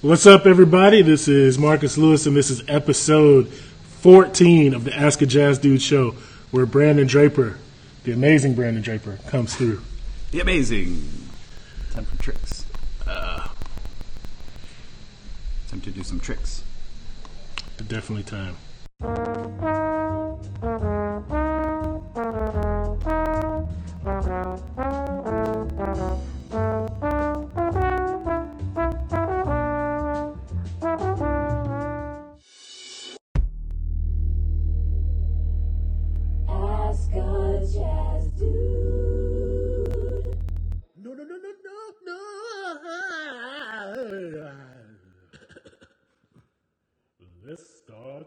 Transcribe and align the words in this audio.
What's 0.00 0.26
up, 0.26 0.46
everybody? 0.46 1.02
This 1.02 1.26
is 1.26 1.58
Marcus 1.58 1.98
Lewis, 1.98 2.24
and 2.26 2.36
this 2.36 2.50
is 2.50 2.62
episode 2.68 3.48
14 3.48 4.72
of 4.72 4.84
the 4.84 4.94
Ask 4.94 5.22
a 5.22 5.26
Jazz 5.26 5.58
Dude 5.58 5.82
show, 5.82 6.12
where 6.52 6.66
Brandon 6.66 7.04
Draper, 7.04 7.58
the 8.04 8.12
amazing 8.12 8.54
Brandon 8.54 8.80
Draper, 8.80 9.18
comes 9.26 9.56
through. 9.56 9.82
The 10.30 10.38
amazing. 10.38 11.02
Time 11.90 12.04
for 12.04 12.16
tricks. 12.22 12.64
Uh, 13.08 13.48
time 15.68 15.80
to 15.80 15.90
do 15.90 16.04
some 16.04 16.20
tricks. 16.20 16.62
Definitely 17.88 18.22
time. 18.22 18.54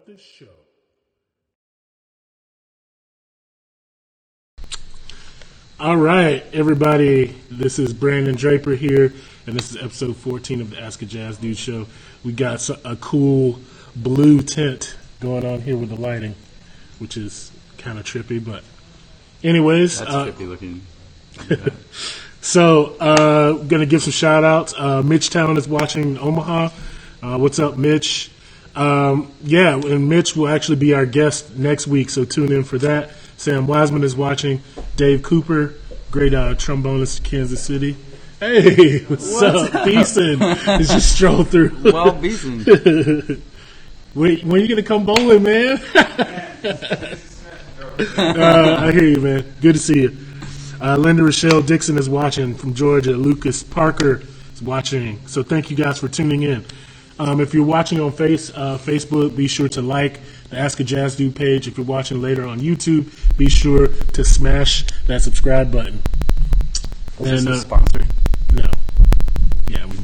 Start 0.01 0.17
the 0.17 0.23
show. 0.23 0.45
All 5.79 5.97
right, 5.97 6.43
everybody. 6.53 7.35
This 7.49 7.77
is 7.77 7.93
Brandon 7.93 8.35
Draper 8.35 8.71
here, 8.71 9.13
and 9.45 9.55
this 9.55 9.71
is 9.71 9.77
episode 9.77 10.15
14 10.15 10.61
of 10.61 10.69
the 10.71 10.81
Ask 10.81 11.01
a 11.01 11.05
Jazz 11.05 11.37
Dude 11.37 11.57
show. 11.57 11.87
We 12.23 12.31
got 12.31 12.67
a 12.85 12.95
cool 12.97 13.59
blue 13.95 14.41
tint 14.41 14.95
going 15.19 15.45
on 15.45 15.61
here 15.61 15.77
with 15.77 15.89
the 15.89 15.99
lighting, 15.99 16.35
which 16.99 17.17
is 17.17 17.51
kind 17.77 17.99
of 17.99 18.05
trippy, 18.05 18.43
but 18.43 18.63
anyways, 19.43 19.99
That's 19.99 20.11
uh, 20.11 20.25
trippy 20.27 20.47
looking. 20.47 20.81
so, 22.41 22.95
uh, 22.99 23.53
gonna 23.53 23.85
give 23.85 24.03
some 24.03 24.13
shout 24.13 24.43
outs. 24.43 24.73
Uh, 24.77 25.01
Mitch 25.01 25.29
Towne 25.29 25.57
is 25.57 25.67
watching 25.67 26.17
Omaha. 26.17 26.69
Uh, 27.21 27.37
what's 27.37 27.59
up, 27.59 27.77
Mitch? 27.77 28.30
Um, 28.75 29.31
yeah, 29.43 29.75
and 29.75 30.07
Mitch 30.07 30.35
will 30.35 30.47
actually 30.47 30.77
be 30.77 30.93
our 30.93 31.05
guest 31.05 31.55
next 31.57 31.87
week, 31.87 32.09
so 32.09 32.25
tune 32.25 32.51
in 32.51 32.63
for 32.63 32.77
that. 32.79 33.11
Sam 33.37 33.67
Wiseman 33.67 34.03
is 34.03 34.15
watching. 34.15 34.61
Dave 34.95 35.23
Cooper, 35.23 35.73
great 36.11 36.33
uh, 36.33 36.53
trombonist, 36.55 37.23
Kansas 37.23 37.61
City. 37.61 37.95
Hey, 38.39 38.99
what's, 39.05 39.31
What's 39.31 39.73
up? 39.73 39.85
Beeson 39.85 40.41
is 40.41 40.89
just 40.89 41.15
strolled 41.15 41.49
through. 41.49 41.75
Well, 41.83 42.11
Beeson. 42.13 42.63
Wait, 44.15 44.43
when 44.43 44.61
you 44.61 44.67
gonna 44.67 44.83
come 44.83 45.05
bowling, 45.05 45.43
man? 45.43 45.79
uh, 45.95 46.47
I 48.79 48.91
hear 48.91 49.05
you, 49.05 49.21
man. 49.21 49.53
Good 49.61 49.73
to 49.73 49.79
see 49.79 50.01
you. 50.01 50.17
Uh, 50.81 50.97
Linda 50.97 51.23
Rochelle 51.23 51.61
Dixon 51.61 51.97
is 51.97 52.09
watching 52.09 52.55
from 52.55 52.73
Georgia. 52.73 53.11
Lucas 53.11 53.63
Parker 53.63 54.21
is 54.53 54.61
watching. 54.61 55.19
So 55.27 55.43
thank 55.43 55.69
you 55.69 55.77
guys 55.77 55.99
for 55.99 56.07
tuning 56.07 56.43
in. 56.43 56.65
Um, 57.21 57.39
if 57.39 57.53
you're 57.53 57.63
watching 57.65 57.99
on 57.99 58.11
face 58.11 58.49
uh, 58.55 58.79
Facebook, 58.79 59.35
be 59.35 59.47
sure 59.47 59.69
to 59.69 59.81
like 59.83 60.19
the 60.49 60.57
Ask 60.57 60.79
a 60.79 60.83
Jazz 60.83 61.15
Dude 61.15 61.35
page. 61.35 61.67
If 61.67 61.77
you're 61.77 61.85
watching 61.85 62.19
later 62.19 62.47
on 62.47 62.59
YouTube, 62.59 63.13
be 63.37 63.47
sure 63.47 63.89
to 63.89 64.25
smash 64.25 64.85
that 65.05 65.21
subscribe 65.21 65.71
button. 65.71 66.01
Is 67.19 67.29
this 67.29 67.39
And, 67.41 67.49
a 67.49 67.51
uh, 67.51 67.57
sponsor? 67.59 68.01
No, 68.53 68.69
yeah, 69.67 69.85
we, 69.85 69.97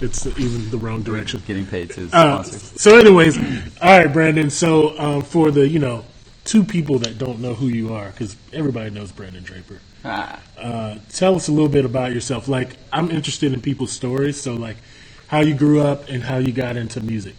it's 0.00 0.24
even 0.38 0.70
the 0.70 0.78
wrong 0.78 1.02
direction. 1.02 1.42
Getting 1.44 1.66
paid 1.66 1.90
to 1.90 2.04
Uh, 2.12 2.42
sponsor. 2.44 2.78
so, 2.78 2.98
anyways, 2.98 3.36
all 3.82 3.98
right, 3.98 4.12
Brandon. 4.12 4.48
So, 4.48 4.96
um, 5.00 5.22
for 5.22 5.50
the 5.50 5.66
you 5.66 5.80
know 5.80 6.04
two 6.44 6.62
people 6.62 7.00
that 7.00 7.18
don't 7.18 7.40
know 7.40 7.54
who 7.54 7.66
you 7.66 7.92
are, 7.92 8.10
because 8.12 8.36
everybody 8.52 8.90
knows 8.90 9.10
Brandon 9.10 9.42
Draper. 9.42 9.80
Ah, 10.04 10.38
Uh, 10.56 10.98
tell 11.12 11.34
us 11.34 11.48
a 11.48 11.52
little 11.52 11.68
bit 11.68 11.84
about 11.84 12.12
yourself. 12.14 12.46
Like, 12.46 12.76
I'm 12.92 13.10
interested 13.10 13.52
in 13.52 13.60
people's 13.60 13.90
stories. 13.90 14.40
So, 14.40 14.54
like, 14.54 14.76
how 15.28 15.40
you 15.40 15.54
grew 15.54 15.80
up 15.80 16.08
and 16.08 16.22
how 16.22 16.38
you 16.38 16.52
got 16.52 16.76
into 16.76 17.00
music. 17.00 17.34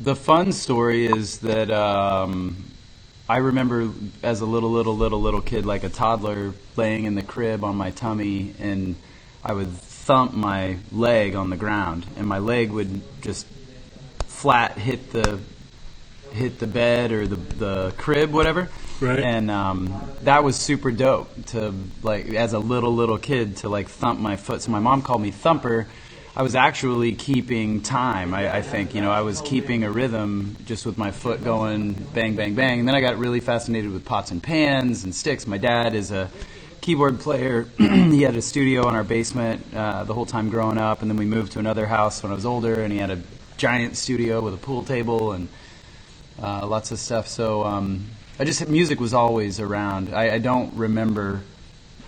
the 0.00 0.14
fun 0.14 0.52
story 0.52 1.06
is 1.06 1.38
that 1.38 1.70
um, 1.70 2.64
I 3.28 3.38
remember 3.38 3.90
as 4.22 4.40
a 4.40 4.46
little, 4.46 4.70
little, 4.70 4.96
little, 4.96 5.20
little 5.20 5.40
kid, 5.40 5.64
like 5.64 5.84
a 5.84 5.88
toddler, 5.88 6.52
laying 6.76 7.04
in 7.04 7.14
the 7.14 7.22
crib 7.22 7.64
on 7.64 7.76
my 7.76 7.90
tummy, 7.90 8.54
and 8.60 8.96
I 9.44 9.52
would 9.52 9.72
thump 9.72 10.34
my 10.34 10.78
leg 10.92 11.34
on 11.34 11.50
the 11.50 11.56
ground, 11.56 12.06
and 12.16 12.26
my 12.26 12.38
leg 12.38 12.70
would 12.70 13.00
just 13.22 13.46
flat 14.26 14.76
hit 14.78 15.12
the 15.12 15.40
hit 16.32 16.58
the 16.58 16.66
bed 16.66 17.12
or 17.12 17.26
the 17.26 17.36
the 17.36 17.94
crib, 17.96 18.32
whatever. 18.32 18.68
Right. 19.00 19.18
And 19.18 19.50
um, 19.50 19.92
that 20.22 20.44
was 20.44 20.56
super 20.56 20.90
dope 20.90 21.28
to 21.46 21.74
like 22.02 22.28
as 22.28 22.52
a 22.52 22.58
little 22.58 22.94
little 22.94 23.18
kid 23.18 23.56
to 23.58 23.68
like 23.68 23.88
thump 23.88 24.20
my 24.20 24.36
foot. 24.36 24.62
So 24.62 24.70
my 24.70 24.80
mom 24.80 25.02
called 25.02 25.22
me 25.22 25.30
Thumper. 25.30 25.86
I 26.38 26.42
was 26.42 26.54
actually 26.54 27.14
keeping 27.14 27.80
time. 27.80 28.34
I, 28.34 28.58
I 28.58 28.62
think 28.62 28.94
you 28.94 29.00
know 29.00 29.10
I 29.10 29.22
was 29.22 29.40
keeping 29.40 29.84
a 29.84 29.90
rhythm 29.90 30.54
just 30.66 30.84
with 30.84 30.98
my 30.98 31.10
foot 31.10 31.42
going 31.42 31.94
bang 32.12 32.36
bang 32.36 32.54
bang. 32.54 32.78
And 32.78 32.86
then 32.86 32.94
I 32.94 33.00
got 33.00 33.16
really 33.16 33.40
fascinated 33.40 33.90
with 33.90 34.04
pots 34.04 34.30
and 34.30 34.42
pans 34.42 35.04
and 35.04 35.14
sticks. 35.14 35.46
My 35.46 35.56
dad 35.56 35.94
is 35.94 36.10
a 36.12 36.30
keyboard 36.82 37.20
player. 37.20 37.62
he 37.78 38.20
had 38.20 38.36
a 38.36 38.42
studio 38.42 38.86
in 38.86 38.94
our 38.94 39.02
basement 39.02 39.64
uh, 39.74 40.04
the 40.04 40.12
whole 40.12 40.26
time 40.26 40.50
growing 40.50 40.76
up, 40.76 41.00
and 41.00 41.10
then 41.10 41.16
we 41.16 41.24
moved 41.24 41.52
to 41.52 41.58
another 41.58 41.86
house 41.86 42.22
when 42.22 42.30
I 42.30 42.34
was 42.34 42.44
older, 42.44 42.82
and 42.82 42.92
he 42.92 42.98
had 42.98 43.10
a 43.10 43.22
giant 43.56 43.96
studio 43.96 44.42
with 44.42 44.52
a 44.52 44.58
pool 44.58 44.84
table 44.84 45.32
and 45.32 45.48
uh, 46.42 46.66
lots 46.66 46.90
of 46.90 46.98
stuff. 46.98 47.28
So 47.28 47.64
um, 47.64 48.04
I 48.38 48.44
just 48.44 48.68
music 48.68 49.00
was 49.00 49.14
always 49.14 49.58
around. 49.58 50.14
I, 50.14 50.34
I 50.34 50.38
don't 50.38 50.74
remember 50.74 51.40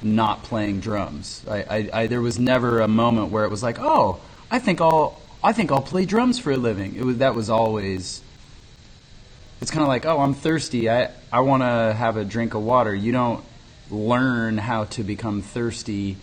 not 0.03 0.43
playing 0.43 0.81
drums. 0.81 1.45
I, 1.49 1.57
I, 1.59 1.91
I 1.93 2.07
there 2.07 2.21
was 2.21 2.39
never 2.39 2.81
a 2.81 2.89
moment 2.89 3.31
where 3.31 3.45
it 3.45 3.51
was 3.51 3.63
like, 3.63 3.79
oh, 3.81 4.21
I 4.51 4.59
think 4.59 4.81
I'll 4.81 5.21
I 5.43 5.53
think 5.53 5.71
I'll 5.71 5.83
play 5.83 6.05
drums 6.05 6.39
for 6.39 6.51
a 6.53 6.57
living. 6.57 6.97
It 6.97 7.05
was 7.05 7.19
that 7.19 7.35
was 7.35 7.51
always. 7.51 8.23
It's 9.61 9.71
kind 9.71 9.83
of 9.83 9.89
like, 9.89 10.07
oh, 10.07 10.21
I'm 10.21 10.35
thirsty. 10.35 10.89
I 10.89 11.11
I 11.33 11.41
want 11.41 11.63
to 11.63 11.95
have 11.95 12.17
a 12.17 12.25
drink 12.25 12.55
of 12.55 12.63
water. 12.63 12.95
You 12.95 13.13
don't 13.13 13.45
learn 13.91 14.59
how 14.59 14.85
to 14.85 15.03
become 15.03 15.43
thirsty. 15.43 16.17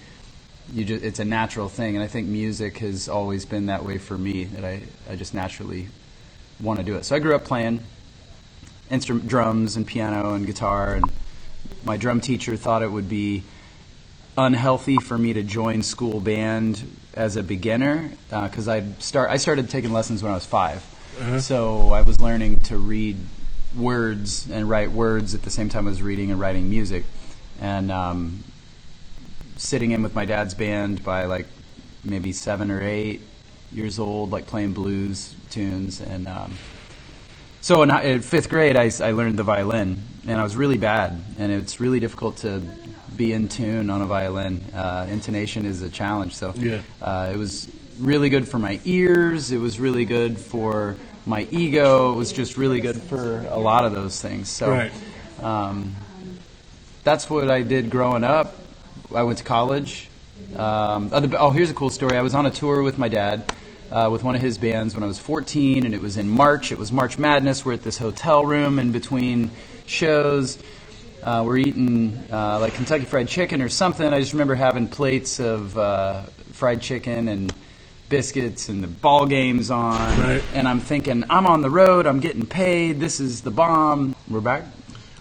You 0.74 0.86
just 0.86 1.04
it's 1.04 1.20
a 1.20 1.26
natural 1.26 1.70
thing, 1.70 1.96
and 1.96 2.04
I 2.04 2.08
think 2.08 2.28
music 2.28 2.78
has 2.80 3.10
always 3.10 3.46
been 3.46 3.68
that 3.68 3.86
way 3.86 3.98
for 3.98 4.18
me. 4.18 4.46
That 4.46 4.66
I 4.66 4.82
I 5.10 5.16
just 5.16 5.34
naturally 5.34 5.90
want 6.60 6.80
to 6.80 6.86
do 6.86 6.96
it. 6.96 7.06
So 7.06 7.16
I 7.16 7.20
grew 7.20 7.36
up 7.36 7.44
playing 7.44 7.82
instrument 8.90 9.28
drums 9.28 9.76
and 9.76 9.86
piano 9.86 10.36
and 10.36 10.46
guitar 10.46 10.94
and 10.94 11.12
my 11.84 11.98
drum 11.98 12.22
teacher 12.22 12.56
thought 12.56 12.84
it 12.84 12.92
would 12.92 13.10
be 13.10 13.44
unhealthy 14.38 14.98
for 14.98 15.18
me 15.18 15.34
to 15.34 15.44
join 15.44 15.82
school 15.82 16.20
band 16.20 16.84
as 17.14 17.38
a 17.38 17.44
beginner 17.44 18.12
because 18.30 18.68
I 18.68 18.84
start 19.00 19.30
I 19.30 19.38
started 19.38 19.70
taking 19.70 19.94
lessons 19.94 20.22
when 20.22 20.32
I 20.32 20.36
was 20.36 20.46
5 20.46 21.40
so 21.40 21.94
I 21.94 22.02
was 22.02 22.20
learning 22.20 22.60
to 22.62 22.78
read 22.78 23.18
words 23.76 24.50
and 24.50 24.70
write 24.70 24.92
words 24.92 25.36
at 25.36 25.44
the 25.44 25.50
same 25.50 25.70
time 25.70 25.88
I 25.88 25.90
was 25.90 26.02
reading 26.02 26.32
and 26.32 26.40
writing 26.40 26.70
music. 26.70 27.04
And 27.62 27.92
um, 27.92 28.44
sitting 29.58 29.92
in 29.92 30.04
with 30.04 30.16
my 30.16 30.26
dad's 30.26 30.54
band 30.54 31.04
by 31.04 31.26
like 31.26 31.48
maybe 32.04 32.32
seven 32.34 32.72
or 32.72 32.82
eight 32.82 33.22
years 33.72 34.00
old 34.00 34.32
like 34.32 34.48
playing 34.48 34.74
blues 34.74 35.34
tunes. 35.50 36.02
And 36.02 36.28
um, 36.28 36.54
so 37.62 37.82
in, 37.84 37.92
in 37.92 38.22
fifth 38.22 38.50
grade, 38.50 38.76
I, 38.76 38.92
I 39.02 39.12
learned 39.12 39.40
the 39.40 39.44
violin, 39.44 40.02
and 40.28 40.40
I 40.40 40.44
was 40.44 40.56
really 40.56 40.78
bad, 40.78 41.22
and 41.40 41.52
it's 41.52 41.80
really 41.80 42.00
difficult 42.00 42.38
to 42.38 42.62
be 43.18 43.34
in 43.34 43.48
tune 43.48 43.90
on 43.90 44.02
a 44.02 44.06
violin. 44.06 44.62
Uh, 44.74 45.08
intonation 45.10 45.66
is 45.66 45.82
a 45.82 45.90
challenge, 45.90 46.36
so 46.36 46.54
Yeah. 46.56 46.80
uh, 47.02 47.32
it 47.34 47.38
was 47.38 47.68
really 48.00 48.30
good 48.30 48.48
for 48.48 48.60
my 48.60 48.80
ears. 48.86 49.52
It 49.52 49.60
was 49.60 49.80
really 49.80 50.06
good 50.06 50.38
for 50.38 50.96
my 51.26 51.48
ego. 51.52 52.12
It 52.14 52.16
was 52.18 52.32
just 52.32 52.58
really 52.58 52.82
good 52.82 53.02
for 53.02 53.46
a 53.50 53.58
lot 53.60 53.86
of 53.86 53.94
those 53.94 54.22
things. 54.22 54.50
So 54.50 54.70
Right. 54.72 54.92
um, 55.42 55.96
that's 57.04 57.30
what 57.30 57.50
I 57.50 57.62
did 57.62 57.90
growing 57.90 58.24
up. 58.24 58.56
I 59.14 59.24
went 59.24 59.38
to 59.40 59.44
college. 59.44 60.10
Um, 60.56 61.10
oh, 61.12 61.30
oh, 61.38 61.50
here's 61.52 61.70
a 61.70 61.74
cool 61.74 61.90
story. 61.90 62.18
I 62.18 62.22
was 62.22 62.34
on 62.36 62.46
a 62.46 62.52
tour 62.52 62.84
with 62.84 62.98
my 62.98 63.08
dad, 63.08 63.52
uh, 63.92 64.10
with 64.12 64.24
one 64.24 64.36
of 64.36 64.42
his 64.42 64.58
bands 64.58 64.94
when 64.94 65.04
I 65.04 65.08
was 65.08 65.20
14, 65.20 65.86
and 65.86 65.94
it 65.94 66.02
was 66.02 66.18
in 66.18 66.30
March. 66.30 66.72
It 66.72 66.78
was 66.78 66.92
March 66.92 67.18
Madness. 67.18 67.64
We're 67.66 67.74
at 67.74 67.84
this 67.84 67.98
hotel 67.98 68.46
room 68.46 68.78
in 68.80 68.92
between 68.92 69.52
shows. 69.86 70.58
Uh, 71.26 71.42
we're 71.44 71.58
eating 71.58 72.16
uh, 72.32 72.60
like 72.60 72.76
Kentucky 72.76 73.04
Fried 73.04 73.28
Chicken 73.28 73.64
or 73.64 73.68
something. 73.68 74.14
I 74.14 74.20
just 74.20 74.34
remember 74.34 74.54
having 74.54 74.88
plates 74.88 75.40
of 75.40 75.76
uh, 75.76 76.22
fried 76.52 76.84
chicken 76.84 77.30
and 77.30 77.52
biscuits 78.10 78.70
and 78.70 78.84
the 78.84 78.88
ball 78.88 79.26
games 79.26 79.72
on. 79.72 80.20
Right. 80.20 80.44
And 80.54 80.68
I'm 80.68 80.80
thinking, 80.80 81.24
I'm 81.28 81.48
on 81.48 81.62
the 81.62 81.70
road. 81.72 82.06
I'm 82.06 82.20
getting 82.20 82.46
paid. 82.46 83.00
This 83.00 83.20
is 83.20 83.42
the 83.42 83.50
bomb. 83.50 84.16
We're 84.30 84.40
back. 84.40 84.66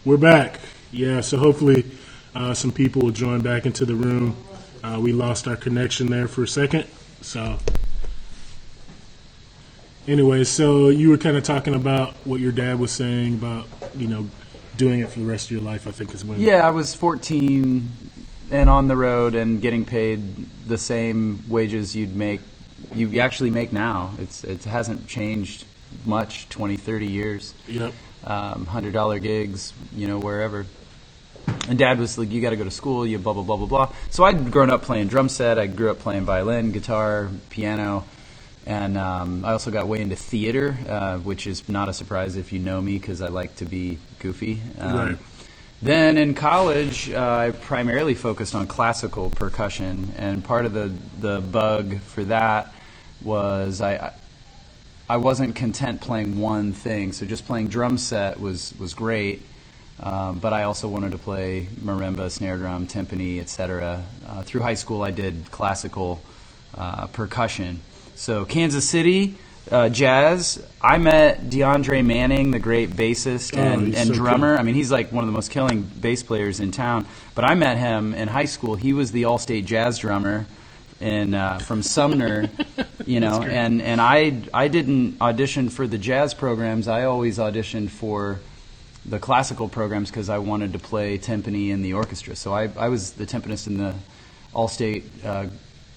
We're 0.05 0.19
back. 0.19 0.61
Yeah, 0.93 1.23
so 1.23 1.39
hopefully 1.39 1.87
uh, 2.35 2.53
some 2.53 2.71
people 2.71 3.01
will 3.01 3.11
join 3.11 3.41
back 3.41 3.65
into 3.65 3.87
the 3.87 3.95
room. 3.95 4.37
Uh, 4.83 5.01
we 5.01 5.15
lost 5.15 5.49
our 5.49 5.57
connection 5.57 6.09
there 6.09 6.29
for 6.29 6.43
a 6.43 6.49
second, 6.49 6.87
so 7.23 7.59
Anyway, 10.07 10.45
so 10.45 10.91
you 10.91 11.09
were 11.09 11.17
kind 11.17 11.35
of 11.35 11.45
talking 11.45 11.75
about 11.75 12.13
what 12.27 12.39
your 12.39 12.53
dad 12.53 12.79
was 12.79 12.93
saying 12.93 13.35
about 13.35 13.67
you 13.97 14.07
know 14.07 14.29
doing 14.77 15.01
it 15.01 15.09
for 15.09 15.21
the 15.21 15.27
rest 15.27 15.47
of 15.47 15.53
your 15.53 15.61
life. 15.63 15.87
I 15.87 15.91
think 15.91 16.15
is 16.15 16.25
when 16.25 16.41
Yeah, 16.41 16.67
I 16.67 16.71
was 16.71 16.95
14 16.95 17.89
and 18.51 18.71
on 18.71 18.89
the 18.89 18.97
road 18.97 19.35
and 19.35 19.61
getting 19.61 19.85
paid 19.85 20.21
the 20.67 20.79
same 20.79 21.43
wages 21.49 21.97
you'd 21.97 22.15
make 22.15 22.41
you 22.95 23.21
actually 23.21 23.51
make 23.51 23.73
now. 23.73 24.13
It's 24.19 24.45
it 24.45 24.65
hasn't 24.65 25.07
changed 25.07 25.65
much 26.05 26.49
20, 26.49 26.77
30 26.77 27.07
years. 27.07 27.55
Yep. 27.69 27.93
Um, 28.25 28.67
hundred 28.67 28.93
dollar 28.93 29.19
gigs, 29.19 29.73
you 29.95 30.07
know, 30.09 30.19
wherever. 30.19 30.67
And 31.69 31.79
dad 31.79 31.99
was 31.99 32.17
like, 32.17 32.31
"You 32.31 32.41
got 32.41 32.51
to 32.51 32.57
go 32.57 32.65
to 32.65 32.71
school." 32.71 33.07
You 33.07 33.19
blah 33.19 33.35
blah 33.35 33.43
blah 33.43 33.57
blah 33.57 33.67
blah. 33.67 33.93
So 34.11 34.25
I'd 34.25 34.51
grown 34.51 34.71
up 34.71 34.83
playing 34.83 35.09
drum 35.09 35.29
set. 35.29 35.59
I 35.59 35.67
grew 35.67 35.91
up 35.91 35.99
playing 35.99 36.25
violin, 36.25 36.73
guitar, 36.73 37.29
piano, 37.51 38.05
and 38.67 38.97
um, 38.97 39.45
I 39.45 39.53
also 39.53 39.71
got 39.71 39.87
way 39.89 40.01
into 40.01 40.17
theater, 40.17 40.77
uh, 40.89 41.19
which 41.19 41.47
is 41.47 41.69
not 41.69 41.89
a 41.89 41.93
surprise 41.93 42.37
if 42.37 42.53
you 42.53 42.59
know 42.59 42.81
me 42.81 42.99
because 42.99 43.21
I 43.21 43.29
like 43.29 43.57
to 43.57 43.65
be 43.65 43.99
goofy. 44.19 44.61
Um, 44.79 44.97
Right. 44.97 45.19
Then 45.83 46.17
in 46.17 46.33
college, 46.33 47.11
uh, 47.11 47.21
I 47.21 47.51
primarily 47.51 48.15
focused 48.15 48.55
on 48.55 48.67
classical 48.67 49.29
percussion, 49.29 50.15
and 50.17 50.43
part 50.43 50.65
of 50.65 50.73
the 50.73 50.93
the 51.21 51.41
bug 51.41 51.99
for 52.01 52.25
that 52.25 52.73
was 53.23 53.81
I. 53.81 53.95
I 53.95 54.13
I 55.09 55.19
wasn't 55.19 55.55
content 55.55 56.01
playing 56.01 56.41
one 56.41 56.73
thing, 56.73 57.13
so 57.13 57.27
just 57.27 57.45
playing 57.47 57.69
drum 57.69 57.99
set 57.99 58.41
was 58.41 58.73
was 58.79 58.95
great. 58.95 59.43
Um, 60.01 60.39
but 60.39 60.53
I 60.53 60.63
also 60.65 60.89
wanted 60.89 61.13
to 61.13 61.19
play 61.19 61.69
marimba, 61.81 62.31
snare 62.31 62.57
drum, 62.57 62.87
timpani, 62.87 63.39
etc. 63.39 64.03
Uh, 64.27 64.43
through 64.43 64.63
high 64.63 64.75
school, 64.75 65.03
I 65.03 65.11
did 65.11 65.51
classical 65.51 66.23
uh, 66.77 67.07
percussion. 67.09 67.81
So 68.15 68.45
Kansas 68.45 68.89
City 68.89 69.37
uh, 69.71 69.89
jazz. 69.89 70.65
I 70.81 70.99
met 70.99 71.49
DeAndre 71.49 72.05
Manning, 72.05 72.51
the 72.51 72.59
great 72.59 72.91
bassist 72.91 73.57
Oh, 73.57 73.61
and, 73.61 73.87
he's 73.89 73.97
and 73.97 74.09
so 74.09 74.15
drummer. 74.15 74.55
cool. 74.55 74.61
I 74.61 74.63
mean, 74.63 74.75
he's 74.75 74.93
like 74.93 75.11
one 75.13 75.25
of 75.25 75.29
the 75.29 75.33
most 75.33 75.51
killing 75.51 75.83
bass 75.83 76.23
players 76.23 76.61
in 76.61 76.71
town. 76.71 77.07
But 77.35 77.45
I 77.45 77.55
met 77.55 77.79
him 77.79 78.15
in 78.15 78.29
high 78.29 78.45
school. 78.45 78.75
He 78.75 78.93
was 78.93 79.13
the 79.13 79.25
all-state 79.25 79.65
jazz 79.65 79.99
drummer 79.99 80.47
in 81.01 81.35
uh, 81.35 81.59
from 81.59 81.83
Sumner, 81.83 82.51
you 83.07 83.21
know. 83.21 83.43
And 83.43 83.83
and 83.83 84.01
I 84.01 84.43
I 84.53 84.69
didn't 84.69 85.21
audition 85.21 85.69
for 85.71 85.87
the 85.87 85.99
jazz 85.99 86.35
programs. 86.35 86.87
I 86.87 87.05
always 87.05 87.39
auditioned 87.39 87.91
for 87.91 88.41
the 89.07 89.19
classical 89.19 89.69
programs 89.69 90.11
because 90.11 90.29
I 90.29 90.39
wanted 90.39 90.73
to 90.73 90.79
play 90.79 91.19
timpani 91.19 91.71
in 91.71 91.83
the 91.83 91.93
orchestra. 91.95 92.37
So 92.37 92.55
I, 92.55 92.71
I 92.77 92.89
was 92.89 93.13
the 93.13 93.27
timpanist 93.27 93.67
in 93.67 93.77
the 93.77 93.95
all-state 94.55 95.05
uh, 95.23 95.47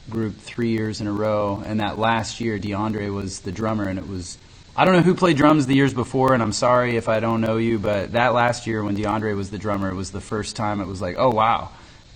group 0.10 0.38
three 0.38 0.70
years 0.70 1.02
in 1.02 1.08
a 1.08 1.12
row, 1.12 1.62
and 1.66 1.80
that 1.80 1.98
last 2.00 2.40
year 2.40 2.58
DeAndre 2.60 3.14
was 3.14 3.42
the 3.42 3.52
drummer, 3.52 3.86
and 3.88 4.00
it 4.00 4.08
was 4.08 4.38
I 4.76 4.86
don't 4.86 4.94
know 4.94 5.02
who 5.02 5.16
played 5.16 5.38
drums 5.38 5.66
the 5.66 5.76
years 5.76 5.94
before, 5.94 6.34
and 6.36 6.44
I'm 6.44 6.54
sorry 6.54 6.98
if 6.98 7.10
I 7.10 7.20
don't 7.20 7.42
know 7.42 7.58
you, 7.58 7.80
but 7.80 8.12
that 8.12 8.34
last 8.36 8.68
year 8.68 8.84
when 8.84 8.96
DeAndre 8.96 9.36
was 9.36 9.50
the 9.50 9.58
drummer, 9.58 9.90
it 9.90 9.96
was 9.96 10.12
the 10.12 10.22
first 10.22 10.56
time 10.56 10.82
it 10.82 10.88
was 10.88 11.02
like, 11.02 11.16
oh 11.18 11.32
wow, 11.32 11.70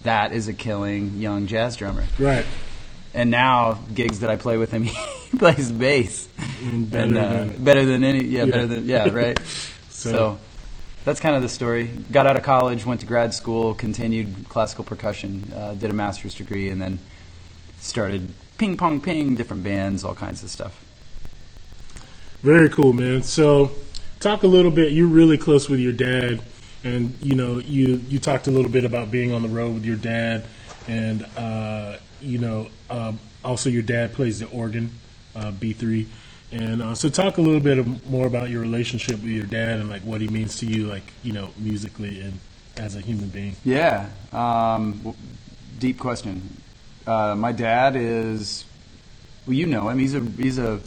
that 0.03 0.31
is 0.31 0.47
a 0.47 0.53
killing 0.53 1.17
young 1.17 1.47
jazz 1.47 1.75
drummer. 1.75 2.05
Right. 2.19 2.45
And 3.13 3.29
now 3.31 3.79
gigs 3.93 4.19
that 4.19 4.29
I 4.29 4.35
play 4.35 4.57
with 4.57 4.71
him, 4.71 4.83
he 5.31 5.37
plays 5.37 5.71
bass, 5.71 6.29
And 6.63 6.89
better 6.89 7.03
and 7.03 7.17
uh, 7.17 7.33
than- 7.45 7.63
better 7.63 7.85
than 7.85 8.03
any, 8.03 8.23
yeah, 8.25 8.43
Yeah. 8.45 8.51
better 8.51 8.67
than 8.67 8.85
yeah, 8.87 9.09
right. 9.09 9.39
So- 9.89 10.11
so 10.11 10.37
that's 11.03 11.19
kind 11.19 11.35
of 11.35 11.41
the 11.41 11.49
story. 11.49 11.87
Got 12.11 12.27
out 12.27 12.37
of 12.37 12.43
college, 12.43 12.85
went 12.85 12.99
to 13.01 13.07
grad 13.07 13.33
school, 13.33 13.73
continued 13.73 14.45
classical 14.49 14.83
percussion, 14.83 15.51
uh, 15.55 15.73
did 15.73 15.89
a 15.89 15.93
master's 15.93 16.35
degree, 16.35 16.69
and 16.69 16.79
then 16.79 16.99
started 17.81 18.29
ping 18.57 18.77
pong 18.77 19.01
ping, 19.01 19.35
different 19.35 19.63
bands, 19.63 20.03
all 20.03 20.15
kinds 20.15 20.43
of 20.43 20.49
stuff. 20.49 20.85
Very 22.41 22.69
cool, 22.69 22.93
man. 22.93 23.23
So, 23.23 23.71
talk 24.19 24.43
a 24.43 24.47
little 24.47 24.71
bit. 24.71 24.93
You're 24.93 25.07
really 25.07 25.37
close 25.37 25.69
with 25.69 25.79
your 25.79 25.91
dad, 25.91 26.41
and 26.83 27.15
you 27.21 27.35
know, 27.35 27.59
you 27.59 28.01
you 28.07 28.19
talked 28.19 28.47
a 28.47 28.51
little 28.51 28.71
bit 28.71 28.85
about 28.85 29.11
being 29.11 29.31
on 29.31 29.41
the 29.41 29.49
road 29.49 29.73
with 29.73 29.85
your 29.85 29.97
dad, 29.97 30.45
and 30.87 31.25
uh, 31.37 31.97
you 32.21 32.37
know, 32.37 32.67
um, 32.89 33.19
also 33.43 33.69
your 33.69 33.83
dad 33.83 34.13
plays 34.13 34.39
the 34.39 34.47
organ, 34.47 34.91
uh, 35.35 35.51
B 35.51 35.73
three, 35.73 36.07
and 36.51 36.81
uh, 36.81 36.95
so 36.95 37.09
talk 37.09 37.37
a 37.37 37.41
little 37.41 37.59
bit 37.59 37.77
of, 37.77 38.09
more 38.09 38.27
about 38.27 38.49
your 38.49 38.61
relationship 38.61 39.21
with 39.21 39.31
your 39.31 39.45
dad 39.45 39.79
and 39.79 39.89
like 39.89 40.01
what 40.01 40.21
he 40.21 40.27
means 40.27 40.57
to 40.57 40.65
you, 40.65 40.87
like 40.87 41.13
you 41.23 41.33
know, 41.33 41.49
musically 41.57 42.21
and 42.21 42.39
as 42.77 42.95
a 42.95 43.01
human 43.01 43.29
being. 43.29 43.55
Yeah, 43.63 44.09
um, 44.31 45.15
deep 45.79 45.99
question. 45.99 46.60
Uh, 47.07 47.35
my 47.35 47.51
dad 47.51 47.95
is, 47.95 48.65
well, 49.45 49.55
you 49.55 49.65
know 49.65 49.89
him. 49.89 49.99
He's 49.99 50.15
a 50.15 50.19
he's 50.19 50.57
a 50.57 50.79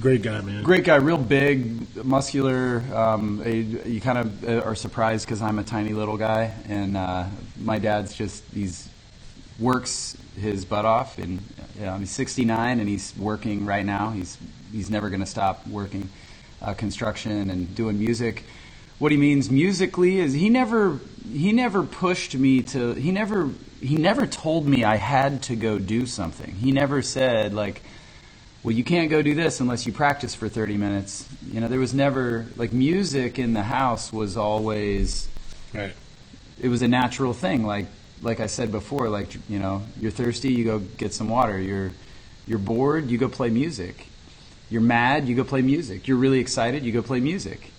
Great 0.00 0.22
guy, 0.22 0.40
man. 0.40 0.64
Great 0.64 0.84
guy, 0.84 0.96
real 0.96 1.16
big, 1.16 2.04
muscular. 2.04 2.82
Um, 2.92 3.40
a, 3.44 3.54
you 3.54 4.00
kind 4.00 4.18
of 4.18 4.44
uh, 4.48 4.62
are 4.62 4.74
surprised 4.74 5.24
because 5.24 5.40
I'm 5.40 5.60
a 5.60 5.62
tiny 5.62 5.92
little 5.92 6.16
guy, 6.16 6.52
and 6.68 6.96
uh, 6.96 7.26
my 7.60 7.78
dad's 7.78 8.12
just 8.12 8.42
he's 8.52 8.88
works 9.60 10.16
his 10.36 10.64
butt 10.64 10.84
off, 10.84 11.18
and 11.18 11.40
you 11.78 11.86
know, 11.86 11.96
he's 11.98 12.10
69 12.10 12.80
and 12.80 12.88
he's 12.88 13.14
working 13.16 13.66
right 13.66 13.86
now. 13.86 14.10
He's 14.10 14.36
he's 14.72 14.90
never 14.90 15.10
going 15.10 15.20
to 15.20 15.26
stop 15.26 15.64
working 15.68 16.08
uh, 16.60 16.74
construction 16.74 17.50
and 17.50 17.72
doing 17.76 17.98
music. 17.98 18.42
What 18.98 19.12
he 19.12 19.18
means 19.18 19.50
musically 19.50 20.18
is 20.18 20.32
he 20.32 20.48
never 20.48 21.00
he 21.32 21.52
never 21.52 21.82
pushed 21.82 22.34
me 22.36 22.62
to 22.62 22.92
he 22.94 23.10
never 23.10 23.50
he 23.80 23.96
never 23.96 24.26
told 24.26 24.66
me 24.66 24.84
I 24.84 24.96
had 24.96 25.42
to 25.44 25.56
go 25.56 25.78
do 25.78 26.06
something. 26.06 26.54
He 26.54 26.72
never 26.72 27.02
said 27.02 27.54
like 27.54 27.82
well, 28.64 28.72
you 28.74 28.82
can't 28.82 29.10
go 29.10 29.20
do 29.20 29.34
this 29.34 29.60
unless 29.60 29.84
you 29.86 29.92
practice 29.92 30.34
for 30.34 30.48
30 30.48 30.78
minutes. 30.78 31.28
You 31.52 31.60
know, 31.60 31.68
there 31.68 31.78
was 31.78 31.92
never, 31.92 32.46
like, 32.56 32.72
music 32.72 33.38
in 33.38 33.52
the 33.52 33.62
house 33.62 34.10
was 34.10 34.38
always, 34.38 35.28
Right. 35.74 35.92
it 36.58 36.68
was 36.68 36.80
a 36.80 36.88
natural 36.88 37.34
thing. 37.34 37.66
Like, 37.66 37.88
like 38.22 38.40
I 38.40 38.46
said 38.46 38.72
before, 38.72 39.10
like, 39.10 39.34
you 39.50 39.58
know, 39.58 39.82
you're 40.00 40.10
thirsty, 40.10 40.50
you 40.50 40.64
go 40.64 40.78
get 40.78 41.12
some 41.12 41.28
water. 41.28 41.60
You're, 41.60 41.90
you're 42.46 42.58
bored, 42.58 43.10
you 43.10 43.18
go 43.18 43.28
play 43.28 43.50
music. 43.50 44.06
You're 44.70 44.80
mad, 44.80 45.28
you 45.28 45.34
go 45.36 45.44
play 45.44 45.60
music. 45.60 46.08
You're 46.08 46.16
really 46.16 46.40
excited, 46.40 46.84
you 46.84 46.92
go 46.92 47.02
play 47.02 47.20
music. 47.20 47.70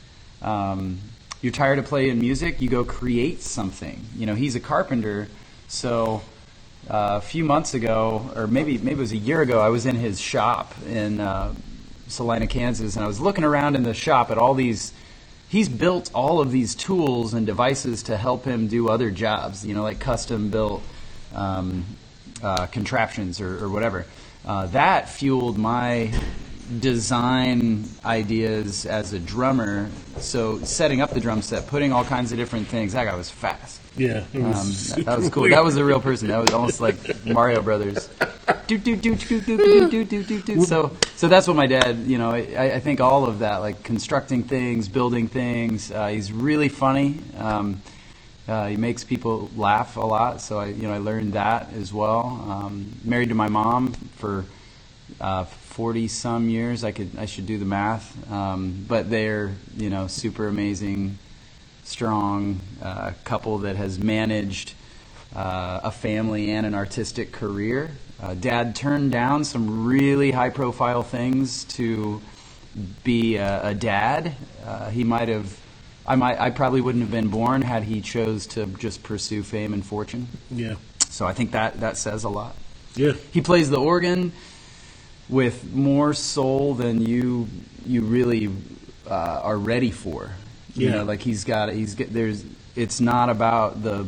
Um, 0.42 1.00
you're 1.42 1.54
tired 1.54 1.80
of 1.80 1.86
playing 1.86 2.20
music, 2.20 2.62
you 2.62 2.70
go 2.70 2.84
create 2.84 3.42
something. 3.42 4.04
You 4.16 4.26
know, 4.26 4.36
he's 4.36 4.56
a 4.56 4.60
carpenter, 4.60 5.28
so 5.68 6.22
uh, 6.90 7.18
a 7.18 7.22
few 7.22 7.44
months 7.44 7.74
ago, 7.74 8.30
or 8.36 8.48
maybe 8.48 8.78
maybe 8.78 8.92
it 8.92 8.98
was 8.98 9.12
a 9.12 9.18
year 9.18 9.42
ago, 9.42 9.60
I 9.60 9.70
was 9.70 9.86
in 9.86 9.96
his 9.96 10.20
shop 10.20 10.74
in 10.88 11.20
uh, 11.20 11.54
Salina, 12.08 12.48
Kansas, 12.48 12.96
and 12.96 13.04
I 13.04 13.08
was 13.08 13.20
looking 13.20 13.44
around 13.44 13.76
in 13.76 13.84
the 13.84 13.94
shop 13.94 14.32
at 14.32 14.38
all 14.38 14.54
these. 14.54 14.94
He's 15.48 15.70
built 15.70 16.12
all 16.14 16.42
of 16.42 16.52
these 16.52 16.76
tools 16.76 17.34
and 17.34 17.46
devices 17.46 18.04
to 18.04 18.18
help 18.18 18.46
him 18.46 18.68
do 18.68 18.90
other 18.90 19.12
jobs, 19.12 19.66
you 19.66 19.74
know, 19.74 19.84
like 19.84 20.00
custom 20.00 20.50
built 20.50 20.82
um, 21.34 21.86
uh, 22.44 22.66
contraptions 22.68 23.40
or, 23.40 23.64
or 23.64 23.70
whatever. 23.70 24.06
Uh, 24.46 24.68
that 24.68 25.10
fueled 25.10 25.58
my 25.58 26.12
design 26.80 27.86
ideas 28.04 28.86
as 28.86 29.14
a 29.14 29.20
drummer. 29.20 29.90
So 30.18 30.60
setting 30.60 31.02
up 31.02 31.12
the 31.12 31.20
drum 31.20 31.42
set, 31.42 31.68
putting 31.68 31.94
all 31.94 32.04
kinds 32.04 32.32
of 32.32 32.38
different 32.38 32.68
things. 32.68 32.94
That 32.94 33.06
guy 33.06 33.16
was 33.16 33.30
fast. 33.30 33.82
Yeah. 33.98 34.26
It 34.34 34.42
Um, 34.42 34.52
that, 34.54 35.04
that 35.06 35.18
was 35.20 35.30
cool. 35.30 35.50
That 35.50 35.64
was 35.64 35.78
a 35.78 35.86
real 35.86 36.02
person. 36.02 36.28
That 36.28 36.42
was 36.42 36.54
almost 36.54 36.82
like 36.82 37.26
Mario 37.26 37.62
Brothers. 37.62 38.10
Do, 38.68 38.78
do, 38.78 38.96
do, 38.96 39.16
do, 39.16 39.42
do, 39.42 39.58
do, 39.58 39.90
do, 39.90 40.04
do, 40.04 40.24
do, 40.24 40.42
do. 40.42 40.62
So, 40.66 40.96
so 41.16 41.28
that's 41.28 41.48
what 41.48 41.56
my 41.56 41.68
dad. 41.68 42.00
You 42.00 42.18
know, 42.18 42.32
I, 42.32 42.74
I 42.76 42.80
think 42.80 43.00
all 43.00 43.26
of 43.26 43.40
that, 43.40 43.58
like 43.58 43.84
constructing 43.84 44.44
things, 44.44 44.88
building 44.88 45.28
things. 45.28 45.92
Uh, 45.92 46.08
he's 46.08 46.32
really 46.32 46.70
funny. 46.70 47.20
Um, 47.38 47.82
uh, 48.48 48.68
he 48.68 48.76
makes 48.76 49.04
people 49.04 49.50
laugh 49.56 49.98
a 49.98 50.02
lot. 50.02 50.42
So 50.42 50.60
I, 50.60 50.68
you 50.68 50.84
know, 50.84 50.94
I 50.94 50.98
learned 50.98 51.34
that 51.34 51.74
as 51.74 51.94
well. 51.94 52.26
Um, 52.50 52.92
married 53.04 53.30
to 53.30 53.36
my 53.36 53.48
mom 53.50 53.94
for 54.18 54.46
forty 55.76 56.08
some 56.08 56.48
years. 56.48 56.86
I 56.86 56.94
could, 56.94 57.18
I 57.18 57.26
should 57.26 57.46
do 57.46 57.58
the 57.58 57.66
math. 57.66 58.32
Um, 58.32 58.86
but 58.88 59.10
they're, 59.10 59.52
you 59.76 59.90
know, 59.90 60.08
super 60.08 60.48
amazing 60.48 61.18
strong 61.84 62.62
uh, 62.82 63.12
couple 63.26 63.58
that 63.60 63.76
has 63.76 64.00
managed 64.00 64.74
uh, 65.36 65.82
a 65.84 65.92
family 65.92 66.50
and 66.52 66.66
an 66.66 66.74
artistic 66.74 67.34
career. 67.34 67.92
Uh, 68.24 68.34
Dad 68.36 68.74
turned 68.74 69.12
down 69.12 69.44
some 69.44 69.86
really 69.86 70.32
high 70.32 70.50
profile 70.50 71.04
things 71.04 71.66
to 71.66 72.22
be 73.04 73.36
a, 73.36 73.68
a 73.68 73.74
dad. 73.74 74.34
Uh, 74.66 74.90
he 74.90 75.04
might 75.04 75.28
have. 75.28 75.60
I 76.08 76.16
might. 76.16 76.40
I 76.40 76.52
probably 76.52 76.80
wouldn't 76.80 77.04
have 77.04 77.12
been 77.12 77.28
born 77.28 77.62
had 77.62 77.84
he 77.84 78.00
chose 78.00 78.48
to 78.48 78.66
just 78.80 79.04
pursue 79.04 79.44
fame 79.44 79.74
and 79.74 79.86
fortune. 79.86 80.30
Yeah. 80.50 80.76
So 81.10 81.26
I 81.26 81.34
think 81.34 81.52
that 81.52 81.82
that 81.82 81.98
says 81.98 82.24
a 82.24 82.30
lot. 82.30 82.56
Yeah. 82.96 83.12
He 83.34 83.42
plays 83.42 83.70
the 83.70 83.80
organ 83.80 84.32
with 85.30 85.74
more 85.74 86.14
soul 86.14 86.74
than 86.76 87.02
you 87.02 87.48
you 87.86 88.02
really 88.02 88.50
uh, 89.10 89.42
are 89.44 89.58
ready 89.58 89.92
for. 89.92 90.32
You 90.76 90.90
Yeah. 90.90 90.96
know, 90.98 91.04
like 91.06 91.22
he's 91.22 91.44
got 91.44 91.72
he's 91.74 91.96
there's 91.96 92.44
it's 92.76 93.00
not 93.00 93.30
about 93.30 93.82
the 93.84 94.06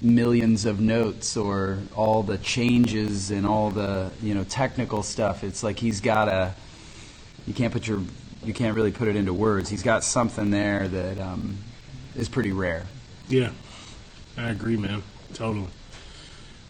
millions 0.00 0.66
of 0.66 0.80
notes 0.80 1.36
or 1.36 1.78
all 1.96 2.22
the 2.22 2.38
changes 2.38 3.30
and 3.30 3.46
all 3.46 3.70
the 3.70 4.10
you 4.22 4.34
know 4.34 4.44
technical 4.44 5.02
stuff. 5.02 5.44
It's 5.44 5.62
like 5.62 5.78
he's 5.78 6.00
got 6.00 6.28
a 6.28 6.54
you 7.46 7.54
can't 7.54 7.72
put 7.72 7.86
your 7.86 8.00
you 8.44 8.52
can't 8.52 8.76
really 8.76 8.92
put 8.92 9.08
it 9.08 9.16
into 9.16 9.32
words. 9.32 9.68
He's 9.70 9.82
got 9.82 10.04
something 10.04 10.50
there 10.50 10.86
that 10.88 11.18
um, 11.18 11.56
is 12.16 12.28
pretty 12.28 12.52
rare. 12.52 12.84
Yeah, 13.28 13.50
I 14.36 14.50
agree, 14.50 14.76
man. 14.76 15.02
Totally. 15.32 15.68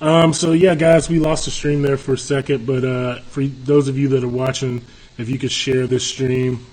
Um, 0.01 0.33
so 0.33 0.53
yeah, 0.53 0.75
guys, 0.75 1.09
we 1.09 1.19
lost 1.19 1.45
the 1.47 1.51
stream 1.51 1.83
there 1.83 1.97
for 1.97 2.15
a 2.15 2.19
second, 2.19 2.67
but 2.67 2.85
uh, 2.85 3.21
for 3.23 3.45
those 3.45 3.89
of 3.89 3.97
you 3.97 4.09
that 4.09 4.25
are 4.25 4.29
watching, 4.29 4.83
if 5.19 5.29
you 5.29 5.39
could 5.39 5.53
share 5.53 5.87
this 5.87 6.07
stream 6.07 6.65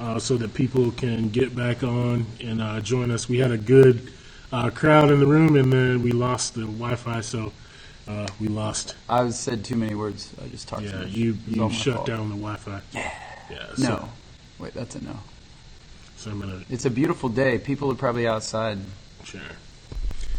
uh, 0.00 0.18
so 0.18 0.36
that 0.36 0.54
people 0.54 0.90
can 0.92 1.28
get 1.28 1.54
back 1.54 1.82
on 1.82 2.24
and 2.42 2.62
uh, 2.62 2.80
join 2.80 3.10
us. 3.10 3.28
We 3.28 3.38
had 3.38 3.50
a 3.50 3.58
good 3.58 4.12
uh, 4.52 4.70
crowd 4.70 5.10
in 5.10 5.20
the 5.20 5.26
room, 5.26 5.56
and 5.56 5.72
then 5.72 6.02
we 6.02 6.12
lost 6.12 6.54
the 6.54 6.62
Wi-Fi, 6.62 7.20
so 7.20 7.52
uh, 8.06 8.26
we 8.40 8.48
lost. 8.48 8.94
I 9.08 9.28
said 9.30 9.64
too 9.64 9.76
many 9.76 9.94
words. 9.94 10.32
I 10.42 10.48
just 10.48 10.68
talked. 10.68 10.82
too 10.82 10.88
Yeah, 10.88 10.98
much. 11.00 11.08
you 11.10 11.36
you 11.48 11.70
shut 11.70 11.96
fault. 11.96 12.06
down 12.06 12.28
the 12.30 12.36
Wi-Fi. 12.36 12.80
Yeah. 12.92 13.12
Yeah. 13.50 13.74
So, 13.76 13.82
No, 13.82 14.08
wait, 14.58 14.74
that's 14.74 14.94
a 14.96 15.02
no. 15.02 15.16
So 16.18 16.30
I'm 16.30 16.38
gonna 16.38 16.60
It's 16.68 16.84
a 16.84 16.90
beautiful 16.90 17.30
day. 17.30 17.56
People 17.58 17.90
are 17.90 17.94
probably 17.94 18.26
outside. 18.28 18.76
Sure. 19.24 19.40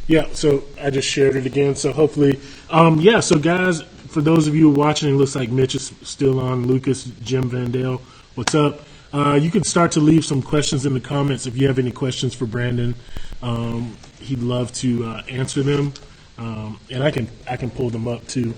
Yeah, 0.09 0.25
so 0.33 0.63
I 0.81 0.89
just 0.89 1.07
shared 1.07 1.35
it 1.35 1.45
again. 1.45 1.75
So 1.75 1.91
hopefully, 1.93 2.39
um, 2.71 2.99
yeah. 2.99 3.19
So 3.19 3.37
guys, 3.37 3.83
for 3.83 4.21
those 4.21 4.47
of 4.47 4.55
you 4.55 4.67
watching, 4.71 5.07
it 5.07 5.13
looks 5.13 5.35
like 5.35 5.49
Mitch 5.51 5.75
is 5.75 5.93
still 6.01 6.39
on. 6.39 6.65
Lucas, 6.65 7.03
Jim 7.23 7.47
Vandale, 7.47 8.01
what's 8.33 8.55
up? 8.55 8.81
Uh, 9.13 9.35
you 9.39 9.51
can 9.51 9.63
start 9.63 9.91
to 9.91 9.99
leave 9.99 10.25
some 10.25 10.41
questions 10.41 10.87
in 10.87 10.95
the 10.95 10.99
comments 10.99 11.45
if 11.45 11.55
you 11.55 11.67
have 11.67 11.77
any 11.77 11.91
questions 11.91 12.33
for 12.33 12.47
Brandon. 12.47 12.95
Um, 13.43 13.95
he'd 14.19 14.39
love 14.39 14.73
to 14.73 15.05
uh, 15.05 15.21
answer 15.29 15.61
them, 15.61 15.93
um, 16.39 16.79
and 16.89 17.03
I 17.03 17.11
can 17.11 17.27
I 17.47 17.55
can 17.55 17.69
pull 17.69 17.91
them 17.91 18.07
up 18.07 18.25
too 18.27 18.55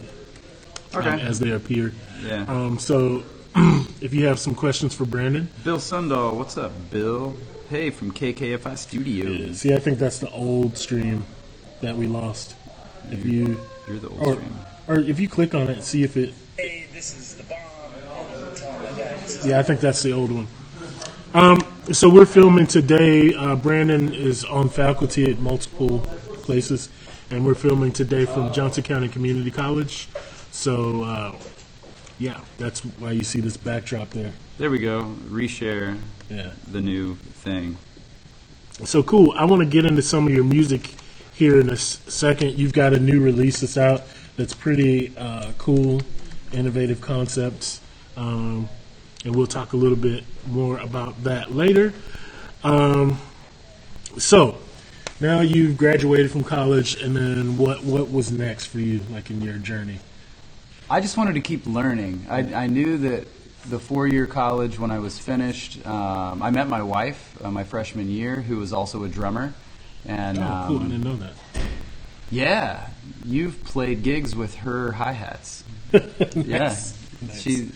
um, 0.93 0.99
Okay. 1.05 1.21
as 1.21 1.37
they 1.39 1.51
appear. 1.51 1.91
Yeah. 2.25 2.45
Um, 2.47 2.79
so 2.79 3.23
if 3.99 4.13
you 4.13 4.25
have 4.25 4.39
some 4.39 4.55
questions 4.55 4.95
for 4.95 5.03
Brandon, 5.03 5.49
Bill 5.65 5.79
Sundahl, 5.79 6.33
what's 6.37 6.57
up, 6.57 6.71
Bill? 6.91 7.35
Hey, 7.69 7.89
from 7.89 8.11
KKFI 8.13 8.77
Studios. 8.77 9.59
see, 9.59 9.73
I 9.73 9.79
think 9.79 9.97
that's 9.99 10.19
the 10.19 10.29
old 10.31 10.77
stream 10.77 11.25
that 11.81 11.95
we 11.95 12.07
lost. 12.07 12.55
If 13.11 13.25
you 13.25 13.59
You're 13.87 13.99
the 13.99 14.09
old 14.09 14.21
or, 14.21 14.33
stream. 14.35 14.55
or 14.87 14.99
if 14.99 15.19
you 15.19 15.27
click 15.27 15.53
on 15.55 15.67
it, 15.69 15.83
see 15.83 16.03
if 16.03 16.15
it. 16.17 16.33
Hey, 16.57 16.85
this 16.93 17.17
is 17.17 17.35
the 17.35 17.43
bomb. 17.43 17.57
Tell 18.55 18.71
my 18.79 18.85
guy, 18.89 19.13
this 19.17 19.39
is 19.39 19.45
Yeah, 19.45 19.59
I 19.59 19.63
think 19.63 19.79
that's 19.79 20.01
the 20.03 20.13
old 20.13 20.31
one. 20.31 20.47
Um, 21.33 21.59
so 21.91 22.09
we're 22.09 22.25
filming 22.25 22.67
today. 22.67 23.33
Uh, 23.33 23.55
Brandon 23.55 24.13
is 24.13 24.43
on 24.45 24.69
faculty 24.69 25.29
at 25.31 25.39
multiple 25.39 25.99
places, 26.43 26.89
and 27.29 27.45
we're 27.45 27.55
filming 27.55 27.91
today 27.91 28.25
from 28.25 28.51
Johnson 28.53 28.83
County 28.83 29.07
Community 29.07 29.49
College. 29.51 30.07
So, 30.51 31.03
uh, 31.03 31.35
yeah, 32.19 32.41
that's 32.57 32.81
why 32.81 33.11
you 33.11 33.23
see 33.23 33.39
this 33.39 33.55
backdrop 33.57 34.09
there. 34.11 34.33
There 34.57 34.69
we 34.69 34.79
go. 34.79 35.15
Reshare 35.29 35.97
Yeah. 36.29 36.51
the 36.69 36.81
new 36.81 37.15
thing. 37.15 37.77
So 38.83 39.01
cool. 39.01 39.33
I 39.37 39.45
want 39.45 39.61
to 39.61 39.65
get 39.65 39.85
into 39.85 40.01
some 40.01 40.27
of 40.27 40.33
your 40.33 40.43
music 40.43 40.91
here 41.41 41.59
in 41.59 41.69
a 41.69 41.73
s- 41.73 41.99
second. 42.07 42.55
You've 42.59 42.71
got 42.71 42.93
a 42.93 42.99
new 42.99 43.19
release 43.19 43.61
that's 43.61 43.75
out 43.75 44.03
that's 44.37 44.53
pretty 44.53 45.11
uh, 45.17 45.51
cool, 45.57 45.99
innovative 46.53 47.01
concepts, 47.01 47.81
um, 48.15 48.69
and 49.25 49.35
we'll 49.35 49.47
talk 49.47 49.73
a 49.73 49.75
little 49.75 49.97
bit 49.97 50.23
more 50.45 50.77
about 50.77 51.23
that 51.23 51.51
later. 51.51 51.93
Um, 52.63 53.17
so 54.19 54.59
now 55.19 55.41
you've 55.41 55.77
graduated 55.77 56.29
from 56.29 56.43
college, 56.43 57.01
and 57.01 57.15
then 57.15 57.57
what? 57.57 57.83
What 57.83 58.11
was 58.11 58.31
next 58.31 58.67
for 58.67 58.77
you, 58.77 58.99
like 59.11 59.31
in 59.31 59.41
your 59.41 59.57
journey? 59.57 59.97
I 60.91 61.01
just 61.01 61.17
wanted 61.17 61.33
to 61.33 61.41
keep 61.41 61.65
learning. 61.65 62.27
I, 62.29 62.39
I 62.53 62.67
knew 62.67 62.99
that 62.99 63.25
the 63.65 63.79
four-year 63.79 64.27
college, 64.27 64.77
when 64.77 64.91
I 64.91 64.99
was 64.99 65.17
finished, 65.17 65.83
um, 65.87 66.43
I 66.43 66.51
met 66.51 66.69
my 66.69 66.83
wife 66.83 67.35
uh, 67.43 67.49
my 67.49 67.63
freshman 67.63 68.09
year, 68.09 68.35
who 68.35 68.57
was 68.57 68.71
also 68.71 69.03
a 69.05 69.09
drummer. 69.09 69.55
And 70.05 70.37
Oh, 70.39 70.65
cool! 70.67 70.79
I 70.79 70.81
um, 70.83 70.89
didn't 70.89 71.03
know 71.03 71.15
that. 71.17 71.33
yeah, 72.31 72.87
you've 73.25 73.63
played 73.63 74.03
gigs 74.03 74.35
with 74.35 74.55
her 74.55 74.91
hi 74.93 75.11
hats. 75.13 75.63
Yeah, 76.35 76.75
she, 77.37 77.69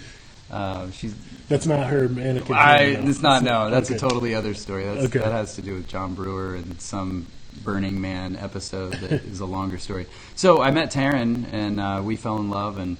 uh, 0.49 0.89
she's. 0.91 1.13
That's 1.49 1.65
not 1.67 1.87
her 1.87 2.07
mannequin. 2.09 2.57
I. 2.57 2.81
It's 2.83 3.21
not. 3.21 3.43
No, 3.43 3.69
that's 3.69 3.89
Okay. 3.91 3.97
a 3.97 3.99
totally 3.99 4.33
other 4.33 4.53
story. 4.53 4.85
That's, 4.85 5.05
Okay. 5.05 5.19
That 5.19 5.31
has 5.31 5.55
to 5.55 5.61
do 5.61 5.75
with 5.75 5.87
John 5.87 6.13
Brewer 6.15 6.55
and 6.55 6.79
some 6.81 7.27
Burning 7.63 8.01
Man 8.01 8.35
episode 8.37 8.93
that 8.93 9.11
is 9.25 9.39
a 9.41 9.45
longer 9.45 9.77
story. 9.77 10.07
So 10.35 10.61
I 10.61 10.71
met 10.71 10.91
Taryn 10.91 11.45
and 11.53 11.79
uh, 11.79 12.01
we 12.03 12.15
fell 12.15 12.37
in 12.37 12.49
love 12.49 12.77
and 12.79 12.97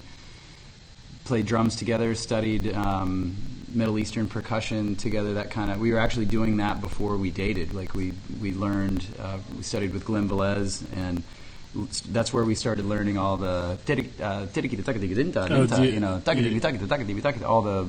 played 1.23 1.45
drums 1.47 1.75
together. 1.75 2.13
Studied 2.15 2.71
um, 2.73 3.35
Middle 3.75 3.99
Eastern 3.99 4.27
percussion 4.27 4.95
together. 4.95 5.35
That 5.35 5.51
kind 5.51 5.71
of. 5.71 5.79
We 5.79 5.91
were 5.91 5.99
actually 5.99 6.25
doing 6.25 6.57
that 6.57 6.81
before 6.81 7.17
we 7.17 7.31
dated. 7.31 7.73
Like 7.73 7.93
we 7.93 8.13
we 8.41 8.53
learned. 8.53 9.05
Uh, 9.19 9.37
we 9.55 9.63
studied 9.63 9.93
with 9.93 10.05
Glen 10.05 10.29
Velez 10.29 10.83
and. 10.95 11.23
That's 12.09 12.31
where 12.31 12.45
we 12.45 12.55
started 12.55 12.85
learning 12.85 13.17
all 13.17 13.35
the 13.35 13.77
uh, 14.21 14.45
Oh, 15.51 15.83
you 15.83 15.99
know 15.99 16.21
all 17.43 17.61
the 17.61 17.85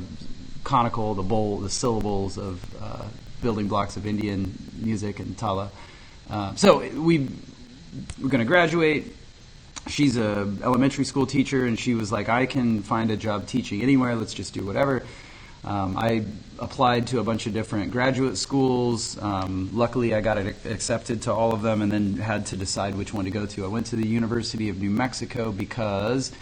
konnakol, 0.65 1.15
the 1.15 1.23
bowl, 1.23 1.59
the 1.59 1.71
syllables 1.71 2.37
of 2.37 2.65
uh, 2.83 3.05
building 3.41 3.69
blocks 3.69 3.97
of 3.97 4.05
Indian 4.05 4.53
music 4.83 5.21
and 5.21 5.39
tala. 5.39 5.71
Uh, 6.29 6.55
so 6.57 6.81
we 7.01 7.29
we're 8.21 8.29
going 8.29 8.41
to 8.41 8.45
graduate. 8.45 9.15
She's 9.87 10.17
a 10.17 10.53
elementary 10.65 11.05
school 11.05 11.27
teacher, 11.27 11.65
and 11.65 11.79
she 11.79 11.95
was 11.95 12.11
like, 12.11 12.29
"I 12.29 12.47
can 12.47 12.83
find 12.83 13.13
a 13.13 13.17
job 13.17 13.47
teaching 13.47 13.83
anywhere. 13.83 14.17
Let's 14.17 14.35
just 14.35 14.53
do 14.53 14.67
whatever." 14.67 15.05
Um, 15.67 15.97
I 15.99 16.25
applied 16.59 17.09
to 17.09 17.19
a 17.19 17.25
bunch 17.25 17.47
of 17.47 17.53
different 17.53 17.91
graduate 17.91 18.39
schools. 18.39 19.21
Um, 19.21 19.71
luckily, 19.75 20.15
I 20.15 20.21
got 20.21 20.39
it 20.39 20.55
accepted 20.65 21.23
to 21.23 21.33
all 21.33 21.53
of 21.53 21.63
them, 21.63 21.83
and 21.83 21.91
then 21.91 22.15
had 22.15 22.47
to 22.47 22.57
decide 22.57 22.95
which 22.95 23.13
one 23.13 23.25
to 23.25 23.31
go 23.31 23.47
to. 23.47 23.65
I 23.65 23.69
went 23.69 23.87
to 23.87 23.97
the 23.97 24.07
University 24.07 24.69
of 24.69 24.81
New 24.81 24.91
Mexico 24.91 25.51
because 25.53 26.33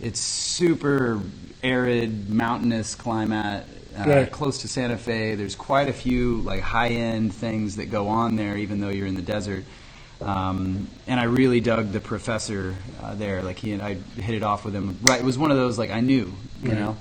it's 0.00 0.20
super 0.20 1.20
arid, 1.62 2.28
mountainous 2.28 2.94
climate, 2.94 3.64
uh, 3.98 4.04
Right. 4.06 4.30
close 4.30 4.58
to 4.62 4.68
Santa 4.68 4.98
Fe. 4.98 5.34
There's 5.34 5.54
quite 5.56 5.88
a 5.88 5.92
few 5.92 6.38
like 6.42 6.60
high-end 6.60 7.32
things 7.34 7.76
that 7.76 7.90
go 7.90 8.08
on 8.08 8.36
there, 8.36 8.56
even 8.58 8.80
though 8.80 8.90
you're 8.90 9.06
in 9.06 9.14
the 9.14 9.22
desert. 9.22 9.64
Um, 10.20 10.88
and 11.06 11.18
I 11.18 11.24
really 11.24 11.60
dug 11.60 11.90
the 11.92 12.00
professor 12.00 12.74
uh, 13.02 13.14
there. 13.14 13.42
Like 13.42 13.58
he 13.58 13.72
and 13.72 13.82
I 13.82 13.94
hit 13.94 14.34
it 14.34 14.42
off 14.42 14.64
with 14.64 14.74
him. 14.74 14.98
Right, 15.02 15.20
it 15.20 15.24
was 15.24 15.38
one 15.38 15.50
of 15.50 15.56
those 15.56 15.78
like 15.78 15.90
I 15.90 16.00
knew, 16.00 16.32
you 16.62 16.68
Right. 16.70 16.78
know, 16.78 16.96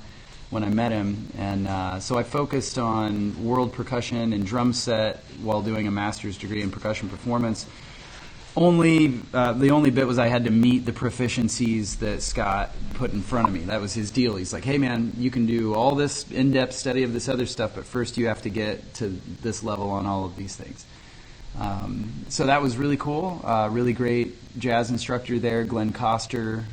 when 0.54 0.64
I 0.64 0.70
met 0.70 0.92
him, 0.92 1.28
and 1.38 1.68
uh, 1.68 2.00
so 2.00 2.18
I 2.18 2.24
focused 2.24 2.78
on 2.78 3.44
world 3.44 3.74
percussion 3.74 4.34
and 4.34 4.46
drum 4.46 4.72
set 4.72 5.18
while 5.42 5.64
doing 5.64 5.88
a 5.88 5.92
master's 5.92 6.38
degree 6.38 6.62
in 6.62 6.70
percussion 6.70 7.10
performance. 7.10 7.66
Only 8.56 9.20
uh, 9.34 9.54
the 9.54 9.72
only 9.72 9.90
bit 9.90 10.06
was 10.06 10.20
I 10.20 10.28
had 10.28 10.44
to 10.44 10.52
meet 10.52 10.86
the 10.86 10.92
proficiencies 10.92 11.98
that 12.00 12.22
Scott 12.22 12.70
put 12.94 13.12
in 13.12 13.24
front 13.24 13.48
of 13.48 13.54
me. 13.54 13.62
That 13.62 13.82
was 13.82 13.94
his 13.94 14.12
deal. 14.12 14.36
He's 14.36 14.54
like, 14.54 14.64
"Hey, 14.64 14.78
man, 14.78 15.12
you 15.18 15.32
can 15.32 15.48
do 15.48 15.74
all 15.74 15.96
this 15.96 16.30
in-depth 16.32 16.74
study 16.74 17.02
of 17.02 17.14
this 17.14 17.28
other 17.28 17.48
stuff, 17.48 17.72
but 17.74 17.84
first 17.84 18.16
you 18.16 18.28
have 18.28 18.44
to 18.44 18.50
get 18.50 18.94
to 18.96 19.08
this 19.42 19.64
level 19.64 19.90
on 19.90 20.06
all 20.06 20.24
of 20.24 20.36
these 20.36 20.56
things." 20.56 20.86
Um, 21.60 22.12
so 22.30 22.46
that 22.46 22.62
was 22.62 22.78
really 22.78 22.98
cool. 22.98 23.42
Uh, 23.44 23.70
really 23.72 23.94
great 23.94 24.36
jazz 24.60 24.92
instructor 24.92 25.40
there, 25.40 25.64
Glenn 25.64 25.92
Kostur, 25.92 26.64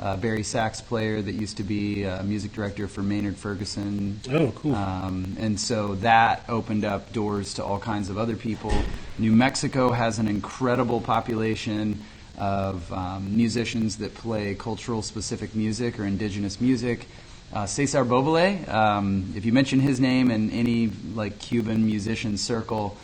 uh, 0.00 0.16
bari 0.16 0.42
sax 0.42 0.80
player 0.80 1.22
that 1.22 1.32
used 1.32 1.56
to 1.56 1.62
be 1.62 2.04
a 2.04 2.22
music 2.22 2.52
director 2.52 2.86
for 2.86 3.02
Maynard 3.02 3.36
Ferguson. 3.36 4.20
Oh, 4.30 4.52
cool. 4.56 4.74
Um, 4.74 5.36
and 5.38 5.58
so 5.58 5.94
that 5.96 6.44
opened 6.48 6.84
up 6.84 7.12
doors 7.12 7.54
to 7.54 7.64
all 7.64 7.78
kinds 7.78 8.10
of 8.10 8.18
other 8.18 8.36
people. 8.36 8.72
New 9.18 9.32
Mexico 9.32 9.92
has 9.92 10.18
an 10.18 10.28
incredible 10.28 11.00
population 11.00 12.02
of 12.38 12.92
um, 12.92 13.34
musicians 13.34 13.96
that 13.96 14.14
play 14.14 14.54
cultural 14.54 15.00
specific 15.00 15.54
music 15.54 15.98
or 15.98 16.04
indigenous 16.04 16.60
music. 16.60 17.06
Uh, 17.52 17.64
Cesar 17.64 18.04
Bobele, 18.04 18.68
um, 18.68 19.32
if 19.36 19.44
you 19.46 19.52
mention 19.52 19.80
his 19.80 20.00
name 20.00 20.30
in 20.30 20.50
any 20.50 20.90
like 21.14 21.38
Cuban 21.38 21.86
musician 21.86 22.36
circle, 22.36 22.96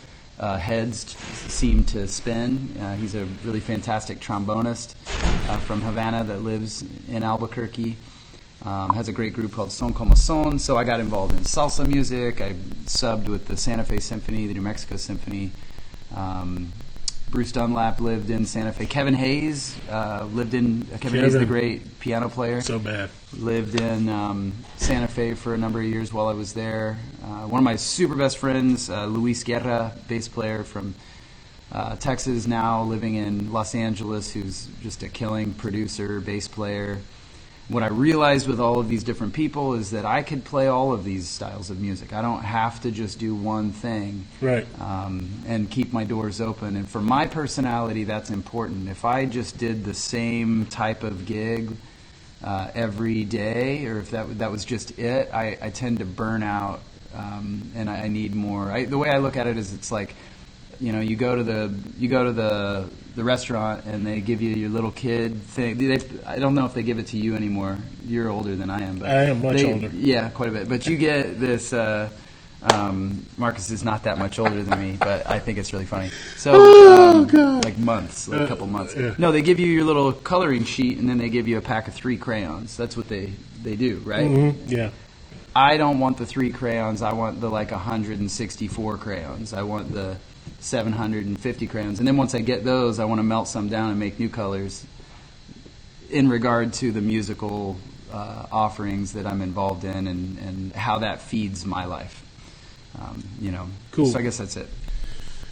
uh, 0.43 0.59
heads 0.59 1.17
seem 1.49 1.85
to 1.85 2.07
spin. 2.09 2.77
Uh, 2.81 2.97
he's 2.97 3.15
a 3.15 3.25
really 3.45 3.61
fantastic 3.61 4.21
trombonist 4.21 4.95
uh, 5.49 5.57
from 5.59 5.81
Havana 5.81 6.25
that 6.25 6.43
lives 6.43 6.85
in 7.09 7.23
Albuquerque. 7.23 7.97
Um, 8.65 8.91
has 8.91 9.09
a 9.09 9.13
great 9.13 9.33
group 9.33 9.53
called 9.53 9.73
Son 9.73 9.93
Como 9.95 10.15
Son. 10.15 10.59
So 10.59 10.77
I 10.77 10.85
got 10.85 11.01
involved 11.01 11.33
in 11.33 11.41
salsa 11.41 11.87
music. 11.87 12.41
I 12.41 12.53
subbed 12.85 13.29
with 13.29 13.47
the 13.47 13.57
Santa 13.57 13.83
Fe 13.85 13.99
Symphony, 13.99 14.47
the 14.47 14.55
New 14.55 14.61
Mexico 14.61 14.97
Symphony. 14.97 15.51
Um, 16.15 16.73
Bruce 17.33 17.51
Dunlap 17.51 17.99
lived 17.99 18.29
in 18.29 18.45
Santa 18.45 18.73
Fe. 18.73 18.85
Kevin 18.85 19.15
Hays 19.15 19.75
uh, 19.89 20.29
lived 20.33 20.53
in. 20.53 20.87
Uh, 20.93 20.99
Kevin 20.99 21.25
Hays, 21.25 21.33
the 21.33 21.39
Kevin. 21.39 21.49
great 21.49 21.99
piano 21.99 22.29
player 22.29 22.61
so 22.61 22.79
bad. 22.79 23.09
lived 23.33 23.81
in 23.81 24.11
um, 24.11 24.53
Santa 24.77 25.09
Fe 25.09 25.33
for 25.33 25.55
a 25.55 25.59
number 25.59 25.81
of 25.81 25.87
years 25.87 26.13
while 26.13 26.29
I 26.29 26.35
was 26.35 26.53
there. 26.53 26.99
Uh, 27.25 27.47
one 27.49 27.59
of 27.59 27.65
my 27.65 27.77
super 27.77 28.15
best 28.15 28.37
friends, 28.37 28.91
uh, 28.91 29.07
Luis 29.07 29.43
Guerra, 29.45 29.97
bass 30.09 30.29
player 30.29 30.63
from 30.63 30.95
uh, 31.73 31.97
Texas, 31.97 32.47
now 32.47 32.83
living 32.83 33.15
in 33.15 33.51
Los 33.51 33.75
Angeles, 33.75 34.31
who's 34.31 34.69
just 34.83 35.03
a 35.03 35.09
killing 35.09 35.55
producer, 35.55 36.21
bass 36.21 36.49
player. 36.49 36.99
What 37.69 37.83
I 37.83 37.89
realized 37.89 38.47
with 38.49 38.61
all 38.61 38.79
of 38.79 38.89
these 38.89 39.03
different 39.05 39.33
people 39.33 39.75
is 39.75 39.93
that 39.93 40.05
I 40.05 40.23
could 40.23 40.45
play 40.45 40.67
all 40.67 40.93
of 40.93 41.05
these 41.05 41.29
styles 41.29 41.71
of 41.71 41.81
music. 41.81 42.13
I 42.13 42.21
don't 42.21 42.43
have 42.43 42.81
to 42.83 42.91
just 42.91 43.19
do 43.19 43.35
one 43.35 43.73
thing 43.73 44.27
Right. 44.41 44.67
um, 44.81 45.29
and 45.47 45.71
keep 45.71 45.93
my 45.93 46.05
doors 46.05 46.41
open. 46.41 46.77
And 46.77 46.89
for 46.89 47.01
my 47.01 47.27
personality, 47.27 48.05
that's 48.05 48.31
important. 48.31 48.89
If 48.89 49.05
I 49.05 49.25
just 49.27 49.57
did 49.59 49.85
the 49.85 49.95
same 49.95 50.67
type 50.67 51.03
of 51.03 51.25
gig 51.25 51.71
uh, 52.45 52.71
every 52.75 53.25
day, 53.25 53.87
or 53.87 53.99
if 54.01 54.11
that 54.11 54.39
that 54.41 54.51
was 54.51 54.65
just 54.65 54.99
it, 54.99 55.31
I, 55.33 55.57
I 55.63 55.71
tend 55.71 56.01
to 56.01 56.05
burn 56.05 56.43
out, 56.43 56.81
um, 57.15 57.71
and 57.77 57.89
I, 57.89 58.03
I 58.03 58.09
need 58.09 58.35
more. 58.35 58.71
I, 58.71 58.85
the 58.85 58.99
way 58.99 59.09
I 59.09 59.19
look 59.19 59.37
at 59.37 59.47
it 59.47 59.57
is, 59.57 59.73
it's 59.73 59.93
like, 59.93 60.15
you 60.83 60.93
know, 60.93 61.01
you 61.01 61.15
go 61.15 61.37
to 61.37 61.45
the 61.45 61.73
you 61.97 62.09
go 62.09 62.25
to 62.25 62.33
the 62.33 62.89
the 63.15 63.23
restaurant 63.23 63.85
and 63.85 64.05
they 64.05 64.21
give 64.21 64.43
you 64.43 64.51
your 64.57 64.69
little 64.71 64.91
kid 64.91 65.41
thing. 65.43 65.79
They, 65.79 66.01
I 66.27 66.39
don't 66.41 66.55
know 66.55 66.67
if 66.67 66.75
they 66.75 66.83
give 66.83 66.99
it 66.99 67.07
to 67.09 67.17
you 67.17 67.37
anymore. 67.37 67.79
You're 68.05 68.29
older 68.29 68.57
than 68.57 68.69
I 68.69 68.83
am, 68.83 68.99
but 68.99 69.11
I 69.11 69.25
am 69.25 69.43
much 69.43 69.57
they- 69.59 69.73
older. 69.73 69.91
Yeah, 69.95 70.29
quite 70.31 70.49
a 70.49 70.53
bit. 70.53 70.69
But 70.69 70.87
you 70.87 70.97
get 70.97 71.39
this. 71.39 71.73
Uh, 71.73 72.11
um, 72.63 73.27
Marcus 73.37 73.71
is 73.73 73.83
not 73.85 74.05
that 74.05 74.19
much 74.19 74.39
older 74.39 74.63
than 74.63 74.81
me, 74.81 74.97
but 74.97 75.29
I 75.29 75.41
think 75.41 75.59
it's 75.59 75.73
really 75.73 75.85
funny. 75.85 76.11
So, 76.37 76.53
um, 76.55 77.27
like 77.63 77.77
months, 77.77 78.29
like 78.29 78.43
a 78.43 78.47
couple 78.47 78.69
months. 78.69 78.95
yeah. 78.97 79.17
No, 79.19 79.33
they 79.33 79.43
give 79.43 79.59
you 79.59 79.67
your 79.67 79.83
little 79.83 80.13
coloring 80.13 80.63
sheet, 80.65 80.99
and 80.99 81.09
then 81.09 81.19
they 81.19 81.29
give 81.29 81.49
you 81.49 81.59
a 81.59 81.61
pack 81.61 81.89
of 81.89 81.95
three 81.95 82.17
crayons. 82.17 82.77
That's 82.77 82.97
what 82.97 83.09
they 83.09 83.33
they 83.65 83.75
do, 83.77 84.01
right? 84.05 84.29
Mhm, 84.29 84.55
Yeah. 84.69 84.91
I 85.55 85.77
don't 85.77 85.99
want 85.99 86.19
the 86.19 86.27
three 86.27 86.51
crayons. 86.51 87.03
I 87.03 87.13
want 87.15 87.41
the 87.41 87.49
like 87.51 87.73
164 87.73 88.97
crayons. 88.97 89.53
I 89.53 89.63
want 89.63 89.93
the 89.93 90.17
750 90.63 91.67
crayons. 91.67 91.99
And 91.99 92.07
then 92.07 92.17
once 92.17 92.35
I 92.35 92.41
get 92.41 92.65
those, 92.65 92.99
I 92.99 93.05
want 93.05 93.19
to 93.19 93.25
melt 93.25 93.49
some 93.49 93.69
down 93.69 93.91
and 93.91 93.99
make 93.99 94.19
new 94.19 94.29
colors 94.29 94.85
in 96.11 96.29
regard 96.29 96.73
to 96.75 96.93
the 96.93 97.01
musical 97.01 97.77
uh, 98.13 98.47
offerings 98.53 99.15
that 99.15 99.27
I'm 99.27 99.43
involved 99.43 99.85
in 99.85 100.07
and, 100.07 100.39
and 100.39 100.73
how 100.73 100.99
that 101.01 101.21
feeds 101.21 101.65
my 101.65 101.85
life. 101.87 102.23
Um, 103.01 103.25
you 103.41 103.51
know, 103.51 103.67
Cool. 103.91 104.07
So 104.07 104.19
I 104.19 104.23
guess 104.23 104.39
that's 104.39 104.57
it. 104.57 104.69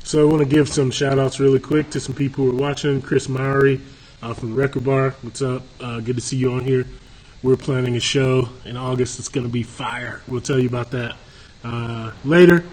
So 0.04 0.20
I 0.20 0.24
want 0.24 0.42
to 0.42 0.48
give 0.48 0.68
some 0.68 0.90
shout 0.90 1.18
outs 1.18 1.40
really 1.40 1.58
quick 1.60 1.90
to 1.90 2.00
some 2.00 2.14
people 2.14 2.44
who 2.44 2.52
are 2.52 2.60
watching. 2.60 3.02
Chris 3.02 3.28
Mowry 3.28 3.80
uh, 4.22 4.34
from 4.34 4.54
Record 4.54 4.84
Bar. 4.84 5.10
What's 5.22 5.42
up? 5.42 5.62
Uh, 5.80 6.00
good 6.00 6.16
to 6.16 6.22
see 6.22 6.36
you 6.36 6.52
on 6.52 6.64
here. 6.64 6.86
We're 7.42 7.56
planning 7.56 7.96
a 7.96 8.00
show 8.00 8.48
in 8.64 8.76
August. 8.76 9.18
It's 9.18 9.28
going 9.28 9.46
to 9.46 9.52
be 9.52 9.62
fire. 9.62 10.22
We'll 10.28 10.40
tell 10.40 10.58
you 10.58 10.68
about 10.68 10.90
that 10.92 11.16
uh, 11.64 12.12
later. 12.24 12.64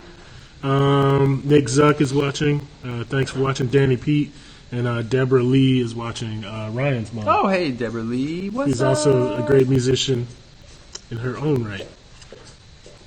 Um, 0.67 1.43
Nick 1.45 1.65
Zuck 1.65 2.01
is 2.01 2.13
watching. 2.13 2.67
Uh, 2.83 3.05
thanks 3.05 3.31
for 3.31 3.39
watching. 3.39 3.67
Danny 3.67 3.95
Pete. 3.95 4.33
And 4.69 4.85
uh, 4.85 5.01
Deborah 5.01 5.43
Lee 5.43 5.79
is 5.79 5.95
watching 5.95 6.43
uh, 6.43 6.69
Ryan's 6.73 7.13
mom. 7.13 7.25
Oh, 7.25 7.47
hey, 7.47 7.71
Deborah 7.71 8.01
Lee. 8.01 8.49
What's 8.49 8.71
She's 8.71 8.81
also 8.81 9.41
a 9.41 9.47
great 9.47 9.69
musician 9.69 10.27
in 11.09 11.17
her 11.19 11.37
own 11.37 11.63
right. 11.63 11.87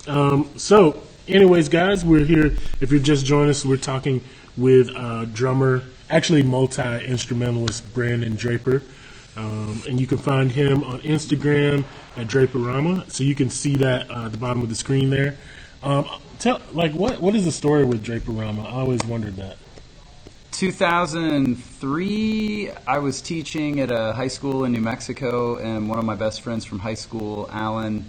Um, 0.07 0.49
so, 0.57 1.03
anyways, 1.29 1.69
guys, 1.69 2.03
we're 2.03 2.25
here. 2.25 2.57
If 2.81 2.91
you're 2.91 2.99
just 2.99 3.27
joining 3.27 3.51
us, 3.51 3.63
we're 3.63 3.77
talking 3.77 4.23
with 4.57 4.89
uh, 4.97 5.27
drummer, 5.27 5.83
actually 6.09 6.43
multi 6.43 7.05
instrumentalist 7.05 7.93
Brandon 7.93 8.37
Draper. 8.37 8.83
Um, 9.37 9.83
and 9.87 10.01
you 10.01 10.07
can 10.07 10.17
find 10.17 10.51
him 10.51 10.83
on 10.83 11.01
Instagram 11.01 11.85
at 12.17 12.27
Draperama. 12.27 13.11
So 13.11 13.23
you 13.23 13.35
can 13.35 13.51
see 13.51 13.77
that 13.77 14.11
uh, 14.11 14.27
at 14.27 14.33
the 14.33 14.39
bottom 14.39 14.63
of 14.63 14.71
the 14.71 14.75
screen 14.75 15.11
there. 15.11 15.37
Um, 15.83 16.09
tell, 16.41 16.61
like, 16.73 16.93
what 16.93 17.21
what 17.21 17.35
is 17.35 17.45
the 17.45 17.53
story 17.53 17.85
with 17.85 18.05
Draperama? 18.05 18.67
I 18.67 18.71
always 18.71 19.05
wondered 19.05 19.37
that. 19.37 19.57
2003, 20.53 22.71
I 22.87 22.99
was 22.99 23.23
teaching 23.23 23.81
at 23.81 23.91
a 23.91 24.13
high 24.13 24.29
school 24.29 24.65
in 24.65 24.73
New 24.73 24.81
Mexico, 24.81 25.57
and 25.57 25.89
one 25.89 25.99
of 25.99 26.05
my 26.05 26.17
best 26.17 26.43
friends 26.43 26.65
from 26.65 26.81
high 26.81 26.95
school, 26.95 27.49
Alan, 27.51 28.05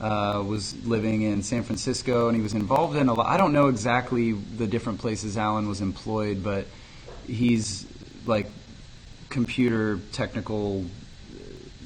uh, 0.00 0.42
was 0.46 0.74
living 0.86 1.22
in 1.22 1.42
San 1.42 1.62
Francisco, 1.62 2.28
and 2.28 2.36
he 2.36 2.42
was 2.42 2.54
involved 2.54 2.96
in 2.96 3.08
a 3.08 3.14
lot. 3.14 3.26
I 3.26 3.36
don't 3.36 3.52
know 3.52 3.68
exactly 3.68 4.32
the 4.32 4.66
different 4.66 5.00
places 5.00 5.36
Alan 5.36 5.68
was 5.68 5.80
employed, 5.80 6.42
but 6.42 6.66
he's 7.26 7.86
like 8.26 8.46
computer 9.28 9.98
technical. 10.12 10.84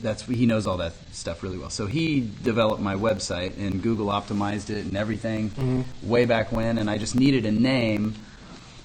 That's 0.03 0.23
he 0.27 0.47
knows 0.47 0.67
all 0.67 0.77
that 0.79 0.93
stuff 1.13 1.43
really 1.43 1.59
well. 1.59 1.71
So 1.71 1.87
he 1.87 2.29
developed 2.43 2.81
my 2.83 2.95
website, 2.95 3.57
and 3.59 3.83
Google 3.83 4.07
optimized 4.07 4.71
it 4.71 4.85
and 4.85 4.97
everything 4.97 5.85
way 6.03 6.25
back 6.27 6.53
when, 6.53 6.79
and 6.79 6.89
I 6.91 6.99
just 6.99 7.15
needed 7.15 7.45
a 7.47 7.53
name. 7.53 8.15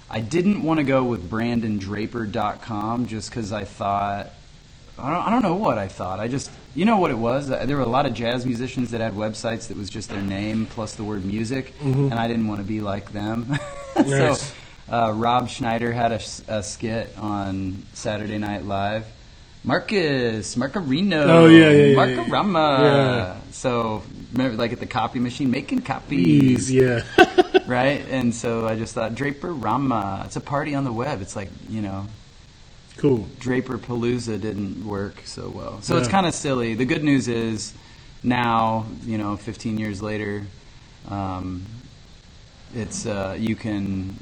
I 0.10 0.20
didn't 0.20 0.62
want 0.64 0.80
to 0.80 0.84
go 0.84 1.04
with 1.04 1.30
BrandonDraper.com 1.30 3.08
just 3.08 3.30
because 3.30 3.52
I 3.54 3.64
thought 3.64 4.30
I 5.00 5.10
don't, 5.10 5.28
I 5.28 5.30
don't 5.30 5.42
know 5.42 5.56
what 5.56 5.78
I 5.78 5.88
thought. 5.88 6.20
I 6.20 6.28
just 6.28 6.52
you 6.76 6.86
know 6.86 6.98
what 6.98 7.12
it 7.12 7.18
was. 7.18 7.50
Uh, 7.50 7.66
There 7.66 7.78
were 7.78 7.84
a 7.84 7.88
lot 7.88 8.06
of 8.06 8.14
jazz 8.14 8.46
musicians 8.46 8.92
that 8.92 9.02
had 9.02 9.14
websites 9.14 9.68
that 9.68 9.78
was 9.78 9.90
just 9.90 10.10
their 10.10 10.22
name 10.22 10.66
plus 10.68 10.96
the 10.96 11.04
word 11.04 11.26
music, 11.26 11.74
and 11.82 12.14
I 12.14 12.28
didn't 12.28 12.48
want 12.48 12.60
to 12.62 12.68
be 12.68 12.82
like 12.82 13.12
them. 13.12 13.58
Nice. 13.94 14.42
so 14.42 14.54
uh, 14.90 15.12
Rob 15.12 15.50
Schneider 15.50 15.92
had 15.92 16.14
a 16.48 16.64
skit 16.64 17.14
on 17.18 17.84
Saturday 17.94 18.38
Night 18.38 18.64
Live. 18.66 19.06
Marcus 19.64 20.56
Marcarino. 20.56 21.26
Oh, 21.28 21.46
yeah, 21.46 21.70
yeah, 21.70 21.86
yeah, 21.86 21.96
Marcarama. 21.96 22.80
yeah. 22.80 23.38
So 23.52 24.04
remember, 24.32 24.58
like 24.58 24.74
at 24.74 24.80
the 24.80 24.88
copy 24.88 25.20
machine, 25.20 25.52
making 25.52 25.82
copies 25.82 26.72
yeah. 26.72 27.04
right? 27.68 28.04
And 28.10 28.34
so 28.34 28.68
I 28.68 28.76
just 28.76 28.96
thought 28.96 29.14
Draper 29.14 29.54
Rama. 29.54 30.24
It's 30.26 30.36
a 30.36 30.42
party 30.42 30.74
on 30.74 30.84
the 30.84 30.92
web. 30.92 31.22
It's 31.22 31.36
like 31.36 31.50
you 31.70 31.82
know 31.82 32.08
cool. 32.98 33.28
Draper 33.40 33.78
Palooza 33.78 34.40
didn't 34.40 34.86
work 34.86 35.22
so 35.26 35.50
well. 35.50 35.82
So 35.82 35.98
it's 35.98 36.08
kind 36.08 36.26
of 36.26 36.34
silly. 36.34 36.74
The 36.74 36.86
good 36.86 37.04
news 37.04 37.28
is 37.28 37.74
now 38.24 38.86
you 39.04 39.18
know 39.18 39.38
15 39.38 39.78
years 39.78 40.02
later, 40.02 40.44
um, 41.08 41.66
it's 42.74 43.06
uh, 43.06 43.36
you 43.40 43.56
can 43.56 44.18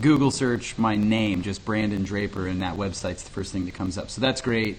Google 0.00 0.30
search 0.30 0.76
my 0.78 0.96
name, 0.96 1.42
just 1.42 1.64
Brandon 1.64 2.04
Draper, 2.04 2.46
and 2.46 2.62
that 2.62 2.76
website's 2.76 3.22
the 3.22 3.30
first 3.30 3.52
thing 3.52 3.64
that 3.64 3.74
comes 3.74 3.96
up. 3.96 4.10
So 4.10 4.20
that's 4.20 4.40
great. 4.40 4.78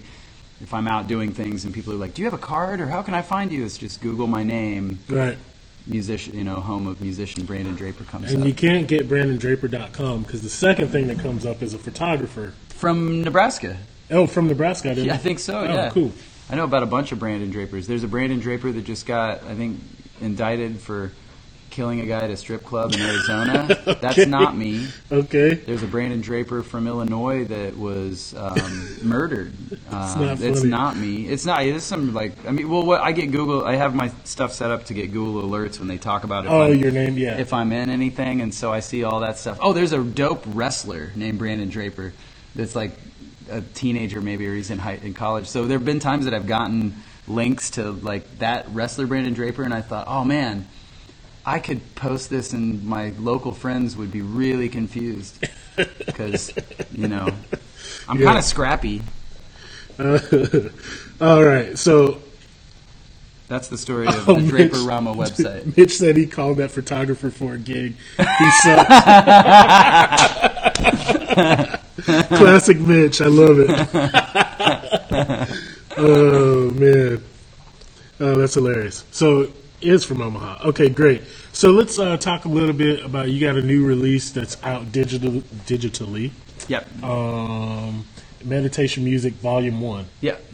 If 0.60 0.74
I'm 0.74 0.88
out 0.88 1.06
doing 1.06 1.32
things 1.32 1.64
and 1.64 1.72
people 1.74 1.92
are 1.92 1.96
like, 1.96 2.14
"Do 2.14 2.22
you 2.22 2.26
have 2.26 2.34
a 2.34 2.38
card?" 2.42 2.80
or 2.80 2.86
"How 2.86 3.02
can 3.02 3.14
I 3.14 3.22
find 3.22 3.52
you?" 3.52 3.64
It's 3.64 3.78
just 3.78 4.00
Google 4.00 4.26
my 4.26 4.42
name, 4.42 4.98
Right. 5.08 5.38
musician, 5.86 6.36
you 6.36 6.44
know, 6.44 6.56
home 6.56 6.86
of 6.86 7.00
musician 7.00 7.44
Brandon 7.44 7.74
Draper 7.74 8.04
comes 8.04 8.26
up. 8.26 8.30
And 8.32 8.42
up. 8.42 8.48
you 8.48 8.54
can't 8.54 8.86
get 8.86 9.08
BrandonDraper.com 9.08 10.22
because 10.22 10.42
the 10.42 10.48
second 10.50 10.88
thing 10.88 11.06
that 11.08 11.18
comes 11.20 11.46
up 11.46 11.62
is 11.62 11.74
a 11.74 11.78
photographer. 11.78 12.52
From 12.68 13.22
Nebraska. 13.22 13.76
Oh, 14.10 14.26
from 14.26 14.48
Nebraska, 14.48 14.90
I 14.90 14.94
didn't 14.94 15.06
Yeah, 15.06 15.14
I 15.14 15.18
think 15.18 15.38
so. 15.38 15.60
Oh, 15.60 15.64
yeah, 15.64 15.90
cool. 15.90 16.12
I 16.50 16.56
know 16.56 16.64
about 16.64 16.82
a 16.82 16.86
bunch 16.86 17.12
of 17.12 17.18
Brandon 17.18 17.50
Drapers. 17.50 17.86
There's 17.86 18.04
a 18.04 18.08
Brandon 18.08 18.40
Draper 18.40 18.72
that 18.72 18.84
just 18.84 19.04
got, 19.06 19.42
I 19.44 19.54
think, 19.54 19.80
indicted 20.20 20.80
for 20.80 21.12
killing 21.70 22.00
a 22.00 22.06
guy 22.06 22.20
at 22.20 22.30
a 22.30 22.36
strip 22.36 22.64
club 22.64 22.92
in 22.92 23.00
Arizona. 23.02 23.66
That's 24.00 24.26
not 24.26 24.56
me. 24.56 24.88
Okay. 25.10 25.54
There's 25.54 25.82
a 25.82 25.86
Brandon 25.86 26.20
Draper 26.20 26.62
from 26.62 26.86
Illinois 26.86 27.44
that 27.44 27.76
was 27.76 28.34
um, 28.36 28.96
murdered. 29.02 29.52
Um, 29.90 30.26
not 30.26 30.40
it's 30.40 30.62
not 30.62 30.96
me. 30.96 31.26
It's 31.26 31.46
not. 31.46 31.64
It's 31.64 31.84
some 31.84 32.14
like. 32.14 32.32
I 32.46 32.50
mean, 32.50 32.68
well, 32.68 32.84
what 32.84 33.00
I 33.00 33.12
get 33.12 33.30
Google. 33.30 33.64
I 33.64 33.76
have 33.76 33.94
my 33.94 34.08
stuff 34.24 34.52
set 34.52 34.70
up 34.70 34.84
to 34.86 34.94
get 34.94 35.12
Google 35.12 35.42
alerts 35.48 35.78
when 35.78 35.88
they 35.88 35.98
talk 35.98 36.24
about 36.24 36.44
it. 36.44 36.50
Oh, 36.50 36.66
your 36.66 36.90
name, 36.90 37.18
yeah. 37.18 37.38
if 37.38 37.52
I'm 37.52 37.72
in 37.72 37.90
anything, 37.90 38.40
and 38.40 38.54
so 38.54 38.72
I 38.72 38.80
see 38.80 39.04
all 39.04 39.20
that 39.20 39.38
stuff. 39.38 39.58
Oh, 39.60 39.72
there's 39.72 39.92
a 39.92 40.02
dope 40.02 40.44
wrestler 40.46 41.12
named 41.14 41.38
Brandon 41.38 41.68
Draper 41.68 42.12
that's 42.54 42.74
like 42.74 42.92
a 43.50 43.60
teenager 43.60 44.20
maybe, 44.20 44.46
or 44.46 44.54
he's 44.54 44.70
in 44.70 44.78
high, 44.78 44.98
in 45.02 45.14
college. 45.14 45.46
So 45.46 45.66
there 45.66 45.78
have 45.78 45.84
been 45.84 46.00
times 46.00 46.24
that 46.24 46.34
I've 46.34 46.46
gotten 46.46 46.94
links 47.26 47.70
to 47.70 47.90
like 47.90 48.38
that 48.38 48.68
wrestler 48.70 49.06
Brandon 49.06 49.34
Draper, 49.34 49.62
and 49.62 49.74
I 49.74 49.82
thought, 49.82 50.06
oh 50.08 50.24
man, 50.24 50.66
I 51.46 51.58
could 51.60 51.94
post 51.94 52.28
this, 52.30 52.52
and 52.52 52.84
my 52.84 53.12
local 53.18 53.52
friends 53.52 53.96
would 53.96 54.10
be 54.12 54.20
really 54.22 54.68
confused 54.68 55.44
because 56.06 56.52
you 56.92 57.08
know 57.08 57.28
I'm 58.08 58.18
Yeah. 58.20 58.26
kind 58.26 58.38
of 58.38 58.44
scrappy. 58.44 59.02
All 61.20 61.42
right. 61.44 61.76
So 61.78 62.20
That's 63.48 63.68
the 63.68 63.78
story 63.78 64.06
of 64.08 64.28
Oh, 64.28 64.34
the 64.34 64.40
Mitch. 64.42 64.50
Draper 64.50 64.78
Rama 64.80 65.14
website. 65.14 65.76
Mitch 65.76 65.96
said 65.96 66.16
he 66.16 66.26
called 66.26 66.58
that 66.58 66.70
photographer 66.70 67.30
for 67.30 67.54
a 67.54 67.58
gig. 67.58 67.94
He 68.18 68.50
sucks. 68.62 68.88
Classic 72.28 72.78
Mitch. 72.78 73.20
I 73.20 73.26
love 73.26 73.56
it. 73.58 73.70
oh 75.96 76.70
man. 76.72 77.22
Oh, 78.20 78.34
that's 78.34 78.54
hilarious. 78.54 79.04
So 79.10 79.50
is 79.80 80.04
from 80.04 80.20
Omaha. 80.20 80.68
Okay, 80.68 80.88
great. 80.88 81.22
So 81.52 81.70
let's 81.70 81.98
uh, 81.98 82.16
talk 82.16 82.44
a 82.44 82.48
little 82.48 82.72
bit 82.72 83.04
about 83.04 83.30
you 83.30 83.40
got 83.40 83.56
a 83.56 83.62
new 83.62 83.84
release 83.84 84.30
that's 84.30 84.62
out 84.62 84.92
digital 84.92 85.40
digitally. 85.66 86.30
Yep. 86.68 87.02
Um, 87.02 88.04
Meditation 88.44 89.04
Music 89.04 89.34
Volume 89.34 89.80
One. 89.80 90.06
Yep. 90.20 90.44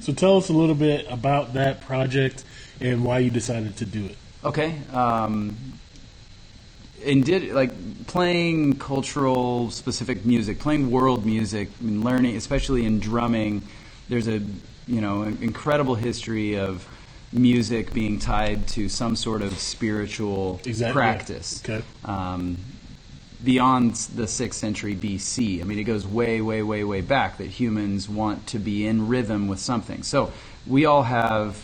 So 0.00 0.12
tell 0.12 0.36
us 0.36 0.48
a 0.48 0.52
little 0.52 0.74
bit 0.74 1.06
about 1.08 1.54
that 1.54 1.80
project 1.80 2.44
and 2.80 3.04
why 3.04 3.20
you 3.20 3.30
decided 3.30 3.76
to 3.78 3.86
do 3.86 4.04
it. 4.06 4.16
Okay. 4.44 4.78
Um, 4.92 5.56
and 7.04 7.24
did 7.24 7.52
like 7.52 8.06
playing 8.06 8.78
cultural 8.78 9.70
specific 9.70 10.24
music, 10.24 10.58
playing 10.58 10.90
world 10.90 11.24
music, 11.24 11.68
and 11.80 12.04
learning, 12.04 12.36
especially 12.36 12.84
in 12.84 13.00
drumming. 13.00 13.62
There's 14.08 14.28
a 14.28 14.42
you 14.86 15.00
know 15.00 15.22
an 15.22 15.38
incredible 15.40 15.94
history 15.94 16.58
of 16.58 16.86
music 17.34 17.92
being 17.92 18.18
tied 18.18 18.66
to 18.68 18.88
some 18.88 19.16
sort 19.16 19.42
of 19.42 19.58
spiritual 19.58 20.60
Exactly. 20.64 20.92
practice 20.92 21.60
Okay. 21.64 21.84
um, 22.04 22.56
beyond 23.42 23.94
the 24.14 24.26
sixth 24.26 24.58
century 24.58 24.94
BC. 24.94 25.60
I 25.60 25.64
mean, 25.64 25.78
it 25.78 25.84
goes 25.84 26.06
way, 26.06 26.40
way, 26.40 26.62
way, 26.62 26.84
way 26.84 27.00
back 27.02 27.36
that 27.38 27.48
humans 27.48 28.08
want 28.08 28.46
to 28.48 28.58
be 28.58 28.86
in 28.86 29.08
rhythm 29.08 29.48
with 29.48 29.58
something. 29.58 30.02
So 30.02 30.32
we 30.66 30.86
all 30.86 31.02
have 31.02 31.62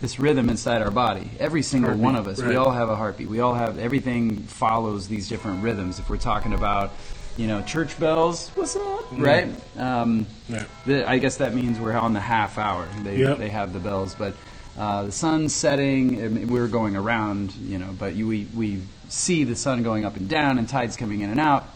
this 0.00 0.18
rhythm 0.18 0.48
inside 0.48 0.80
our 0.82 0.90
body. 0.90 1.30
Every 1.38 1.62
single 1.62 1.90
Heartbeat, 1.90 2.04
one 2.04 2.16
of 2.16 2.26
us. 2.26 2.40
We 2.42 2.56
all 2.56 2.70
have 2.72 2.88
a 2.88 2.96
heartbeat. 2.96 3.28
We 3.28 3.40
all 3.40 3.54
have 3.54 3.78
everything 3.78 4.38
follows 4.44 5.08
these 5.08 5.28
different 5.28 5.62
rhythms. 5.62 5.98
If 5.98 6.08
we're 6.08 6.16
talking 6.16 6.54
about, 6.54 6.92
you 7.36 7.46
know, 7.46 7.62
church 7.62 7.98
bells, 7.98 8.48
what's 8.54 8.76
up, 8.76 9.06
right? 9.12 9.48
Um, 9.78 10.26
Yeah. 10.48 10.64
the, 10.86 11.08
I 11.08 11.18
guess 11.18 11.38
that 11.38 11.54
means 11.54 11.78
we're 11.80 11.92
on 11.92 12.12
the 12.12 12.20
half 12.20 12.58
hour. 12.58 12.86
They 13.02 13.18
Yep. 13.18 13.38
they 13.38 13.48
have 13.48 13.72
the 13.72 13.78
bells, 13.80 14.14
but 14.14 14.34
uh, 14.78 15.04
the 15.04 15.12
sun's 15.12 15.54
setting. 15.54 16.22
I 16.22 16.28
mean, 16.28 16.46
we're 16.48 16.68
going 16.68 16.96
around, 16.96 17.54
you 17.54 17.78
know, 17.78 17.94
but 17.98 18.14
you, 18.14 18.26
we 18.28 18.46
we 18.54 18.82
see 19.08 19.44
the 19.44 19.56
sun 19.56 19.82
going 19.82 20.04
up 20.04 20.16
and 20.16 20.28
down 20.28 20.58
and 20.58 20.68
tides 20.68 20.96
coming 20.96 21.20
in 21.20 21.30
and 21.30 21.40
out. 21.40 21.68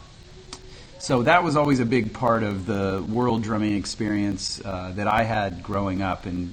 So 0.99 1.23
that 1.23 1.45
was 1.45 1.57
always 1.57 1.79
a 1.81 1.85
big 1.85 2.13
part 2.15 2.43
of 2.43 2.67
the 2.67 3.05
world 3.09 3.43
drumming 3.43 3.77
experience 3.77 4.61
uh, 4.65 4.93
that 4.97 5.07
I 5.07 5.23
had 5.25 5.63
growing 5.63 6.03
up 6.03 6.27
and 6.27 6.53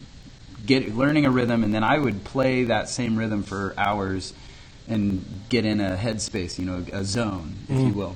get 0.65 0.95
learning 0.95 1.25
a 1.25 1.31
rhythm, 1.31 1.63
and 1.63 1.73
then 1.73 1.83
I 1.83 1.97
would 1.97 2.23
play 2.23 2.65
that 2.65 2.87
same 2.89 3.17
rhythm 3.17 3.43
for 3.43 3.73
hours 3.77 4.33
and 4.87 5.25
get 5.49 5.65
in 5.65 5.79
a 5.81 5.95
headspace, 5.95 6.59
you 6.59 6.65
know, 6.65 6.85
a 6.91 7.03
zone, 7.03 7.55
if 7.69 7.79
you 7.79 7.93
will. 7.93 8.15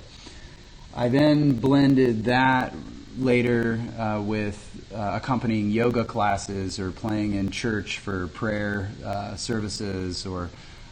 I 0.97 1.09
then 1.09 1.53
blended 1.53 2.25
that 2.25 2.73
later 3.19 3.79
uh, 3.99 4.19
with 4.25 4.57
uh, 4.93 5.11
accompanying 5.13 5.69
yoga 5.69 6.03
classes 6.03 6.79
or 6.79 6.91
playing 6.91 7.35
in 7.35 7.51
church 7.51 7.99
for 7.99 8.27
prayer 8.27 8.89
uh, 9.05 9.35
services 9.35 10.25
or 10.25 10.49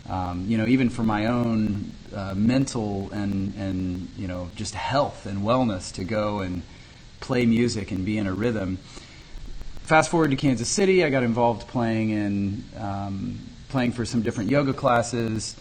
um, 0.08 0.46
you 0.48 0.60
know 0.60 0.68
even 0.68 0.90
for 0.92 1.02
my 1.02 1.26
own 1.26 1.92
uh, 2.16 2.36
mental 2.36 3.10
and 3.12 3.56
and 3.56 4.08
you 4.16 4.28
know 4.28 4.52
just 4.56 4.76
health 4.76 5.26
and 5.26 5.40
wellness 5.40 5.92
to 5.96 6.04
go 6.04 6.40
and 6.40 6.62
play 7.20 7.48
music 7.48 7.90
and 7.90 8.06
be 8.06 8.20
in 8.20 8.28
a 8.28 8.34
rhythm 8.34 8.78
fast 9.86 10.10
forward 10.10 10.32
to 10.32 10.36
Kansas 10.36 10.68
City, 10.68 11.04
I 11.04 11.12
got 11.12 11.22
involved 11.22 11.68
playing 11.68 12.10
in 12.10 12.64
um, 12.78 13.40
playing 13.70 13.92
for 13.92 14.04
some 14.04 14.24
different 14.24 14.50
yoga 14.50 14.74
classes. 14.74 15.56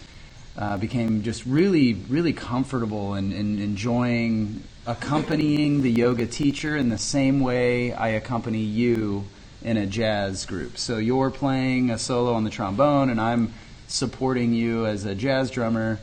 Uh, 0.56 0.76
became 0.76 1.22
just 1.24 1.44
really, 1.46 1.94
really 2.08 2.32
comfortable 2.32 3.14
and, 3.14 3.32
enjoying 3.32 4.62
accompanying 4.86 5.82
the 5.82 5.90
yoga 5.90 6.26
teacher 6.26 6.76
in 6.76 6.90
the 6.90 6.98
same 6.98 7.40
way 7.40 7.92
I 7.92 8.08
accompany 8.10 8.60
you 8.60 9.24
in 9.62 9.76
a 9.78 9.86
jazz 9.86 10.44
group. 10.46 10.76
So 10.76 10.98
you're 10.98 11.30
playing 11.30 11.90
a 11.90 11.98
solo 11.98 12.34
on 12.34 12.44
the 12.44 12.50
trombone, 12.50 13.10
and 13.10 13.20
I'm 13.20 13.52
supporting 13.88 14.52
you 14.52 14.86
as 14.86 15.04
a 15.06 15.14
jazz 15.14 15.50
drummer. 15.50 15.98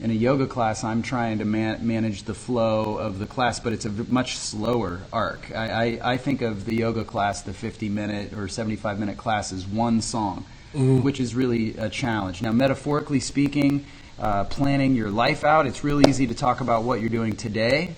In 0.00 0.10
a 0.12 0.14
yoga 0.14 0.46
class, 0.46 0.84
I'm 0.84 1.02
trying 1.02 1.38
to 1.38 1.44
man- 1.44 1.84
manage 1.84 2.22
the 2.22 2.34
flow 2.34 2.98
of 2.98 3.18
the 3.18 3.26
class, 3.26 3.58
but 3.58 3.72
it's 3.72 3.84
a 3.84 3.88
v- 3.88 4.12
much 4.12 4.36
slower 4.36 5.00
arc. 5.12 5.50
I, 5.52 5.98
I, 6.02 6.12
I 6.12 6.16
think 6.18 6.40
of 6.40 6.66
the 6.66 6.76
yoga 6.76 7.04
class, 7.04 7.42
the 7.42 7.52
50 7.52 7.88
minute 7.88 8.32
or 8.34 8.46
75 8.46 9.00
minute 9.00 9.16
class, 9.16 9.52
as 9.52 9.66
one 9.66 10.00
song, 10.00 10.44
which 10.74 11.20
is 11.20 11.34
really 11.34 11.76
a 11.76 11.88
challenge. 11.88 12.42
Now, 12.42 12.52
metaphorically 12.52 13.20
speaking, 13.20 13.84
uh, 14.18 14.44
planning 14.44 14.94
your 14.94 15.10
life 15.10 15.44
out, 15.44 15.66
it's 15.66 15.84
real 15.84 16.06
easy 16.06 16.26
to 16.26 16.34
talk 16.34 16.60
about 16.60 16.82
what 16.82 17.00
you're 17.00 17.08
doing 17.10 17.34
today. 17.36 17.94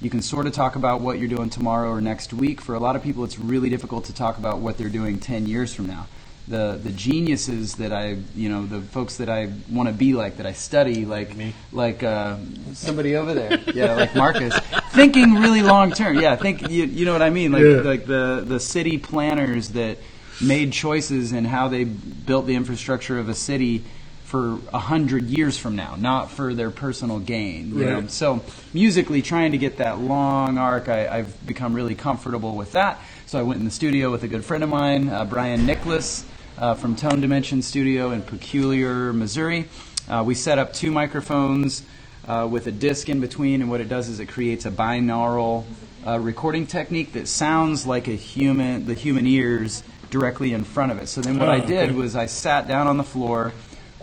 You 0.00 0.10
can 0.10 0.20
sort 0.22 0.46
of 0.46 0.52
talk 0.52 0.76
about 0.76 1.00
what 1.00 1.18
you're 1.18 1.28
doing 1.28 1.48
tomorrow 1.50 1.88
or 1.90 2.00
next 2.00 2.32
week. 2.34 2.60
For 2.60 2.74
a 2.74 2.78
lot 2.80 2.94
of 2.96 3.02
people, 3.02 3.24
it's 3.24 3.38
really 3.38 3.70
difficult 3.70 4.04
to 4.06 4.14
talk 4.14 4.36
about 4.38 4.58
what 4.58 4.76
they're 4.76 4.88
doing 4.90 5.18
10 5.18 5.46
years 5.46 5.72
from 5.74 5.86
now. 5.86 6.06
The, 6.46 6.78
the 6.82 6.90
geniuses 6.90 7.76
that 7.76 7.90
I, 7.90 8.18
you 8.36 8.50
know, 8.50 8.66
the 8.66 8.82
folks 8.82 9.16
that 9.16 9.30
I 9.30 9.50
want 9.70 9.88
to 9.88 9.94
be 9.94 10.12
like, 10.12 10.36
that 10.36 10.44
I 10.44 10.52
study, 10.52 11.06
like, 11.06 11.34
Me. 11.34 11.54
like 11.72 12.02
uh, 12.02 12.36
somebody 12.74 13.16
over 13.16 13.32
there, 13.32 13.58
yeah, 13.74 13.94
like 13.94 14.14
Marcus, 14.14 14.54
thinking 14.90 15.36
really 15.36 15.62
long 15.62 15.90
term. 15.92 16.20
Yeah, 16.20 16.36
think 16.36 16.68
you, 16.68 16.84
you 16.84 17.06
know 17.06 17.14
what 17.14 17.22
I 17.22 17.30
mean, 17.30 17.50
like, 17.52 17.62
Yeah. 17.62 17.76
like 17.80 18.04
the 18.04 18.44
the 18.46 18.60
city 18.60 18.98
planners 18.98 19.70
that 19.70 19.96
made 20.40 20.72
choices 20.72 21.32
in 21.32 21.44
how 21.44 21.68
they 21.68 21.84
built 21.84 22.46
the 22.46 22.54
infrastructure 22.54 23.18
of 23.18 23.28
a 23.28 23.34
city 23.34 23.84
for 24.24 24.58
a 24.72 24.78
hundred 24.78 25.26
years 25.26 25.56
from 25.56 25.76
now, 25.76 25.94
not 25.96 26.30
for 26.30 26.54
their 26.54 26.70
personal 26.70 27.20
gain. 27.20 27.78
You 27.78 27.84
know? 27.84 28.06
So 28.08 28.42
musically, 28.72 29.22
trying 29.22 29.52
to 29.52 29.58
get 29.58 29.76
that 29.76 30.00
long 30.00 30.58
arc, 30.58 30.88
I, 30.88 31.06
I've 31.06 31.46
become 31.46 31.72
really 31.72 31.94
comfortable 31.94 32.56
with 32.56 32.72
that. 32.72 33.00
So 33.26 33.38
I 33.38 33.42
went 33.42 33.60
in 33.60 33.64
the 33.64 33.70
studio 33.70 34.10
with 34.10 34.24
a 34.24 34.28
good 34.28 34.44
friend 34.44 34.64
of 34.64 34.70
mine, 34.70 35.08
uh, 35.08 35.24
Brian 35.24 35.66
Nicholas, 35.66 36.24
uh, 36.58 36.74
from 36.74 36.96
Tone 36.96 37.20
Dimension 37.20 37.62
Studio 37.62 38.10
in 38.10 38.22
Peculiar, 38.22 39.12
Missouri. 39.12 39.68
Uh, 40.08 40.22
we 40.26 40.34
set 40.34 40.58
up 40.58 40.72
two 40.72 40.90
microphones 40.90 41.84
uh, 42.26 42.48
with 42.50 42.66
a 42.66 42.72
disc 42.72 43.08
in 43.08 43.20
between, 43.20 43.60
and 43.60 43.70
what 43.70 43.80
it 43.80 43.88
does 43.88 44.08
is 44.08 44.20
it 44.20 44.26
creates 44.26 44.66
a 44.66 44.70
binaural 44.70 45.64
uh, 46.06 46.18
recording 46.18 46.66
technique 46.66 47.12
that 47.12 47.28
sounds 47.28 47.86
like 47.86 48.08
a 48.08 48.14
human, 48.14 48.86
the 48.86 48.94
human 48.94 49.26
ears 49.26 49.82
directly 50.14 50.52
in 50.52 50.62
front 50.62 50.92
of 50.92 50.98
it. 50.98 51.08
So 51.08 51.20
then 51.20 51.40
what 51.40 51.48
Oh, 51.48 51.52
I 51.52 51.58
did 51.58 51.90
okay. 51.90 51.92
was 51.92 52.14
I 52.14 52.26
sat 52.26 52.68
down 52.68 52.86
on 52.86 52.96
the 52.96 53.02
floor, 53.02 53.52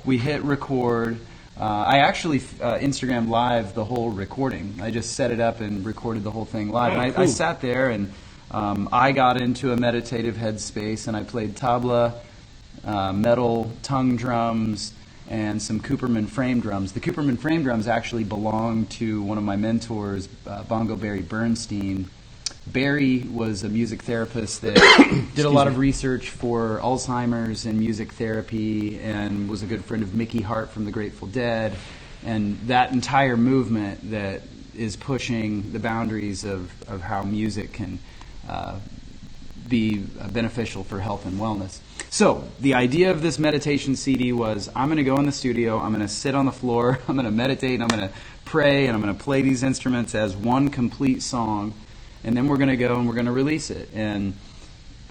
we 0.03 0.17
hit 0.17 0.43
record. 0.43 1.17
Uh, 1.57 1.63
I 1.63 1.99
actually 1.99 2.39
uh, 2.59 2.79
Instagram 2.79 3.29
live 3.29 3.73
the 3.75 3.85
whole 3.85 4.09
recording. 4.09 4.77
I 4.81 4.91
just 4.91 5.13
set 5.13 5.31
it 5.31 5.39
up 5.39 5.61
and 5.61 5.85
recorded 5.85 6.23
the 6.25 6.31
whole 6.31 6.43
thing 6.43 6.67
live. 6.67 6.97
Oh, 6.97 6.99
and 6.99 7.17
I, 7.17 7.21
I 7.21 7.25
sat 7.27 7.61
there 7.61 7.91
and 7.91 8.11
um, 8.51 8.89
I 8.91 9.13
got 9.13 9.39
into 9.41 9.71
a 9.71 9.77
meditative 9.77 10.35
headspace 10.35 11.07
and 11.07 11.15
I 11.15 11.23
played 11.23 11.55
tabla, 11.55 12.15
uh, 12.83 13.13
metal 13.13 13.71
tongue 13.81 14.17
drums, 14.17 14.91
and 15.29 15.61
some 15.61 15.79
Cooperman 15.79 16.27
frame 16.27 16.59
drums. 16.59 16.91
The 16.91 16.99
Cooperman 16.99 17.39
frame 17.39 17.63
drums 17.63 17.87
actually 17.87 18.25
belong 18.25 18.85
to 18.99 19.21
one 19.23 19.37
of 19.37 19.45
my 19.45 19.55
mentors, 19.55 20.27
uh, 20.45 20.63
Bongo 20.63 20.97
Barry 20.97 21.21
Bernstein. 21.21 22.09
Barry 22.71 23.19
was 23.19 23.63
a 23.63 23.69
music 23.69 24.03
therapist 24.03 24.61
that 24.61 24.75
did 25.35 25.45
a 25.45 25.49
lot 25.49 25.67
of 25.67 25.77
research 25.77 26.29
for 26.29 26.79
Alzheimer's 26.81 27.65
and 27.65 27.77
music 27.77 28.13
therapy 28.13 28.99
and 28.99 29.49
was 29.49 29.61
a 29.61 29.65
good 29.65 29.83
friend 29.83 30.03
of 30.03 30.13
Mickey 30.13 30.41
Hart 30.41 30.69
from 30.69 30.85
the 30.85 30.91
Grateful 30.91 31.27
Dead. 31.27 31.75
And 32.25 32.59
that 32.67 32.91
entire 32.91 33.35
movement 33.35 34.11
that 34.11 34.43
is 34.75 34.95
pushing 34.95 35.73
the 35.73 35.79
boundaries 35.79 36.45
of, 36.45 36.71
of 36.89 37.01
how 37.01 37.23
music 37.23 37.73
can 37.73 37.99
uh, 38.47 38.79
be 39.67 39.97
beneficial 40.31 40.83
for 40.83 40.99
health 40.99 41.25
and 41.25 41.39
wellness. 41.39 41.79
So, 42.09 42.47
the 42.59 42.73
idea 42.73 43.11
of 43.11 43.21
this 43.21 43.39
meditation 43.39 43.95
CD 43.95 44.33
was 44.33 44.69
I'm 44.75 44.87
going 44.87 44.97
to 44.97 45.03
go 45.03 45.17
in 45.17 45.25
the 45.25 45.31
studio, 45.31 45.79
I'm 45.79 45.93
going 45.93 46.05
to 46.05 46.13
sit 46.13 46.35
on 46.35 46.45
the 46.45 46.51
floor, 46.51 46.99
I'm 47.07 47.15
going 47.15 47.25
to 47.25 47.31
meditate, 47.31 47.75
and 47.79 47.83
I'm 47.83 47.89
going 47.89 48.09
to 48.09 48.15
pray, 48.45 48.87
and 48.87 48.95
I'm 48.95 49.01
going 49.01 49.15
to 49.15 49.23
play 49.23 49.41
these 49.41 49.63
instruments 49.63 50.13
as 50.13 50.35
one 50.35 50.69
complete 50.69 51.21
song, 51.21 51.73
and 52.23 52.35
then 52.35 52.47
we're 52.47 52.57
going 52.57 52.69
to 52.69 52.77
go 52.77 52.95
and 52.95 53.07
we're 53.07 53.15
going 53.15 53.25
to 53.25 53.31
release 53.31 53.69
it. 53.69 53.89
And 53.93 54.33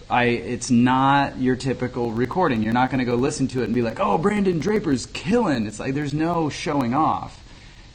I, 0.09 0.25
it's 0.25 0.71
not 0.71 1.39
your 1.39 1.57
typical 1.57 2.11
recording. 2.11 2.63
You're 2.63 2.73
not 2.73 2.91
going 2.91 2.99
to 2.99 3.05
go 3.05 3.15
listen 3.15 3.47
to 3.49 3.63
it 3.63 3.67
and 3.67 3.75
be 3.75 3.83
like, 3.83 4.01
"Oh, 4.01 4.19
Brandon 4.19 4.59
Draper's 4.59 5.07
killing." 5.07 5.67
It's 5.67 5.79
like 5.79 5.95
there's 5.95 6.15
no 6.15 6.49
showing 6.49 6.95
off. 6.95 7.45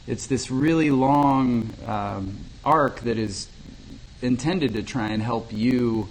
It's 0.06 0.26
this 0.26 0.50
really 0.50 0.90
long 0.90 1.70
um, 1.86 2.38
arc 2.64 3.00
that 3.00 3.18
is 3.18 3.48
intended 4.22 4.74
to 4.74 4.82
try 4.82 5.08
and 5.08 5.22
help 5.22 5.52
you 5.52 6.08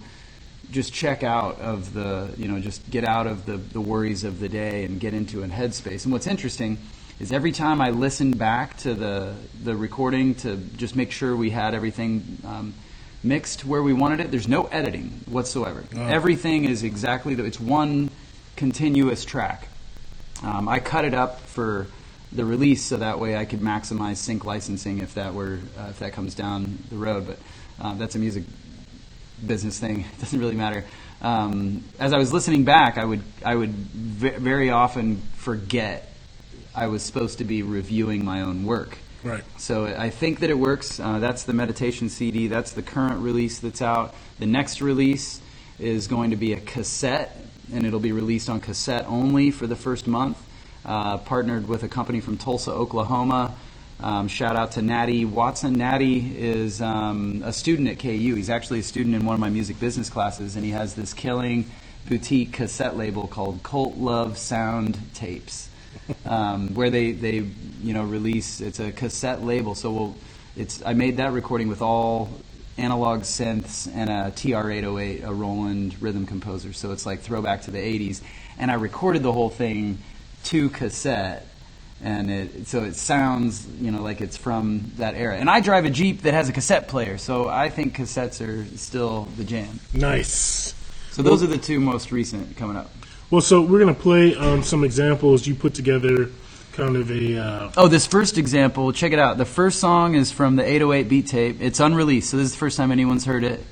just 0.71 0.93
check 0.93 1.23
out 1.23 1.59
of 1.59 1.93
the, 1.93 2.29
you 2.37 2.47
know, 2.47 2.59
just 2.59 2.87
get 2.89 3.05
out 3.05 3.27
of 3.27 3.45
the, 3.45 3.57
the 3.57 3.81
worries 3.81 4.23
of 4.23 4.39
the 4.39 4.49
day 4.49 4.83
and 4.83 4.99
get 4.99 5.13
into 5.13 5.43
a 5.43 5.47
headspace. 5.47 6.03
And 6.03 6.11
what's 6.11 6.27
interesting 6.27 6.77
is 7.19 7.31
every 7.31 7.51
time 7.51 7.81
I 7.81 7.91
listen 7.91 8.31
back 8.31 8.77
to 8.79 8.93
the 8.93 9.33
the 9.63 9.75
recording 9.75 10.35
to 10.35 10.57
just 10.57 10.95
make 10.95 11.11
sure 11.11 11.35
we 11.35 11.49
had 11.49 11.73
everything 11.73 12.37
um, 12.43 12.73
mixed 13.25 13.65
where 13.65 13.81
we 13.83 13.93
wanted 13.93 14.19
it, 14.19 14.31
there's 14.31 14.47
no 14.47 14.65
editing 14.65 15.09
whatsoever. 15.25 15.83
Everything 15.95 16.65
is 16.65 16.83
exactly 16.83 17.35
the, 17.35 17.43
it's 17.43 17.59
one 17.59 18.09
continuous 18.55 19.25
track. 19.25 19.67
Um, 20.43 20.69
I 20.69 20.79
cut 20.79 21.05
it 21.05 21.13
up 21.13 21.39
for 21.41 21.87
the 22.31 22.45
release 22.45 22.83
so 22.83 22.97
that 22.97 23.19
way 23.19 23.35
I 23.35 23.45
could 23.45 23.61
maximize 23.61 24.17
sync 24.17 24.45
licensing 24.45 24.99
if 24.99 25.15
that 25.15 25.33
were 25.33 25.59
uh, 25.77 25.87
if 25.89 25.99
that 25.99 26.13
comes 26.13 26.35
down 26.35 26.77
the 26.89 26.97
road. 26.97 27.27
But 27.27 27.39
uh, 27.79 27.93
that's 27.95 28.15
a 28.15 28.19
music 28.19 28.43
business 29.45 29.79
thing. 29.79 30.05
It 30.17 30.19
doesn't 30.19 30.39
really 30.39 30.55
matter. 30.55 30.83
Um, 31.21 31.83
as 31.99 32.13
I 32.13 32.17
was 32.17 32.33
listening 32.33 32.65
back, 32.65 32.97
I 32.97 33.05
would 33.05 33.23
I 33.43 33.55
would 33.55 33.71
ve- 33.71 34.37
very 34.37 34.69
often 34.69 35.21
forget 35.35 36.11
I 36.75 36.87
was 36.87 37.03
supposed 37.03 37.37
to 37.37 37.45
be 37.45 37.63
reviewing 37.63 38.25
my 38.25 38.41
own 38.41 38.65
work. 38.65 38.97
Right. 39.25 39.43
So 39.57 39.87
I 39.87 40.11
think 40.11 40.39
that 40.41 40.51
it 40.51 40.57
works. 40.57 40.99
Uh, 40.99 41.17
that's 41.17 41.43
the 41.43 41.53
meditation 41.53 42.09
CD. 42.09 42.47
That's 42.47 42.73
the 42.73 42.83
current 42.83 43.21
release 43.21 43.57
that's 43.59 43.81
out. 43.81 44.13
The 44.37 44.45
next 44.45 44.81
release 44.81 45.41
is 45.79 46.05
going 46.07 46.29
to 46.29 46.35
be 46.35 46.53
a 46.53 46.59
cassette, 46.61 47.35
and 47.73 47.87
it'll 47.87 47.99
be 47.99 48.11
released 48.11 48.49
on 48.49 48.59
cassette 48.61 49.05
only 49.07 49.49
for 49.49 49.65
the 49.65 49.75
first 49.75 50.05
month. 50.05 50.37
Uh, 50.85 51.17
partnered 51.17 51.67
with 51.67 51.81
a 51.81 51.87
company 51.87 52.19
from 52.21 52.37
Tulsa, 52.37 52.71
Oklahoma, 52.71 53.55
Um, 53.99 54.27
shout 54.27 54.55
out 54.55 54.73
to 54.73 54.81
Natty 54.81 55.23
Watson. 55.25 55.73
Natty 55.73 56.35
is 56.37 56.81
um, 56.81 57.41
a 57.45 57.53
student 57.53 57.87
at 57.87 57.97
KU. 57.97 58.35
He's 58.35 58.49
actually 58.49 58.79
a 58.79 58.83
student 58.83 59.15
in 59.15 59.25
one 59.25 59.33
of 59.33 59.39
my 59.39 59.49
music 59.49 59.79
business 59.79 60.09
classes, 60.09 60.55
and 60.55 60.65
he 60.65 60.71
has 60.71 60.93
this 60.95 61.13
killing 61.13 61.65
boutique 62.07 62.51
cassette 62.51 62.97
label 62.97 63.25
called 63.25 63.63
Cult 63.63 63.95
Love 63.95 64.37
Sound 64.37 64.99
Tapes, 65.13 65.64
um, 66.25 66.73
where 66.73 66.89
they, 66.89 67.11
they 67.11 67.45
you 67.81 67.93
know 67.93 68.03
release. 68.03 68.61
It's 68.61 68.79
a 68.79 68.91
cassette 68.91 69.43
label, 69.43 69.75
so 69.75 69.91
we'll, 69.91 70.15
it's 70.55 70.83
I 70.85 70.93
made 70.93 71.17
that 71.17 71.33
recording 71.33 71.67
with 71.67 71.81
all 71.81 72.29
analog 72.77 73.21
synths 73.21 73.89
and 73.93 74.09
a 74.09 74.31
TR-808, 74.31 75.23
a 75.23 75.33
Roland 75.33 76.01
rhythm 76.01 76.25
composer. 76.25 76.73
So 76.73 76.91
it's 76.91 77.05
like 77.05 77.21
throwback 77.21 77.61
to 77.63 77.71
the 77.71 77.79
80s, 77.79 78.21
and 78.57 78.69
I 78.69 78.75
recorded 78.75 79.23
the 79.23 79.31
whole 79.31 79.49
thing 79.49 79.99
to 80.45 80.69
cassette 80.69 81.47
and 82.01 82.29
it 82.29 82.67
so 82.67 82.83
it 82.83 82.95
sounds 82.95 83.65
you 83.79 83.91
know 83.91 84.01
like 84.01 84.21
it's 84.21 84.37
from 84.37 84.91
that 84.97 85.15
era. 85.15 85.37
And 85.37 85.49
I 85.49 85.59
drive 85.59 85.85
a 85.85 85.89
Jeep 85.89 86.21
that 86.23 86.33
has 86.33 86.49
a 86.49 86.53
cassette 86.53 86.87
player, 86.87 87.17
so 87.17 87.47
I 87.47 87.69
think 87.69 87.95
cassettes 87.95 88.45
are 88.45 88.65
still 88.77 89.27
the 89.37 89.43
jam. 89.43 89.79
Nice. 89.93 90.73
So 91.11 91.21
those 91.21 91.41
are 91.43 91.47
the 91.47 91.57
two 91.57 91.79
most 91.79 92.11
recent 92.11 92.57
coming 92.57 92.75
up. 92.75 92.91
Well, 93.31 93.41
so 93.41 93.59
we're 93.59 93.79
gonna 93.79 93.95
play 93.95 94.35
um, 94.35 94.61
some 94.61 94.83
examples 94.83 95.47
you 95.47 95.55
put 95.55 95.73
together, 95.73 96.29
kind 96.73 96.95
of 96.95 97.09
a. 97.09 97.37
Uh, 97.39 97.71
Oh, 97.75 97.87
this 97.87 98.05
first 98.05 98.37
example, 98.37 98.91
check 98.93 99.13
it 99.13 99.19
out. 99.19 99.39
The 99.39 99.45
first 99.45 99.79
song 99.79 100.13
is 100.13 100.31
from 100.31 100.57
the 100.57 100.63
808 100.63 101.09
beat 101.09 101.25
tape. 101.25 101.57
It's 101.59 101.79
unreleased, 101.79 102.29
so 102.29 102.37
this 102.37 102.45
is 102.45 102.51
the 102.51 102.59
first 102.59 102.77
time 102.77 102.91
anyone's 102.91 103.25
heard 103.25 103.43
it. 103.43 103.65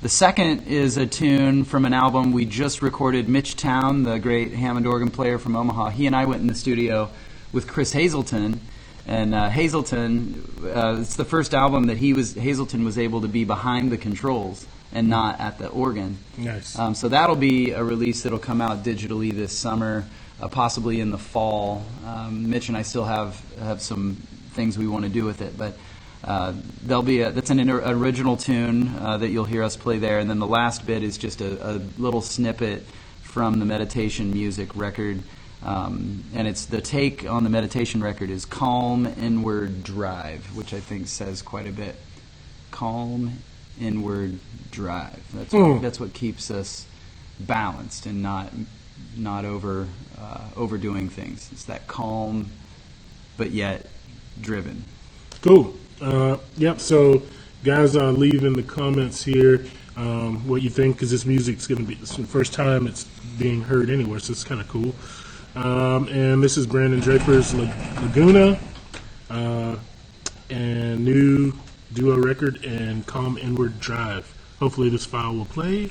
The 0.00 0.08
second 0.08 0.68
is 0.68 0.96
a 0.96 1.06
tune 1.06 1.64
from 1.64 1.86
an 1.86 1.92
album 1.92 2.30
we 2.30 2.44
just 2.44 2.82
recorded. 2.82 3.28
Mitch 3.28 3.56
Towne, 3.56 4.04
the 4.04 4.20
great 4.20 4.52
Hammond 4.52 4.86
organ 4.86 5.10
player 5.10 5.40
from 5.40 5.56
Omaha, 5.56 5.90
he 5.90 6.06
and 6.06 6.14
I 6.14 6.26
went 6.26 6.40
in 6.40 6.46
the 6.46 6.54
studio 6.54 7.10
with 7.52 7.66
Chris 7.66 7.92
Hazelton. 7.92 8.60
And 9.08 9.34
uh, 9.34 9.48
Hazelton, 9.48 10.44
uh, 10.62 10.98
it's 11.00 11.16
the 11.16 11.24
first 11.24 11.52
album 11.52 11.88
that 11.88 11.96
he 11.96 12.12
was 12.12 12.34
Hazelton 12.34 12.84
was 12.84 12.96
able 12.96 13.22
to 13.22 13.28
be 13.28 13.42
behind 13.42 13.90
the 13.90 13.98
controls 13.98 14.66
and 14.92 15.08
not 15.08 15.40
at 15.40 15.58
the 15.58 15.68
organ. 15.68 16.18
nice. 16.36 16.78
Um, 16.78 16.94
so 16.94 17.08
that'll 17.08 17.36
be 17.36 17.70
a 17.72 17.82
release 17.82 18.22
that'll 18.22 18.38
come 18.38 18.60
out 18.60 18.82
digitally 18.82 19.32
this 19.32 19.56
summer, 19.56 20.04
uh, 20.40 20.48
possibly 20.48 21.00
in 21.00 21.10
the 21.10 21.18
fall. 21.18 21.84
Um, 22.06 22.50
Mitch 22.50 22.68
and 22.68 22.76
I 22.76 22.82
still 22.82 23.04
have 23.04 23.40
have 23.58 23.80
some 23.80 24.16
things 24.52 24.76
we 24.76 24.88
want 24.88 25.04
to 25.04 25.10
do 25.10 25.24
with 25.24 25.42
it, 25.42 25.56
but 25.56 25.78
uh, 26.24 26.52
there'll 26.82 27.02
be 27.02 27.22
a, 27.22 27.30
that's 27.30 27.50
an 27.50 27.60
inter- 27.60 27.82
original 27.86 28.36
tune 28.36 28.94
uh, 28.98 29.16
that 29.18 29.28
you'll 29.28 29.44
hear 29.44 29.62
us 29.62 29.76
play 29.76 29.98
there, 29.98 30.18
and 30.18 30.28
then 30.28 30.38
the 30.38 30.46
last 30.46 30.86
bit 30.86 31.02
is 31.02 31.16
just 31.16 31.40
a, 31.40 31.74
a 31.74 31.80
little 31.98 32.20
snippet 32.20 32.84
from 33.22 33.58
the 33.58 33.64
meditation 33.64 34.32
music 34.32 34.74
record. 34.74 35.22
Um, 35.62 36.24
and 36.34 36.48
it's 36.48 36.66
the 36.66 36.80
take 36.80 37.28
on 37.28 37.44
the 37.44 37.50
meditation 37.50 38.02
record 38.02 38.30
is 38.30 38.46
calm 38.46 39.06
inward 39.06 39.84
drive, 39.84 40.56
which 40.56 40.72
I 40.72 40.80
think 40.80 41.06
says 41.06 41.42
quite 41.42 41.66
a 41.66 41.72
bit. 41.72 41.96
Calm 42.70 43.32
inward 43.80 44.38
drive. 44.70 45.20
That's 45.34 45.52
Hmm. 45.52 45.72
what, 45.72 45.82
that's 45.82 45.98
what 46.00 46.12
keeps 46.12 46.50
us 46.50 46.86
balanced 47.38 48.06
and 48.06 48.22
not 48.22 48.52
not 49.16 49.44
over 49.44 49.88
uh, 50.20 50.40
overdoing 50.56 51.08
things. 51.08 51.48
It's 51.52 51.64
that 51.64 51.86
calm, 51.88 52.50
but 53.36 53.50
yet 53.50 53.86
driven. 54.40 54.84
Cool. 55.42 55.74
Uh, 56.00 56.36
yep. 56.56 56.80
So, 56.80 57.22
guys, 57.64 57.96
uh, 57.96 58.10
leave 58.12 58.44
in 58.44 58.52
the 58.52 58.62
comments 58.62 59.24
here 59.24 59.64
um, 59.96 60.46
what 60.46 60.62
you 60.62 60.70
think 60.70 60.96
because 60.96 61.10
this 61.10 61.24
music's 61.26 61.66
going 61.66 61.80
to 61.80 61.86
be 61.86 61.94
the 61.94 62.06
first 62.26 62.52
time 62.52 62.86
it's 62.86 63.04
being 63.38 63.62
heard 63.62 63.90
anywhere, 63.90 64.18
so 64.18 64.32
it's 64.32 64.44
kind 64.44 64.60
of 64.60 64.68
cool. 64.68 64.94
Um, 65.56 66.06
and 66.08 66.42
this 66.42 66.56
is 66.56 66.66
Brandon 66.66 67.00
Draper's 67.00 67.52
La- 67.54 67.72
Laguna 68.02 68.58
uh, 69.30 69.76
and 70.48 71.04
new 71.04 71.52
duo 71.92 72.16
record 72.16 72.64
and 72.64 73.06
Calm 73.06 73.36
Inward 73.38 73.80
Drive. 73.80 74.32
Hopefully, 74.58 74.90
this 74.90 75.06
file 75.06 75.34
will 75.34 75.46
play. 75.46 75.90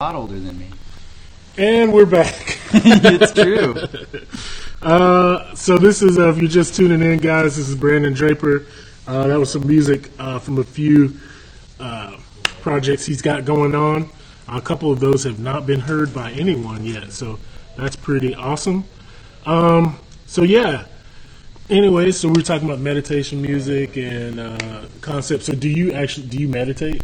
Lot 0.00 0.14
older 0.14 0.40
than 0.40 0.58
me. 0.58 0.66
And 1.58 1.92
we're 1.92 2.06
back. 2.06 2.34
it's 2.72 3.32
true. 3.32 3.74
Uh, 4.80 5.54
so 5.54 5.76
this 5.76 6.00
is, 6.00 6.18
uh, 6.18 6.30
if 6.30 6.38
you're 6.38 6.48
just 6.48 6.74
tuning 6.74 7.02
in, 7.02 7.18
guys, 7.18 7.58
this 7.58 7.68
is 7.68 7.74
Brandon 7.74 8.14
Draper. 8.14 8.64
Uh, 9.06 9.26
that 9.26 9.38
was 9.38 9.52
some 9.52 9.66
music 9.66 10.10
uh, 10.18 10.38
from 10.38 10.56
a 10.56 10.64
few 10.64 11.12
uh, 11.80 12.16
projects 12.62 13.04
he's 13.04 13.20
got 13.20 13.44
going 13.44 13.74
on. 13.74 14.08
A 14.48 14.62
couple 14.62 14.90
of 14.90 15.00
those 15.00 15.24
have 15.24 15.38
not 15.38 15.66
been 15.66 15.80
heard 15.80 16.14
by 16.14 16.32
anyone 16.32 16.82
yet, 16.82 17.12
so 17.12 17.38
that's 17.76 17.94
pretty 17.94 18.34
awesome. 18.34 18.84
Um, 19.44 19.98
so 20.24 20.44
yeah. 20.44 20.86
Anyway, 21.68 22.10
so 22.10 22.28
we're 22.28 22.40
talking 22.40 22.66
about 22.66 22.80
meditation 22.80 23.42
music 23.42 23.98
and 23.98 24.40
uh, 24.40 24.86
concepts. 25.02 25.44
So 25.44 25.52
do 25.52 25.68
you 25.68 25.92
actually 25.92 26.28
do 26.28 26.38
you 26.38 26.48
meditate 26.48 27.02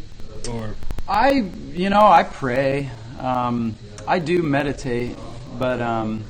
or? 0.51 0.75
I, 1.09 1.49
you 1.73 1.88
know, 1.88 2.05
I 2.05 2.25
pray. 2.25 2.90
Um, 3.21 3.77
I 4.09 4.19
do 4.19 4.42
meditate, 4.42 5.16
but 5.57 5.81
um, 5.81 6.25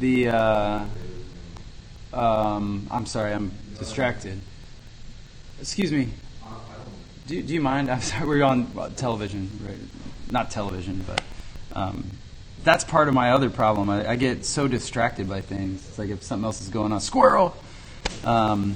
the 0.00 0.28
uh, 0.28 0.84
um, 2.12 2.88
I'm 2.90 3.06
sorry, 3.06 3.32
I'm 3.32 3.52
distracted. 3.78 4.40
Excuse 5.60 5.92
me. 5.92 6.08
Do, 7.28 7.40
do 7.40 7.54
you 7.54 7.60
mind? 7.60 7.88
I'm 7.90 8.00
sorry, 8.00 8.26
we're 8.26 8.42
on 8.42 8.66
television, 8.96 9.48
right? 9.64 9.78
Not 10.30 10.50
television, 10.50 11.04
but 11.06 11.22
um, 11.72 12.10
that's 12.64 12.82
part 12.82 13.06
of 13.06 13.14
my 13.14 13.30
other 13.30 13.48
problem. 13.48 13.88
I, 13.90 14.10
I 14.10 14.16
get 14.16 14.44
so 14.44 14.66
distracted 14.66 15.28
by 15.28 15.40
things. 15.40 15.86
It's 15.88 15.98
like 15.98 16.10
if 16.10 16.24
something 16.24 16.44
else 16.44 16.60
is 16.60 16.68
going 16.68 16.92
on, 16.92 17.00
squirrel. 17.00 17.56
Um, 18.24 18.74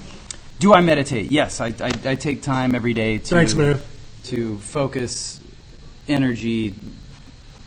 do 0.60 0.72
I 0.72 0.80
meditate? 0.80 1.32
Yes, 1.32 1.60
I, 1.60 1.74
I, 1.80 1.92
I 2.04 2.14
take 2.14 2.42
time 2.42 2.76
every 2.76 2.94
day 2.94 3.18
to 3.18 3.24
Thanks, 3.24 3.54
man. 3.54 3.80
To 4.24 4.58
focus 4.58 5.40
energy 6.08 6.74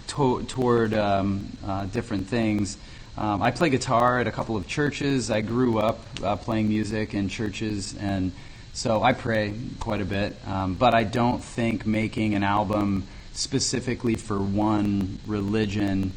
to, 0.08 0.44
toward 0.44 0.94
um, 0.94 1.48
uh, 1.66 1.86
different 1.86 2.28
things. 2.28 2.78
Um, 3.18 3.42
I 3.42 3.52
play 3.52 3.70
guitar 3.70 4.20
at 4.20 4.28
a 4.28 4.32
couple 4.32 4.58
of 4.58 4.68
churches. 4.68 5.32
I 5.32 5.42
grew 5.42 5.80
up 5.80 6.00
uh, 6.22 6.36
playing 6.36 6.68
music 6.68 7.14
in 7.14 7.30
churches, 7.30 7.96
and 7.98 8.32
so 8.74 9.02
I 9.02 9.14
pray 9.14 9.54
quite 9.80 10.02
a 10.02 10.06
bit. 10.06 10.36
Um, 10.48 10.76
but 10.76 10.94
I 10.94 11.04
don't 11.04 11.42
think 11.42 11.86
making 11.86 12.34
an 12.34 12.44
album 12.44 13.08
specifically 13.34 14.16
for 14.16 14.38
one 14.38 15.20
religion 15.26 16.12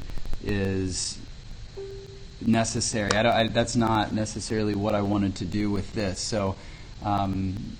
is 0.45 1.19
necessary. 2.41 3.13
I 3.13 3.41
I, 3.41 3.49
that's 3.49 3.77
not 3.77 4.13
necessarily 4.13 4.75
what 4.75 4.95
I 4.95 5.03
wanted 5.03 5.37
to 5.37 5.45
do 5.45 5.71
with 5.71 5.93
this. 5.95 6.21
So, 6.21 6.57
um, 7.05 7.77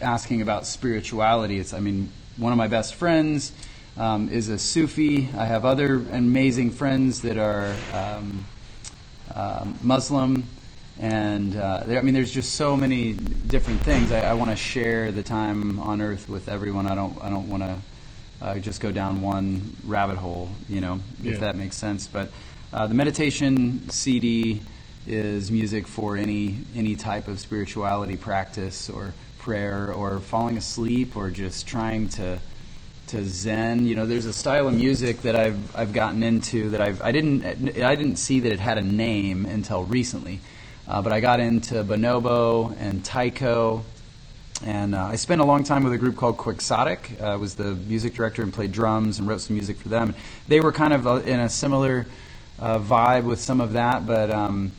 asking 0.00 0.42
about 0.42 0.66
spirituality, 0.66 1.58
it's, 1.58 1.72
I 1.74 1.80
mean, 1.80 2.10
one 2.36 2.52
of 2.52 2.58
my 2.58 2.68
best 2.68 2.94
friends 2.94 3.52
um, 3.96 4.28
is 4.30 4.48
a 4.48 4.58
Sufi. 4.58 5.28
I 5.36 5.44
have 5.44 5.64
other 5.64 5.96
amazing 6.12 6.70
friends 6.70 7.22
that 7.22 7.36
are 7.38 7.74
um, 7.92 8.44
um 9.34 9.78
Muslim. 9.82 10.44
And 10.98 11.56
uh, 11.56 11.84
there, 11.86 11.98
I 11.98 12.02
mean, 12.02 12.12
there's 12.12 12.32
just 12.32 12.56
so 12.56 12.76
many 12.76 13.14
different 13.14 13.80
things. 13.80 14.12
I, 14.12 14.20
I 14.20 14.34
want 14.34 14.50
to 14.50 14.56
share 14.56 15.12
the 15.12 15.22
time 15.22 15.80
on 15.80 16.02
earth 16.02 16.28
with 16.28 16.48
everyone. 16.48 16.86
I 16.86 16.94
don't. 16.94 17.16
I 17.22 17.30
don't 17.30 17.48
want 17.48 17.62
to 17.62 17.76
uh, 18.42 18.58
just 18.58 18.82
go 18.82 18.92
down 18.92 19.22
one 19.22 19.74
rabbit 19.86 20.18
hole, 20.18 20.50
you 20.68 20.82
know, 20.82 21.00
Yeah. 21.22 21.32
if 21.32 21.40
that 21.40 21.56
makes 21.56 21.76
sense. 21.76 22.06
But 22.06 22.30
uh, 22.72 22.86
the 22.86 22.94
meditation 22.94 23.88
CD 23.88 24.60
is 25.06 25.50
music 25.50 25.86
for 25.86 26.18
any 26.18 26.58
any 26.76 26.96
type 26.96 27.28
of 27.28 27.40
spirituality 27.40 28.16
practice 28.16 28.90
or 28.90 29.14
prayer 29.40 29.92
or 29.92 30.20
falling 30.20 30.56
asleep 30.56 31.16
or 31.16 31.30
just 31.30 31.66
trying 31.66 32.08
to 32.08 32.38
to 33.08 33.24
zen. 33.24 33.86
You 33.86 33.96
know, 33.96 34.06
there's 34.06 34.26
a 34.26 34.32
style 34.32 34.68
of 34.68 34.74
music 34.74 35.22
that 35.22 35.34
I've 35.34 35.76
I've 35.76 35.92
gotten 35.92 36.22
into 36.22 36.70
that 36.70 36.80
I've 36.80 37.02
I 37.02 37.10
didn't 37.10 37.44
I 37.82 37.94
didn't 37.94 38.16
see 38.16 38.40
that 38.40 38.52
it 38.52 38.60
had 38.60 38.78
a 38.78 38.82
name 38.82 39.46
until 39.46 39.84
recently, 39.84 40.40
uh, 40.86 41.02
but 41.02 41.12
I 41.12 41.20
got 41.20 41.40
into 41.40 41.82
bonobo 41.84 42.76
and 42.78 43.04
Tycho. 43.04 43.84
And 44.62 44.94
uh, 44.94 45.06
I 45.06 45.16
spent 45.16 45.40
a 45.40 45.44
long 45.44 45.64
time 45.64 45.84
with 45.84 45.94
a 45.94 45.98
group 45.98 46.16
called 46.16 46.36
Quixotic. 46.36 47.18
Uh, 47.18 47.28
I 47.28 47.36
was 47.36 47.54
the 47.54 47.72
music 47.74 48.12
director 48.12 48.42
and 48.42 48.52
played 48.52 48.72
drums 48.72 49.18
and 49.18 49.26
wrote 49.26 49.40
some 49.40 49.56
music 49.56 49.78
for 49.78 49.88
them. 49.88 50.14
They 50.48 50.60
were 50.60 50.70
kind 50.70 50.92
of 50.92 51.06
uh, 51.06 51.14
in 51.14 51.40
a 51.40 51.48
similar 51.48 52.06
uh, 52.58 52.78
vibe 52.78 53.24
with 53.24 53.40
some 53.40 53.62
of 53.62 53.72
that, 53.72 54.06
but 54.06 54.30
um, 54.30 54.72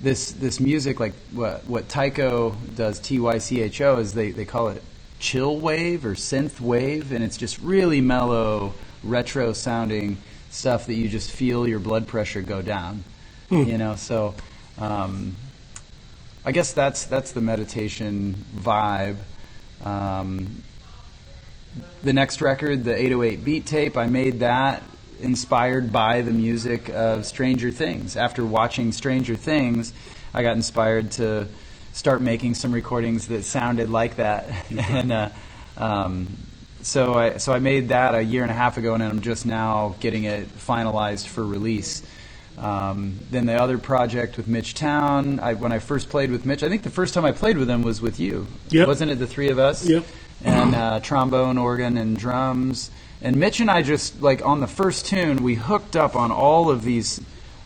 this 0.00 0.32
this 0.32 0.60
music, 0.60 1.00
like 1.00 1.14
what 1.32 1.64
what 1.66 1.88
Tycho 1.88 2.56
does, 2.74 2.98
T 3.00 3.18
Y 3.18 3.38
C 3.38 3.62
H 3.62 3.80
O, 3.80 3.98
is 3.98 4.12
they, 4.12 4.30
they 4.30 4.44
call 4.44 4.68
it 4.68 4.82
chill 5.18 5.58
wave 5.58 6.04
or 6.04 6.14
synth 6.14 6.60
wave, 6.60 7.12
and 7.12 7.24
it's 7.24 7.36
just 7.36 7.58
really 7.60 8.00
mellow, 8.00 8.74
retro 9.02 9.52
sounding 9.52 10.18
stuff 10.50 10.86
that 10.86 10.94
you 10.94 11.08
just 11.08 11.30
feel 11.30 11.66
your 11.66 11.78
blood 11.78 12.06
pressure 12.06 12.42
go 12.42 12.62
down. 12.62 13.04
You 13.50 13.78
know, 13.78 13.96
so. 13.96 14.34
Um, 14.78 15.36
I 16.46 16.52
guess 16.52 16.72
that's 16.72 17.06
that's 17.06 17.32
the 17.32 17.40
meditation 17.40 18.36
vibe. 18.54 19.16
Um, 19.84 20.62
the 22.04 22.12
next 22.12 22.40
record, 22.40 22.84
the 22.84 22.94
808 22.94 23.44
beat 23.44 23.66
tape, 23.66 23.96
I 23.96 24.06
made 24.06 24.38
that 24.40 24.84
inspired 25.20 25.92
by 25.92 26.22
the 26.22 26.32
music 26.32 26.88
of 26.90 27.26
Stranger 27.26 27.70
Things. 27.70 28.16
After 28.16 28.44
watching 28.44 28.92
Stranger 28.92 29.36
Things, 29.36 29.92
I 30.34 30.42
got 30.42 30.56
inspired 30.56 31.12
to 31.12 31.48
start 31.92 32.20
making 32.20 32.54
some 32.54 32.72
recordings 32.72 33.28
that 33.28 33.44
sounded 33.44 33.88
like 33.88 34.16
that, 34.16 34.48
and 34.90 35.12
uh, 35.12 35.28
um, 35.76 36.28
so 36.82 37.14
I 37.14 37.38
so 37.38 37.52
I 37.52 37.58
made 37.58 37.88
that 37.88 38.14
a 38.14 38.22
year 38.22 38.42
and 38.42 38.50
a 38.50 38.54
half 38.54 38.76
ago, 38.76 38.94
and 38.94 39.02
I'm 39.02 39.20
just 39.20 39.46
now 39.46 39.96
getting 40.00 40.24
it 40.24 40.48
finalized 40.48 41.26
for 41.26 41.44
release. 41.44 42.02
Um, 42.58 43.18
then 43.30 43.46
the 43.46 43.60
other 43.60 43.76
project 43.76 44.36
with 44.36 44.48
Mitch 44.48 44.74
Towne. 44.74 45.40
I, 45.40 45.54
when 45.54 45.72
I 45.72 45.78
first 45.78 46.08
played 46.08 46.30
with 46.30 46.46
Mitch, 46.46 46.62
I 46.62 46.68
think 46.68 46.82
the 46.82 46.90
first 46.90 47.12
time 47.12 47.24
I 47.24 47.32
played 47.32 47.58
with 47.58 47.68
him 47.68 47.82
was 47.82 48.00
with 48.00 48.18
you. 48.18 48.46
Yep. 48.70 48.88
Wasn't 48.88 49.10
it 49.10 49.16
the 49.16 49.26
three 49.26 49.50
of 49.50 49.58
us? 49.58 49.86
Yep. 49.86 50.04
And 50.44 50.74
uh, 50.74 51.00
trombone, 51.00 51.58
organ, 51.58 51.96
and 51.96 52.16
drums. 52.16 52.90
And 53.22 53.36
Mitch 53.36 53.60
and 53.60 53.70
I 53.70 53.82
just 53.82 54.20
like 54.22 54.44
on 54.44 54.60
the 54.60 54.66
first 54.66 55.06
tune, 55.06 55.42
we 55.42 55.54
hooked 55.54 55.96
up 55.96 56.14
on 56.16 56.30
all 56.30 56.70
of 56.70 56.82
these 56.82 57.20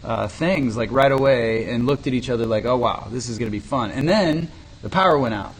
uh, 0.04 0.28
things 0.28 0.76
like 0.76 0.90
right 0.92 1.10
away 1.12 1.68
and 1.70 1.86
looked 1.86 2.06
at 2.06 2.14
each 2.14 2.30
other 2.30 2.46
like, 2.46 2.64
oh 2.64 2.76
wow, 2.76 3.08
this 3.10 3.28
is 3.28 3.38
going 3.38 3.48
to 3.48 3.52
be 3.52 3.58
fun. 3.60 3.90
And 3.90 4.08
then 4.08 4.48
the 4.82 4.88
power 4.88 5.18
went 5.18 5.34
out. 5.34 5.54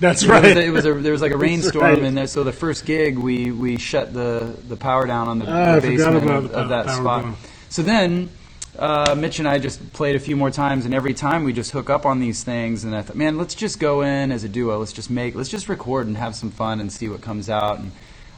That's 0.00 0.22
was 0.22 0.30
right. 0.30 0.56
a- 0.56 0.60
It 0.64 0.70
was 0.70 0.84
a, 0.84 0.94
there 0.94 1.12
was 1.12 1.22
like 1.22 1.32
a 1.32 1.36
rainstorm, 1.46 1.84
right. 1.84 1.98
and 2.02 2.16
there, 2.16 2.26
so 2.26 2.44
the 2.44 2.52
first 2.52 2.84
gig 2.84 3.18
we 3.18 3.50
we 3.50 3.76
shut 3.78 4.12
the 4.12 4.54
the 4.68 4.76
power 4.76 5.06
down 5.06 5.28
on 5.28 5.38
the, 5.38 5.48
I 5.50 5.78
the 5.80 5.88
basement 5.88 6.30
of, 6.30 6.50
of 6.52 6.68
that 6.70 6.90
spot. 6.90 7.22
going. 7.22 7.36
So 7.68 7.82
then. 7.82 8.30
Uh, 8.78 9.14
Mitch 9.16 9.38
and 9.38 9.48
I 9.48 9.58
just 9.58 9.94
played 9.94 10.16
a 10.16 10.18
few 10.20 10.36
more 10.36 10.50
times, 10.50 10.84
and 10.84 10.92
every 10.92 11.14
time 11.14 11.44
we 11.44 11.54
just 11.54 11.70
hook 11.70 11.88
up 11.88 12.04
on 12.04 12.20
these 12.20 12.44
things. 12.44 12.84
And 12.84 12.94
I 12.94 13.00
thought, 13.00 13.16
man, 13.16 13.38
let's 13.38 13.54
just 13.54 13.80
go 13.80 14.02
in 14.02 14.30
as 14.30 14.44
a 14.44 14.50
duo. 14.50 14.78
Let's 14.78 14.92
just 14.92 15.08
make, 15.08 15.34
let's 15.34 15.48
just 15.48 15.70
record 15.70 16.06
and 16.06 16.14
have 16.18 16.34
some 16.36 16.50
fun 16.50 16.78
and 16.78 16.92
see 16.92 17.08
what 17.08 17.22
comes 17.22 17.48
out. 17.48 17.78
And 17.78 17.90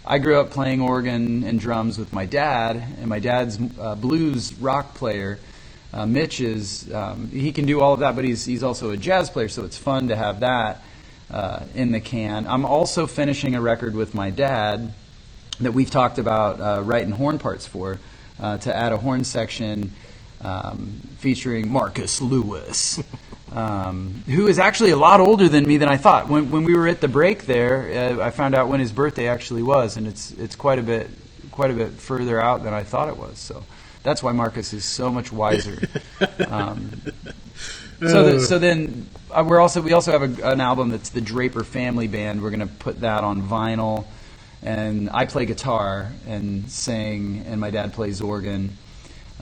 I 0.07 0.19
grew 0.19 0.41
up 0.41 0.51
playing 0.51 0.81
organ 0.81 1.45
and 1.45 1.61
drums 1.61 1.99
with 1.99 2.13
my 2.13 2.27
dad, 2.27 2.77
and 2.99 3.09
my 3.09 3.19
dad's 3.19 3.59
uh, 3.79 3.95
blues 3.95 4.55
rock 4.55 4.95
player. 4.95 5.39
Uh, 5.93 6.07
Mitch 6.07 6.41
is 6.41 6.93
um, 6.93 7.29
he 7.31 7.53
can 7.53 7.67
do 7.67 7.81
all 7.81 7.95
of 7.95 8.01
that, 8.01 8.17
but 8.17 8.25
he's 8.25 8.45
he's 8.45 8.63
also 8.63 8.91
a 8.91 8.97
jazz 8.97 9.31
player, 9.31 9.49
so 9.49 9.65
it's 9.65 9.77
fun 9.77 10.09
to 10.09 10.17
have 10.17 10.41
that 10.41 10.83
uh, 11.31 11.65
in 11.75 11.93
the 11.93 12.01
can. 12.01 12.47
I'm 12.47 12.65
also 12.65 13.07
finishing 13.07 13.55
a 13.55 13.61
record 13.61 13.95
with 13.95 14.15
my 14.15 14.31
dad 14.31 14.93
that 15.61 15.73
we've 15.73 15.91
talked 15.91 16.19
about 16.19 16.61
uh, 16.61 16.83
writing 16.83 17.11
horn 17.11 17.39
parts 17.39 17.67
for 17.67 17.99
uh, 18.41 18.59
to 18.59 18.75
add 18.75 18.93
a 18.93 18.97
horn 18.97 19.25
section 19.25 19.93
um, 20.41 21.01
featuring 21.19 21.71
Marcus 21.71 22.21
Lewis. 22.21 23.03
Um, 23.53 24.23
who 24.27 24.47
is 24.47 24.59
actually 24.59 24.91
a 24.91 24.97
lot 24.97 25.21
older 25.21 25.49
than 25.49 25.67
me 25.67 25.79
than 25.79 25.89
I 25.89 25.97
thought. 25.97 26.29
When, 26.29 26.51
when 26.51 26.65
we 26.65 26.75
were 26.75 26.87
at 26.87 27.01
the 27.01 27.09
break 27.09 27.47
there, 27.47 28.19
uh, 28.21 28.25
I 28.25 28.31
found 28.31 28.55
out 28.55 28.69
when 28.69 28.79
his 28.81 28.93
birthday 28.93 29.27
actually 29.27 29.63
was, 29.63 29.97
and 29.97 30.07
it's 30.07 30.33
it's 30.33 30.55
quite 30.55 30.79
a 30.79 30.83
bit 30.83 31.09
quite 31.51 31.71
a 31.71 31.75
bit 31.75 31.93
further 31.93 32.41
out 32.41 32.63
than 32.63 32.75
I 32.75 32.83
thought 32.83 33.09
it 33.09 33.17
was. 33.17 33.39
So 33.39 33.65
that's 34.03 34.23
why 34.23 34.33
Marcus 34.33 34.73
is 34.73 34.85
so 34.85 35.11
much 35.11 35.33
wiser. 35.33 35.79
Um, 36.49 37.03
so, 38.01 38.31
th- 38.31 38.43
so 38.43 38.59
then 38.59 39.09
uh, 39.31 39.45
we're 39.47 39.61
also 39.61 39.83
we 39.83 39.93
also 39.93 40.13
have 40.13 40.23
a, 40.23 40.51
an 40.53 40.61
album 40.61 40.91
that's 40.91 41.11
the 41.11 41.21
Draper 41.21 41.65
Family 41.65 42.07
Band. 42.07 42.43
We're 42.43 42.51
going 42.51 42.61
to 42.61 42.67
put 42.75 43.01
that 43.01 43.25
on 43.25 43.43
vinyl, 43.43 44.07
and 44.63 45.11
I 45.11 45.27
play 45.27 45.47
guitar 45.47 46.13
and 46.27 46.71
sing, 46.71 47.45
and 47.47 47.61
my 47.61 47.71
dad 47.71 47.93
plays 47.93 48.21
organ. 48.21 48.77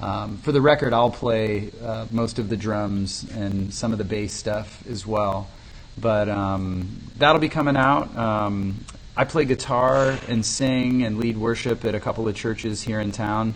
Um, 0.01 0.37
for 0.39 0.53
the 0.53 0.61
record, 0.61 0.93
I'll 0.93 1.11
play 1.11 1.71
uh, 1.83 2.07
most 2.11 2.39
of 2.39 2.49
the 2.49 2.57
drums 2.57 3.27
and 3.33 3.73
some 3.73 3.93
of 3.93 3.99
the 3.99 4.05
bass 4.05 4.33
stuff 4.33 4.87
as 4.89 5.07
well. 5.07 5.49
But 5.99 6.29
um, 6.29 7.01
that'll 7.19 7.41
be 7.41 7.49
coming 7.49 7.77
out. 7.77 8.15
Um, 8.17 8.85
I 9.19 9.25
play 9.25 9.47
guitar 9.47 10.19
and 10.29 10.45
sing 10.45 11.03
and 11.03 11.17
lead 11.17 11.39
worship 11.39 11.87
at 11.87 11.95
a 11.95 12.01
couple 12.01 12.29
of 12.29 12.35
churches 12.35 12.83
here 12.83 13.01
in 13.01 13.13
town 13.13 13.55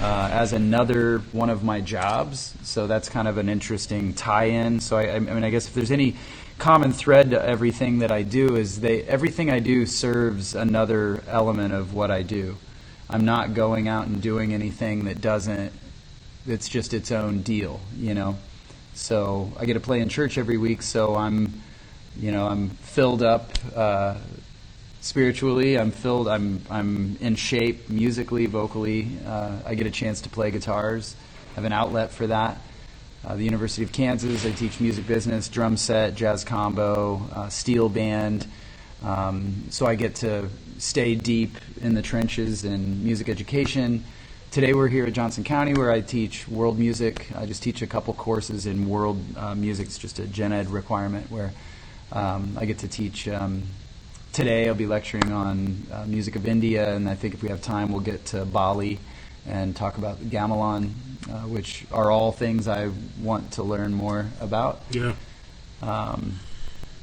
uh, 0.00 0.30
as 0.32 0.52
another 0.52 1.18
one 1.32 1.50
of 1.50 1.64
my 1.64 1.80
jobs. 1.80 2.54
So 2.62 2.86
that's 2.86 3.08
kind 3.08 3.26
of 3.26 3.36
an 3.36 3.48
interesting 3.48 4.14
tie-in. 4.14 4.78
So 4.78 4.96
I, 4.96 5.16
I 5.16 5.18
mean, 5.18 5.42
I 5.42 5.50
guess 5.50 5.66
if 5.66 5.74
there's 5.74 5.90
any 5.90 6.16
common 6.58 6.92
thread 6.92 7.30
to 7.30 7.44
everything 7.44 7.98
that 7.98 8.12
I 8.12 8.22
do 8.22 8.54
is 8.54 8.80
they 8.80 9.02
everything 9.02 9.50
I 9.50 9.58
do 9.58 9.84
serves 9.86 10.54
another 10.54 11.20
element 11.26 11.74
of 11.74 11.94
what 11.94 12.12
I 12.12 12.22
do. 12.22 12.56
I'm 13.12 13.26
not 13.26 13.52
going 13.52 13.88
out 13.88 14.06
and 14.06 14.22
doing 14.22 14.54
anything 14.54 15.04
that 15.04 15.20
doesn't. 15.20 15.70
It's 16.46 16.66
just 16.66 16.94
its 16.94 17.12
own 17.12 17.42
deal, 17.42 17.78
you 17.98 18.14
know. 18.14 18.36
So 18.94 19.52
I 19.60 19.66
get 19.66 19.74
to 19.74 19.80
play 19.80 20.00
in 20.00 20.08
church 20.08 20.38
every 20.38 20.56
week, 20.56 20.80
so 20.80 21.14
I'm, 21.14 21.62
you 22.18 22.32
know, 22.32 22.46
I'm 22.46 22.70
filled 22.70 23.22
up 23.22 23.50
uh, 23.76 24.16
spiritually. 25.02 25.78
I'm 25.78 25.90
filled. 25.90 26.26
I'm 26.26 26.62
I'm 26.70 27.18
in 27.20 27.36
shape 27.36 27.90
musically, 27.90 28.46
vocally. 28.46 29.08
Uh, 29.26 29.58
I 29.66 29.74
get 29.74 29.86
a 29.86 29.90
chance 29.90 30.22
to 30.22 30.30
play 30.30 30.50
guitars. 30.50 31.14
I 31.52 31.54
have 31.56 31.64
an 31.64 31.72
outlet 31.72 32.12
for 32.12 32.26
that. 32.28 32.62
Uh, 33.26 33.36
the 33.36 33.44
University 33.44 33.82
of 33.82 33.92
Kansas, 33.92 34.46
I 34.46 34.52
teach 34.52 34.80
music 34.80 35.06
business, 35.06 35.48
drum 35.48 35.76
set, 35.76 36.14
jazz 36.14 36.44
combo, 36.44 37.20
uh, 37.34 37.50
steel 37.50 37.90
band. 37.90 38.46
Um, 39.04 39.64
so 39.68 39.84
I 39.84 39.96
get 39.96 40.16
to 40.16 40.48
stay 40.82 41.14
deep 41.14 41.54
in 41.80 41.94
the 41.94 42.02
trenches 42.02 42.64
in 42.64 43.04
music 43.04 43.28
education. 43.28 44.04
Today 44.50 44.74
we're 44.74 44.88
here 44.88 45.06
at 45.06 45.12
Johnson 45.12 45.44
County 45.44 45.74
where 45.74 45.92
I 45.92 46.00
teach 46.00 46.48
world 46.48 46.76
music. 46.76 47.28
I 47.36 47.46
just 47.46 47.62
teach 47.62 47.82
a 47.82 47.86
couple 47.86 48.12
courses 48.14 48.66
in 48.66 48.88
world 48.88 49.22
uh, 49.36 49.54
music. 49.54 49.86
It's 49.86 49.96
just 49.96 50.18
a 50.18 50.26
gen 50.26 50.52
ed 50.52 50.68
requirement 50.68 51.30
where 51.30 51.52
um, 52.10 52.58
I 52.58 52.64
get 52.64 52.78
to 52.78 52.88
teach. 52.88 53.28
Um, 53.28 53.62
today 54.32 54.68
I'll 54.68 54.74
be 54.74 54.86
lecturing 54.86 55.30
on 55.30 55.86
uh, 55.92 56.04
music 56.06 56.34
of 56.34 56.48
India, 56.48 56.92
and 56.92 57.08
I 57.08 57.14
think 57.14 57.34
if 57.34 57.44
we 57.44 57.48
have 57.48 57.62
time, 57.62 57.92
we'll 57.92 58.00
get 58.00 58.26
to 58.26 58.44
Bali 58.44 58.98
and 59.46 59.76
talk 59.76 59.98
about 59.98 60.18
gamelan, 60.18 60.90
uh, 61.30 61.46
which 61.46 61.86
are 61.92 62.10
all 62.10 62.32
things 62.32 62.66
I 62.66 62.90
want 63.20 63.52
to 63.52 63.62
learn 63.62 63.94
more 63.94 64.26
about. 64.40 64.82
Yeah. 64.90 65.14
Um, 65.80 66.40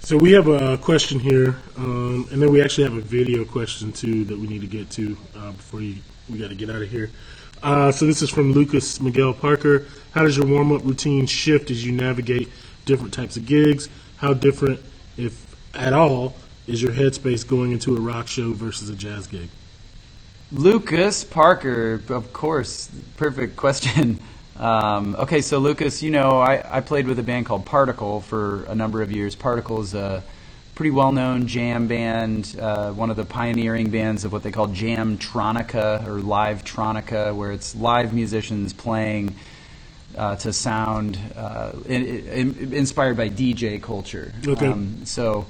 So 0.01 0.17
we 0.17 0.31
have 0.31 0.47
a 0.47 0.77
question 0.77 1.19
here, 1.19 1.57
um, 1.77 2.27
and 2.31 2.41
then 2.41 2.51
we 2.51 2.63
actually 2.63 2.85
have 2.85 2.97
a 2.97 3.01
video 3.01 3.45
question 3.45 3.91
too 3.91 4.23
that 4.25 4.39
we 4.39 4.47
need 4.47 4.61
to 4.61 4.67
get 4.67 4.89
to 4.91 5.15
uh, 5.35 5.51
before 5.51 5.81
you, 5.81 5.97
we 6.29 6.39
got 6.39 6.49
to 6.49 6.55
get 6.55 6.69
out 6.69 6.81
of 6.81 6.89
here. 6.89 7.11
Uh, 7.61 7.91
so 7.91 8.05
this 8.05 8.21
is 8.21 8.29
from 8.29 8.53
Lucas 8.53 8.99
Miguel 9.01 9.33
Parker. 9.33 9.85
How 10.11 10.23
does 10.23 10.37
your 10.37 10.47
warm 10.47 10.71
up 10.71 10.83
routine 10.83 11.27
shift 11.27 11.69
as 11.69 11.85
you 11.85 11.91
navigate 11.91 12.49
different 12.85 13.13
types 13.13 13.37
of 13.37 13.45
gigs? 13.45 13.89
How 14.17 14.33
different, 14.33 14.79
if 15.17 15.55
at 15.75 15.93
all, 15.93 16.33
is 16.65 16.81
your 16.81 16.93
headspace 16.93 17.47
going 17.47 17.71
into 17.71 17.95
a 17.95 17.99
rock 17.99 18.27
show 18.27 18.53
versus 18.53 18.89
a 18.89 18.95
jazz 18.95 19.27
gig? 19.27 19.49
Lucas 20.51 21.23
Parker, 21.23 22.01
of 22.09 22.33
course, 22.33 22.89
perfect 23.17 23.57
question. 23.57 24.19
Um, 24.59 25.15
okay, 25.15 25.41
so 25.41 25.59
Lucas, 25.59 26.03
you 26.03 26.11
know, 26.11 26.39
I, 26.39 26.77
I 26.77 26.81
played 26.81 27.07
with 27.07 27.17
a 27.17 27.23
band 27.23 27.45
called 27.45 27.65
Particle 27.65 28.19
for 28.19 28.65
a 28.65 28.75
number 28.75 29.01
of 29.01 29.11
years. 29.11 29.35
Particle 29.35 29.81
is 29.81 29.93
a 29.93 30.21
pretty 30.75 30.91
well 30.91 31.11
known 31.11 31.47
jam 31.47 31.87
band, 31.87 32.57
uh, 32.59 32.91
one 32.91 33.09
of 33.09 33.15
the 33.15 33.25
pioneering 33.25 33.89
bands 33.89 34.25
of 34.25 34.31
what 34.31 34.43
they 34.43 34.51
call 34.51 34.67
jam 34.67 35.17
tronica 35.17 36.05
or 36.05 36.19
live 36.19 36.63
tronica, 36.63 37.33
where 37.35 37.51
it's 37.51 37.75
live 37.75 38.13
musicians 38.13 38.73
playing 38.73 39.33
uh, 40.17 40.35
to 40.37 40.51
sound 40.51 41.17
uh, 41.35 41.71
in, 41.85 42.05
in, 42.05 42.73
inspired 42.73 43.15
by 43.15 43.29
DJ 43.29 43.81
culture. 43.81 44.33
Okay. 44.45 44.67
Um, 44.67 45.05
so 45.05 45.45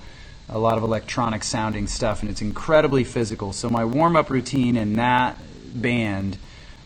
a 0.50 0.58
lot 0.60 0.78
of 0.78 0.84
electronic 0.84 1.44
sounding 1.44 1.88
stuff, 1.88 2.22
and 2.22 2.30
it's 2.30 2.42
incredibly 2.42 3.04
physical. 3.04 3.54
So 3.54 3.70
my 3.70 3.86
warm 3.86 4.16
up 4.16 4.30
routine 4.30 4.78
in 4.78 4.94
that 4.94 5.38
band, 5.74 6.38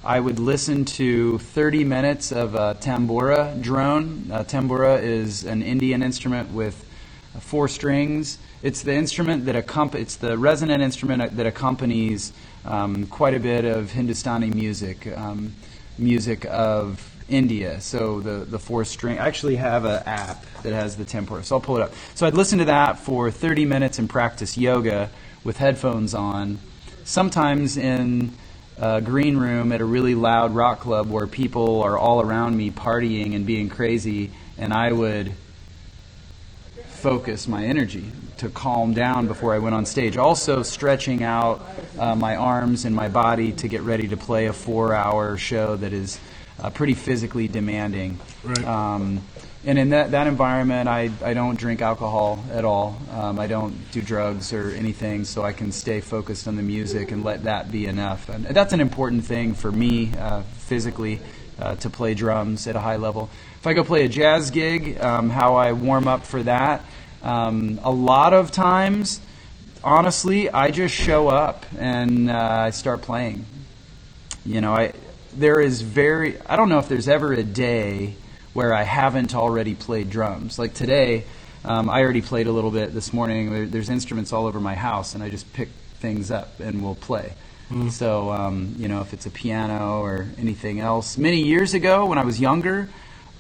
I 0.06 0.20
would 0.20 0.38
listen 0.38 0.84
to 0.84 1.38
30 1.38 1.86
minutes 1.86 2.34
of 2.34 2.56
a 2.56 2.76
tambura 2.76 3.62
drone. 3.62 4.30
Uh, 4.30 4.44
tambura 4.44 5.02
is 5.02 5.46
an 5.46 5.62
Indian 5.64 6.04
instrument 6.04 6.52
with 6.52 6.86
four 7.40 7.70
strings. 7.70 8.38
It's 8.64 8.82
the 8.82 8.94
instrument 8.94 9.46
that 9.46 9.56
accomp- 9.56 9.96
It's 9.96 10.18
the 10.18 10.38
resonant 10.38 10.84
instrument 10.84 11.38
that 11.38 11.46
accompanies 11.46 12.34
um, 12.66 13.08
quite 13.08 13.34
a 13.34 13.40
bit 13.40 13.64
of 13.64 13.92
Hindustani 13.92 14.50
music, 14.50 15.08
um, 15.18 15.54
music 15.98 16.46
of 16.50 17.10
India. 17.30 17.80
So 17.80 18.20
the 18.20 18.44
the 18.44 18.60
four 18.60 18.84
string. 18.84 19.20
I 19.20 19.28
actually 19.28 19.56
have 19.56 19.86
an 19.86 20.04
app 20.06 20.46
that 20.64 20.74
has 20.74 20.98
the 20.98 21.06
tambura, 21.06 21.46
so 21.46 21.56
I'll 21.56 21.62
pull 21.62 21.78
it 21.78 21.82
up. 21.82 21.94
So 22.14 22.28
I'd 22.28 22.34
listen 22.34 22.60
to 22.60 22.66
that 22.66 23.00
for 23.00 23.32
30 23.32 23.64
minutes 23.64 24.00
and 24.00 24.10
practice 24.10 24.58
yoga 24.58 25.10
with 25.46 25.60
headphones 25.60 26.14
on. 26.14 26.60
Sometimes 27.06 27.78
in 27.78 28.34
a 28.78 29.02
green 29.02 29.38
room 29.38 29.72
at 29.72 29.82
a 29.82 29.86
really 29.86 30.16
loud 30.16 30.56
rock 30.56 30.80
club 30.80 31.10
where 31.10 31.28
people 31.28 31.84
are 31.84 31.98
all 31.98 32.22
around 32.22 32.58
me 32.58 32.72
partying 32.72 33.36
and 33.36 33.46
being 33.46 33.70
crazy, 33.70 34.32
and 34.58 34.74
I 34.74 34.92
would 34.92 35.34
focus 36.88 37.48
my 37.48 37.66
energy 37.66 38.06
to 38.38 38.50
calm 38.50 38.94
down 38.94 39.28
before 39.28 39.54
I 39.54 39.60
went 39.60 39.76
on 39.76 39.86
stage. 39.86 40.18
Also, 40.18 40.64
stretching 40.64 41.24
out 41.24 41.62
uh, 42.00 42.16
my 42.16 42.36
arms 42.36 42.86
and 42.86 42.96
my 42.96 43.10
body 43.10 43.52
to 43.54 43.68
get 43.68 43.82
ready 43.82 44.08
to 44.08 44.18
play 44.18 44.48
a 44.48 44.54
four 44.54 44.94
hour 44.94 45.38
show 45.38 45.76
that 45.76 45.94
is 45.94 46.20
uh, 46.60 46.70
pretty 46.70 46.94
physically 46.94 47.48
demanding. 47.48 48.20
Right. 48.44 48.66
Um, 48.66 49.22
and 49.66 49.80
in 49.80 49.90
that, 49.90 50.12
that 50.12 50.28
environment, 50.28 50.90
I, 50.90 51.10
I 51.24 51.34
don't 51.34 51.58
drink 51.58 51.82
alcohol 51.82 52.44
at 52.52 52.66
all. 52.66 52.98
Um, 53.12 53.40
I 53.40 53.48
don't 53.48 53.74
do 53.92 54.02
drugs 54.02 54.52
or 54.52 54.72
anything, 54.72 55.24
so 55.24 55.42
I 55.44 55.54
can 55.54 55.72
stay 55.72 56.02
focused 56.02 56.48
on 56.48 56.58
the 56.58 56.64
music 56.64 57.12
and 57.12 57.24
let 57.24 57.44
that 57.44 57.72
be 57.72 57.86
enough. 57.86 58.28
And 58.28 58.46
that's 58.46 58.74
an 58.74 58.82
important 58.82 59.24
thing 59.24 59.54
for 59.54 59.72
me 59.72 60.12
uh, 60.18 60.42
physically 60.42 61.22
uh, 61.60 61.76
to 61.78 61.90
play 61.90 62.14
drums 62.14 62.68
at 62.68 62.76
a 62.76 62.80
high 62.80 62.98
level. 62.98 63.30
If 63.60 63.68
I 63.68 63.74
go 63.74 63.86
play 63.86 64.04
a 64.04 64.10
jazz 64.10 64.52
gig, 64.52 65.00
um, 65.00 65.30
how 65.30 65.56
I 65.56 65.72
warm 65.72 66.10
up 66.10 66.26
for 66.26 66.44
that, 66.44 66.84
um, 67.22 67.80
a 67.84 67.92
lot 67.92 68.34
of 68.34 68.52
times, 68.52 69.22
honestly, 69.82 70.50
I 70.50 70.72
just 70.72 70.94
show 70.94 71.30
up 71.30 71.66
and 71.80 72.30
uh, 72.30 72.38
I 72.38 72.72
start 72.72 73.02
playing. 73.02 73.46
You 74.46 74.60
know, 74.60 74.74
I 74.74 74.92
there 75.36 75.62
is 75.62 75.82
very 75.82 76.40
I 76.42 76.58
don't 76.58 76.68
know 76.68 76.80
if 76.80 76.90
there's 76.90 77.08
ever 77.08 77.32
a 77.32 77.44
day 77.44 78.16
where 78.54 78.74
I 78.74 78.84
haven't 78.84 79.36
already 79.36 79.76
played 79.76 80.10
drums. 80.10 80.58
Like 80.58 80.74
today, 80.74 81.26
um, 81.66 81.90
I 81.90 82.02
already 82.02 82.22
played 82.22 82.48
a 82.48 82.52
little 82.52 82.72
bit 82.72 82.94
this 82.94 83.14
morning. 83.14 83.52
There, 83.52 83.66
there's 83.66 83.90
instruments 83.90 84.34
all 84.34 84.46
over 84.46 84.60
my 84.60 84.76
house, 84.76 85.16
and 85.16 85.24
I 85.24 85.30
just 85.30 85.52
pick 85.54 85.70
things 86.00 86.32
up 86.32 86.60
and 86.60 86.84
we'll 86.84 86.96
play. 86.96 87.34
So, 87.90 88.32
um, 88.32 88.76
you 88.78 88.88
know, 88.88 89.02
if 89.02 89.14
it's 89.14 89.26
a 89.26 89.32
piano 89.32 90.02
or 90.02 90.28
anything 90.38 90.80
else. 90.80 91.18
Many 91.18 91.42
years 91.42 91.74
ago, 91.74 92.06
when 92.06 92.20
I 92.20 92.24
was 92.24 92.40
younger, 92.40 92.88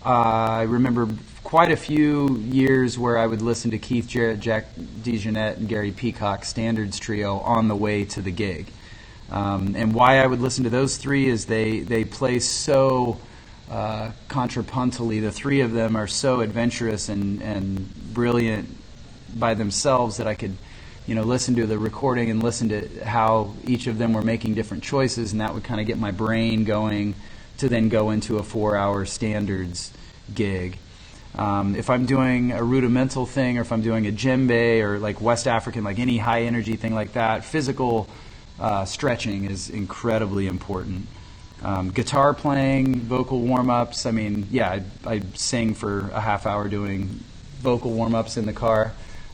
uh, 0.03 0.09
I 0.09 0.61
remember 0.63 1.07
quite 1.43 1.71
a 1.71 1.75
few 1.75 2.37
years 2.37 2.97
where 2.97 3.19
I 3.19 3.27
would 3.27 3.43
listen 3.43 3.69
to 3.71 3.77
Keith 3.77 4.07
Jarrett, 4.07 4.39
Jack 4.39 4.73
DeJohnette, 4.75 5.57
and 5.57 5.69
Gary 5.69 5.91
Peacock 5.91 6.45
Standards 6.45 6.97
Trio 6.97 7.39
on 7.39 7.67
the 7.67 7.75
way 7.75 8.05
to 8.05 8.21
the 8.23 8.31
gig. 8.31 8.67
Um, 9.29 9.75
and 9.75 9.93
why 9.93 10.17
I 10.17 10.25
would 10.25 10.41
listen 10.41 10.63
to 10.63 10.71
those 10.71 10.97
three 10.97 11.27
is 11.27 11.45
they, 11.45 11.81
they 11.81 12.03
play 12.03 12.39
so 12.39 13.19
uh, 13.73 14.11
contrapuntally. 14.27 15.19
The 15.19 15.31
three 15.31 15.61
of 15.61 15.71
them 15.71 15.95
are 15.95 16.05
so 16.05 16.41
adventurous 16.41 17.09
and, 17.09 17.41
and 17.41 18.13
brilliant 18.13 18.69
by 19.35 19.55
themselves 19.55 20.17
that 20.17 20.27
I 20.27 20.35
could, 20.35 20.55
you 21.07 21.15
know, 21.15 21.23
listen 21.23 21.55
to 21.55 21.65
the 21.65 21.79
recording 21.79 22.29
and 22.29 22.43
listen 22.43 22.69
to 22.69 23.03
how 23.03 23.55
each 23.65 23.87
of 23.87 23.97
them 23.97 24.13
were 24.13 24.21
making 24.21 24.53
different 24.53 24.83
choices, 24.83 25.31
and 25.31 25.41
that 25.41 25.55
would 25.55 25.63
kind 25.63 25.81
of 25.81 25.87
get 25.87 25.97
my 25.97 26.11
brain 26.11 26.65
going 26.65 27.15
to 27.57 27.67
then 27.67 27.89
go 27.89 28.11
into 28.11 28.37
a 28.37 28.43
four-hour 28.43 29.05
standards 29.05 29.91
gig. 30.33 30.77
Um, 31.35 31.75
if 31.75 31.89
I'm 31.89 32.05
doing 32.05 32.51
a 32.51 32.63
rudimental 32.63 33.25
thing, 33.25 33.57
or 33.57 33.61
if 33.61 33.71
I'm 33.71 33.81
doing 33.81 34.05
a 34.05 34.11
djembe, 34.11 34.83
or 34.83 34.99
like 34.99 35.19
West 35.19 35.47
African, 35.47 35.83
like 35.83 35.97
any 35.97 36.19
high 36.19 36.43
energy 36.43 36.75
thing 36.75 36.93
like 36.93 37.13
that, 37.13 37.43
physical 37.43 38.07
uh, 38.59 38.85
stretching 38.85 39.45
is 39.45 39.71
incredibly 39.71 40.45
important. 40.45 41.07
Um, 41.63 41.91
guitar 41.91 42.33
playing, 42.33 42.99
vocal 43.01 43.39
warm 43.39 43.69
ups. 43.69 44.05
I 44.05 44.11
mean, 44.11 44.47
yeah, 44.51 44.69
I, 44.69 44.83
I 45.05 45.21
sing 45.33 45.73
for 45.73 46.09
a 46.13 46.19
half 46.19 46.45
hour 46.45 46.67
doing 46.67 47.07
vocal 47.59 47.91
warm 47.91 48.15
ups 48.15 48.35
in 48.35 48.45
the 48.45 48.53
car. 48.53 48.91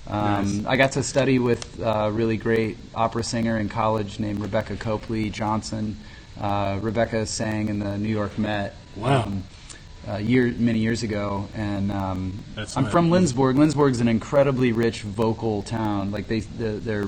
Um, 0.08 0.58
Nice. 0.58 0.66
I 0.66 0.78
got 0.78 0.92
to 0.94 1.04
study 1.04 1.40
with 1.40 1.80
a 1.80 2.12
really 2.12 2.38
great 2.38 2.78
opera 2.96 3.24
singer 3.24 3.58
in 3.58 3.70
college 3.70 4.20
named 4.20 4.42
Rebecca 4.42 4.76
Copley 4.76 5.30
Johnson. 5.30 5.98
Uh, 6.40 6.80
Rebecca 6.82 7.26
sang 7.26 7.70
in 7.70 7.80
the 7.80 7.98
New 7.98 8.10
York 8.10 8.38
Met. 8.38 8.76
Wow. 8.96 9.24
Um, 9.24 9.44
uh, 10.08 10.18
year, 10.18 10.54
many 10.58 10.80
years 10.80 11.04
ago, 11.04 11.48
and 11.54 11.92
um, 11.92 12.40
I'm 12.56 12.64
nice. 12.64 12.74
from 12.74 13.10
Lindsborg. 13.10 13.58
Lindsborg's 13.58 14.00
an 14.00 14.08
incredibly 14.08 14.72
rich 14.72 15.02
vocal 15.02 15.62
town. 15.62 16.12
Like 16.12 16.28
they, 16.28 16.40
the, 16.40 16.72
their 16.72 17.08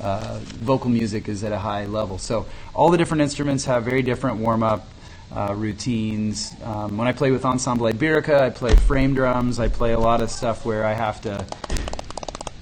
uh, 0.00 0.38
vocal 0.42 0.90
music 0.90 1.28
is 1.28 1.44
at 1.44 1.52
a 1.52 1.58
high 1.58 1.86
level. 1.86 2.18
So 2.18 2.46
all 2.74 2.90
the 2.90 2.98
different 2.98 3.22
instruments 3.22 3.64
have 3.64 3.84
very 3.84 4.02
different 4.02 4.38
warm 4.38 4.62
up 4.62 4.88
uh, 5.34 5.54
routines. 5.54 6.54
Um, 6.62 6.96
when 6.96 7.08
I 7.08 7.12
play 7.12 7.30
with 7.30 7.44
Ensemble 7.44 7.86
Iberica, 7.86 8.40
I 8.40 8.50
play 8.50 8.74
frame 8.74 9.14
drums. 9.14 9.58
I 9.58 9.68
play 9.68 9.92
a 9.92 9.98
lot 9.98 10.22
of 10.22 10.30
stuff 10.30 10.64
where 10.64 10.84
I 10.84 10.94
have 10.94 11.20
to, 11.22 11.44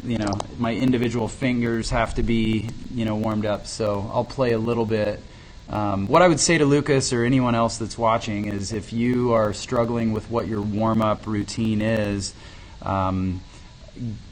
you 0.04 0.18
know, 0.18 0.32
my 0.58 0.74
individual 0.74 1.28
fingers 1.28 1.90
have 1.90 2.14
to 2.14 2.22
be, 2.22 2.70
you 2.94 3.04
know, 3.04 3.16
warmed 3.16 3.46
up. 3.46 3.66
So 3.66 4.10
I'll 4.12 4.24
play 4.24 4.52
a 4.52 4.58
little 4.58 4.86
bit. 4.86 5.20
Um, 5.68 6.06
what 6.06 6.22
I 6.22 6.28
would 6.28 6.38
say 6.38 6.58
to 6.58 6.64
Lucas 6.64 7.12
or 7.12 7.24
anyone 7.24 7.56
else 7.56 7.78
that's 7.78 7.98
watching 7.98 8.46
is 8.46 8.72
if 8.72 8.92
you 8.92 9.32
are 9.32 9.52
struggling 9.52 10.12
with 10.12 10.30
what 10.30 10.46
your 10.46 10.62
warm 10.62 11.02
up 11.02 11.26
routine 11.26 11.82
is, 11.82 12.34
um, 12.82 13.40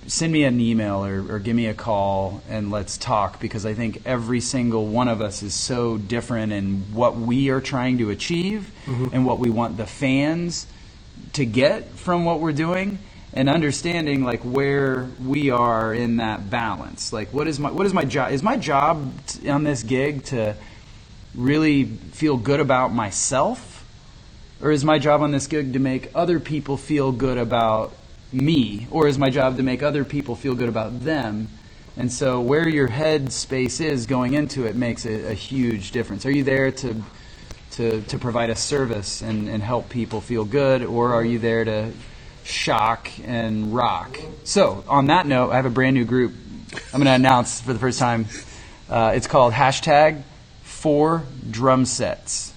send 0.06 0.32
me 0.32 0.44
an 0.44 0.60
email 0.60 1.04
or, 1.04 1.34
or 1.34 1.38
give 1.38 1.56
me 1.56 1.66
a 1.66 1.74
call 1.74 2.42
and 2.48 2.70
let's 2.70 2.98
talk 2.98 3.40
because 3.40 3.64
I 3.64 3.74
think 3.74 4.02
every 4.04 4.40
single 4.40 4.86
one 4.86 5.08
of 5.08 5.20
us 5.20 5.42
is 5.42 5.54
so 5.54 5.96
different 5.96 6.52
in 6.52 6.82
what 6.92 7.16
we 7.16 7.48
are 7.50 7.60
trying 7.60 7.98
to 7.98 8.10
achieve 8.10 8.70
mm-hmm. 8.84 9.08
and 9.12 9.24
what 9.24 9.38
we 9.38 9.50
want 9.50 9.76
the 9.76 9.86
fans 9.86 10.66
to 11.34 11.46
get 11.46 11.88
from 11.90 12.24
what 12.24 12.40
we're 12.40 12.52
doing 12.52 12.98
and 13.32 13.48
understanding 13.48 14.24
like 14.24 14.42
where 14.42 15.08
we 15.24 15.50
are 15.50 15.92
in 15.92 16.18
that 16.18 16.50
balance. 16.50 17.12
Like 17.12 17.32
what 17.32 17.48
is 17.48 17.58
my 17.58 17.70
what 17.70 17.86
is 17.86 17.94
my 17.94 18.04
job 18.04 18.32
is 18.32 18.42
my 18.42 18.56
job 18.56 19.12
t- 19.26 19.48
on 19.48 19.64
this 19.64 19.82
gig 19.82 20.24
to 20.26 20.54
really 21.34 21.84
feel 21.84 22.36
good 22.36 22.60
about 22.60 22.92
myself? 22.92 23.70
Or 24.62 24.70
is 24.70 24.84
my 24.84 24.98
job 24.98 25.20
on 25.20 25.32
this 25.32 25.46
gig 25.46 25.72
to 25.72 25.78
make 25.78 26.10
other 26.14 26.40
people 26.40 26.76
feel 26.76 27.10
good 27.12 27.38
about 27.38 27.92
me 28.34 28.86
or 28.90 29.06
is 29.06 29.18
my 29.18 29.30
job 29.30 29.56
to 29.56 29.62
make 29.62 29.82
other 29.82 30.04
people 30.04 30.34
feel 30.34 30.54
good 30.54 30.68
about 30.68 31.00
them 31.00 31.48
and 31.96 32.12
so 32.12 32.40
where 32.40 32.68
your 32.68 32.88
head 32.88 33.32
space 33.32 33.80
is 33.80 34.06
going 34.06 34.34
into 34.34 34.66
it 34.66 34.74
makes 34.74 35.06
a, 35.06 35.30
a 35.30 35.34
huge 35.34 35.92
difference 35.92 36.26
are 36.26 36.30
you 36.30 36.44
there 36.44 36.70
to 36.70 37.02
to, 37.74 38.02
to 38.02 38.18
provide 38.18 38.50
a 38.50 38.56
service 38.56 39.20
and, 39.20 39.48
and 39.48 39.62
help 39.62 39.88
people 39.88 40.20
feel 40.20 40.44
good, 40.44 40.84
or 40.84 41.14
are 41.14 41.24
you 41.24 41.38
there 41.40 41.64
to 41.64 41.90
shock 42.44 43.10
and 43.24 43.74
rock? 43.74 44.18
So, 44.44 44.84
on 44.88 45.06
that 45.06 45.26
note, 45.26 45.50
I 45.50 45.56
have 45.56 45.66
a 45.66 45.70
brand 45.70 45.94
new 45.94 46.04
group 46.04 46.32
I'm 46.92 47.00
going 47.00 47.04
to 47.04 47.12
announce 47.12 47.60
for 47.60 47.72
the 47.72 47.78
first 47.78 47.98
time. 47.98 48.26
Uh, 48.88 49.12
it's 49.14 49.26
called 49.26 49.52
hashtag 49.52 50.22
four 50.62 51.22
drum 51.48 51.84
sets. 51.84 52.52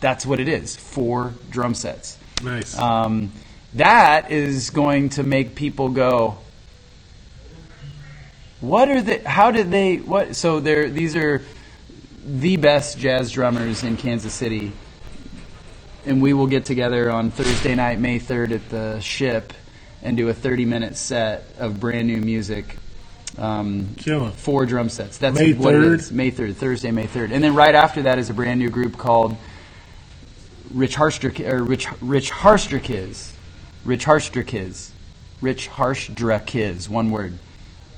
That's 0.00 0.26
what 0.26 0.40
it 0.40 0.48
is 0.48 0.76
four 0.76 1.32
drum 1.50 1.74
sets. 1.74 2.18
Nice. 2.42 2.76
Um, 2.76 3.32
that 3.74 4.30
is 4.30 4.70
going 4.70 5.10
to 5.10 5.22
make 5.22 5.54
people 5.54 5.88
go, 5.88 6.38
what 8.60 8.88
are 8.88 9.02
the, 9.02 9.26
how 9.28 9.50
did 9.50 9.70
they, 9.70 9.96
what, 9.96 10.36
so 10.36 10.60
they're, 10.60 10.88
these 10.88 11.16
are 11.16 11.42
the 12.24 12.56
best 12.56 12.98
jazz 12.98 13.32
drummers 13.32 13.82
in 13.82 13.96
Kansas 13.96 14.32
City. 14.32 14.72
And 16.04 16.20
we 16.20 16.32
will 16.32 16.46
get 16.46 16.64
together 16.64 17.10
on 17.10 17.30
Thursday 17.30 17.74
night, 17.74 17.98
May 17.98 18.18
3rd 18.18 18.52
at 18.52 18.68
the 18.68 19.00
ship 19.00 19.52
and 20.02 20.16
do 20.16 20.28
a 20.28 20.34
30 20.34 20.64
minute 20.64 20.96
set 20.96 21.44
of 21.58 21.80
brand 21.80 22.08
new 22.08 22.18
music. 22.18 22.76
Um, 23.38 23.94
four 24.32 24.66
drum 24.66 24.88
sets. 24.90 25.16
That's 25.16 25.38
May 25.38 25.54
what 25.54 25.74
it 25.74 25.78
3rd? 25.78 25.94
is. 25.94 26.12
May 26.12 26.30
3rd, 26.30 26.54
Thursday, 26.54 26.90
May 26.90 27.06
3rd. 27.06 27.32
And 27.32 27.42
then 27.42 27.54
right 27.54 27.74
after 27.74 28.02
that 28.02 28.18
is 28.18 28.28
a 28.28 28.34
brand 28.34 28.60
new 28.60 28.68
group 28.68 28.98
called 28.98 29.36
Rich 30.72 30.96
Harstrick, 30.96 31.40
or 31.50 31.62
Rich 31.62 31.88
Rich 32.00 32.30
Harster 32.30 32.82
Kids. 32.82 33.32
Rich 33.84 34.04
Harster 34.04 34.46
Kids. 34.46 34.92
Rich 35.40 35.68
Harshdra 35.70 36.44
Kids, 36.46 36.88
one 36.88 37.10
word. 37.10 37.38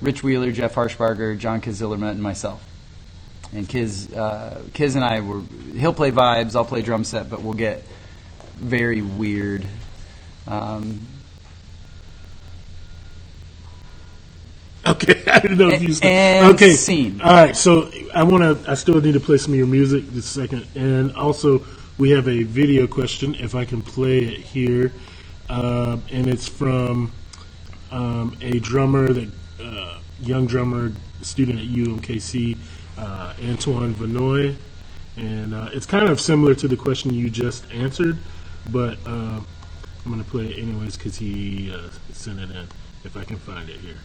Rich 0.01 0.23
Wheeler, 0.23 0.51
Jeff 0.51 0.75
Harshbarger, 0.75 1.39
John 1.39 1.61
Kizilarmut, 1.61 2.13
and 2.13 2.23
myself. 2.23 2.67
And 3.53 3.69
Kiz, 3.69 4.13
uh, 4.13 4.63
Kiz 4.73 4.97
and 4.97 5.05
I 5.05 5.21
were. 5.21 5.43
He'll 5.77 5.95
play 5.95 6.11
vibes, 6.11 6.57
I'll 6.57 6.65
play 6.65 6.83
drum 6.83 7.05
set, 7.05 7.31
but 7.31 7.43
we'll 7.43 7.53
get 7.53 7.83
very 8.57 9.03
weird. 9.03 9.65
Um, 10.47 11.01
Okay, 14.87 15.23
I 15.31 15.41
didn't 15.41 15.59
know 15.59 15.69
if 15.71 15.83
you. 15.83 15.95
And 16.03 16.55
okay, 16.55 16.73
scene. 16.73 17.21
All 17.21 17.33
right, 17.33 17.57
so 17.57 17.91
I 18.15 18.23
want 18.25 18.43
to. 18.43 18.71
I 18.71 18.75
still 18.75 19.01
need 19.01 19.15
to 19.15 19.21
play 19.21 19.39
some 19.39 19.53
of 19.53 19.59
your 19.59 19.67
music 19.67 20.05
just 20.13 20.37
a 20.37 20.41
second, 20.41 20.67
and 20.75 21.15
also 21.17 21.65
we 21.97 22.11
have 22.11 22.29
a 22.29 22.43
video 22.43 22.87
question. 22.87 23.35
If 23.35 23.55
I 23.55 23.65
can 23.65 23.81
play 23.81 24.19
it 24.19 24.41
here, 24.41 24.93
um, 25.49 26.03
and 26.11 26.27
it's 26.27 26.49
from 26.49 27.13
um, 27.91 28.37
a 28.41 28.59
drummer 28.61 29.13
that 29.13 29.31
uh, 29.61 29.99
young 30.21 30.47
drummer 30.47 30.93
student 31.23 31.59
at 31.59 31.67
UMKC, 31.67 32.57
uh, 32.99 33.35
Antoine 33.43 33.95
Vanoy, 33.95 34.57
and 35.17 35.55
uh, 35.55 35.69
it's 35.73 35.87
kind 35.87 36.09
of 36.09 36.21
similar 36.21 36.55
to 36.55 36.69
the 36.69 36.77
question 36.77 37.13
you 37.13 37.31
just 37.31 37.71
answered, 37.73 38.19
but 38.71 38.99
uh, 39.07 39.41
I'm 40.05 40.19
to 40.19 40.31
play 40.31 40.47
it 40.47 40.59
anyways 40.59 40.97
because 40.97 41.17
he 41.17 41.73
uh, 41.73 41.89
sent 42.13 42.41
it 42.41 42.51
in. 42.51 42.67
If 43.05 43.17
I 43.17 43.25
can 43.25 43.37
find 43.37 43.69
it 43.69 43.77
here. 43.77 43.97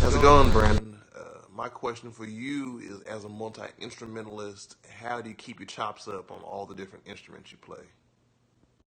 How's 0.00 0.14
it 0.14 0.22
going, 0.22 0.50
Brandon? 0.50 0.98
Uh, 1.16 1.20
my 1.52 1.68
question 1.68 2.10
for 2.10 2.24
you 2.24 2.78
is 2.78 3.00
as 3.02 3.24
a 3.24 3.28
multi 3.28 3.62
instrumentalist, 3.80 4.76
how 4.88 5.20
do 5.20 5.28
you 5.28 5.34
keep 5.34 5.58
your 5.58 5.66
chops 5.66 6.06
up 6.08 6.30
on 6.30 6.40
all 6.42 6.64
the 6.64 6.74
different 6.74 7.06
instruments 7.06 7.50
you 7.50 7.58
play? 7.58 7.82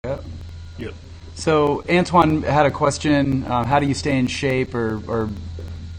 Yep. 0.08 0.24
Yep. 0.78 0.94
So 1.34 1.84
Antoine 1.88 2.42
had 2.42 2.64
a 2.64 2.70
question: 2.70 3.44
uh, 3.44 3.64
How 3.64 3.78
do 3.78 3.86
you 3.86 3.92
stay 3.92 4.18
in 4.18 4.26
shape 4.26 4.74
or, 4.74 5.02
or 5.06 5.28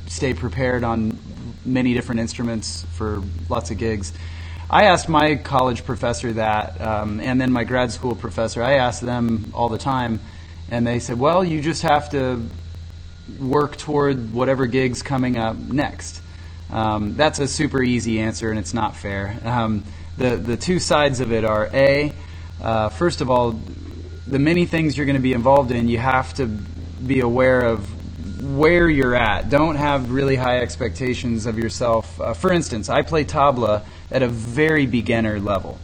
stay 0.07 0.33
prepared 0.33 0.83
on 0.83 1.19
many 1.63 1.93
different 1.93 2.21
instruments 2.21 2.87
for 2.93 3.21
lots 3.49 3.69
of 3.69 3.77
gigs? 3.77 4.11
I 4.67 4.85
asked 4.85 5.09
my 5.09 5.35
college 5.35 5.85
professor 5.85 6.33
that, 6.33 6.81
um, 6.81 7.19
and 7.19 7.39
then 7.39 7.51
my 7.51 7.63
grad 7.65 7.91
school 7.91 8.15
professor. 8.15 8.63
I 8.63 8.75
asked 8.75 9.01
them 9.01 9.51
all 9.53 9.69
the 9.69 9.77
time, 9.77 10.19
and 10.71 10.87
they 10.87 10.99
said, 10.99 11.19
"Well, 11.19 11.43
you 11.43 11.61
just 11.61 11.83
have 11.83 12.09
to 12.09 12.43
work 13.39 13.77
toward 13.77 14.33
whatever 14.33 14.65
gig's 14.65 15.03
coming 15.03 15.37
up 15.37 15.55
next." 15.55 16.19
Um, 16.71 17.15
that's 17.15 17.37
a 17.37 17.47
super 17.47 17.83
easy 17.83 18.19
answer, 18.21 18.49
and 18.49 18.57
it's 18.57 18.73
not 18.73 18.95
fair. 18.95 19.39
Um, 19.43 19.83
the 20.17 20.35
the 20.35 20.57
two 20.57 20.79
sides 20.79 21.19
of 21.19 21.31
it 21.31 21.45
are 21.45 21.69
a 21.71 22.11
uh, 22.61 22.89
first 22.89 23.21
of 23.21 23.29
all, 23.29 23.59
the 24.29 24.39
many 24.39 24.65
things 24.65 24.95
you're 24.95 25.07
going 25.07 25.15
to 25.15 25.21
be 25.21 25.33
involved 25.33 25.71
in, 25.71 25.87
you 25.87 25.97
have 25.97 26.33
to 26.35 26.45
be 26.45 27.19
aware 27.21 27.61
of 27.61 27.87
where 28.43 28.87
you're 28.87 29.15
at. 29.15 29.49
Don't 29.49 29.75
have 29.75 30.11
really 30.11 30.35
high 30.35 30.59
expectations 30.59 31.45
of 31.45 31.57
yourself. 31.57 32.19
Uh, 32.21 32.33
for 32.33 32.53
instance, 32.53 32.89
I 32.89 33.01
play 33.01 33.25
tabla 33.25 33.83
at 34.11 34.21
a 34.21 34.27
very 34.27 34.85
beginner 34.85 35.39
level. 35.39 35.79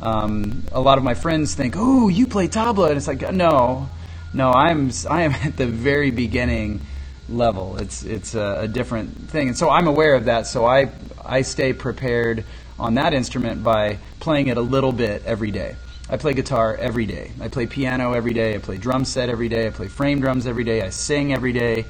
Um, 0.00 0.64
a 0.72 0.80
lot 0.80 0.96
of 0.96 1.04
my 1.04 1.14
friends 1.14 1.54
think, 1.54 1.74
"Oh, 1.76 2.08
you 2.08 2.26
play 2.26 2.48
tabla," 2.48 2.88
and 2.88 2.96
it's 2.96 3.06
like, 3.06 3.20
no, 3.32 3.88
no, 4.32 4.50
I'm 4.50 4.90
I 5.08 5.22
am 5.22 5.32
at 5.44 5.56
the 5.56 5.66
very 5.66 6.10
beginning 6.10 6.80
level. 7.28 7.76
It's 7.76 8.02
it's 8.02 8.34
a, 8.34 8.60
a 8.60 8.68
different 8.68 9.30
thing, 9.30 9.48
and 9.48 9.56
so 9.56 9.68
I'm 9.68 9.86
aware 9.86 10.14
of 10.14 10.24
that. 10.24 10.46
So 10.46 10.64
I 10.64 10.90
I 11.24 11.42
stay 11.42 11.74
prepared 11.74 12.44
on 12.78 12.94
that 12.94 13.12
instrument 13.12 13.62
by 13.62 13.98
playing 14.20 14.46
it 14.46 14.56
a 14.56 14.62
little 14.62 14.92
bit 14.92 15.22
every 15.26 15.50
day. 15.50 15.76
I 16.10 16.16
play 16.16 16.34
guitar 16.34 16.76
every 16.76 17.06
day. 17.06 17.30
I 17.40 17.46
play 17.46 17.66
piano 17.66 18.14
every 18.14 18.34
day. 18.34 18.56
I 18.56 18.58
play 18.58 18.78
drum 18.78 19.04
set 19.04 19.28
every 19.28 19.48
day. 19.48 19.68
I 19.68 19.70
play 19.70 19.86
frame 19.86 20.20
drums 20.20 20.44
every 20.44 20.64
day. 20.64 20.82
I 20.82 20.90
sing 20.90 21.32
every 21.32 21.52
day. 21.52 21.84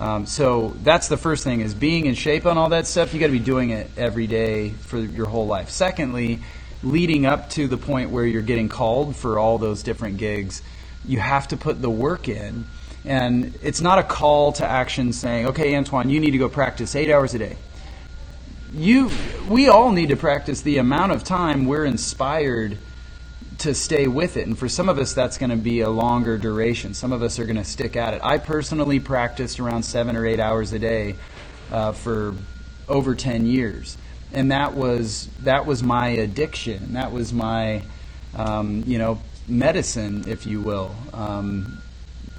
Um, 0.00 0.26
so 0.26 0.74
that's 0.82 1.06
the 1.06 1.16
first 1.16 1.44
thing 1.44 1.60
is 1.60 1.72
being 1.72 2.06
in 2.06 2.14
shape 2.14 2.46
on 2.46 2.58
all 2.58 2.70
that 2.70 2.88
stuff. 2.88 3.14
You 3.14 3.20
got 3.20 3.26
to 3.26 3.32
be 3.32 3.38
doing 3.38 3.70
it 3.70 3.88
every 3.96 4.26
day 4.26 4.70
for 4.70 4.98
your 4.98 5.26
whole 5.26 5.46
life. 5.46 5.70
Secondly, 5.70 6.40
leading 6.82 7.26
up 7.26 7.50
to 7.50 7.68
the 7.68 7.76
point 7.76 8.10
where 8.10 8.24
you're 8.24 8.42
getting 8.42 8.68
called 8.68 9.14
for 9.14 9.38
all 9.38 9.58
those 9.58 9.84
different 9.84 10.16
gigs, 10.16 10.62
you 11.04 11.20
have 11.20 11.46
to 11.48 11.56
put 11.56 11.80
the 11.80 11.90
work 11.90 12.28
in. 12.28 12.64
And 13.04 13.56
it's 13.62 13.80
not 13.80 14.00
a 14.00 14.02
call 14.02 14.52
to 14.54 14.66
action 14.66 15.12
saying, 15.12 15.46
"Okay, 15.46 15.76
Antoine, 15.76 16.10
you 16.10 16.18
need 16.18 16.32
to 16.32 16.38
go 16.38 16.48
practice 16.48 16.96
eight 16.96 17.10
hours 17.10 17.34
a 17.34 17.38
day." 17.38 17.56
You, 18.72 19.10
we 19.48 19.68
all 19.68 19.92
need 19.92 20.08
to 20.08 20.16
practice 20.16 20.62
the 20.62 20.78
amount 20.78 21.12
of 21.12 21.24
time 21.24 21.66
we're 21.66 21.84
inspired 21.84 22.78
to 23.60 23.74
stay 23.74 24.06
with 24.06 24.36
it. 24.36 24.46
And 24.46 24.58
for 24.58 24.68
some 24.68 24.88
of 24.88 24.98
us, 24.98 25.12
that's 25.12 25.38
going 25.38 25.50
to 25.50 25.56
be 25.56 25.80
a 25.80 25.90
longer 25.90 26.38
duration. 26.38 26.94
Some 26.94 27.12
of 27.12 27.22
us 27.22 27.38
are 27.38 27.44
going 27.44 27.56
to 27.56 27.64
stick 27.64 27.96
at 27.96 28.14
it. 28.14 28.20
I 28.24 28.38
personally 28.38 29.00
practiced 29.00 29.60
around 29.60 29.82
seven 29.82 30.16
or 30.16 30.26
eight 30.26 30.40
hours 30.40 30.72
a 30.72 30.78
day 30.78 31.16
uh, 31.70 31.92
for 31.92 32.34
over 32.88 33.14
10 33.14 33.46
years. 33.46 33.96
And 34.32 34.50
that 34.52 34.74
was, 34.74 35.28
that 35.42 35.66
was 35.66 35.82
my 35.82 36.08
addiction. 36.08 36.94
That 36.94 37.12
was 37.12 37.32
my, 37.32 37.82
um, 38.34 38.84
you 38.86 38.98
know, 38.98 39.20
medicine, 39.46 40.24
if 40.26 40.46
you 40.46 40.60
will, 40.60 40.94
um, 41.12 41.82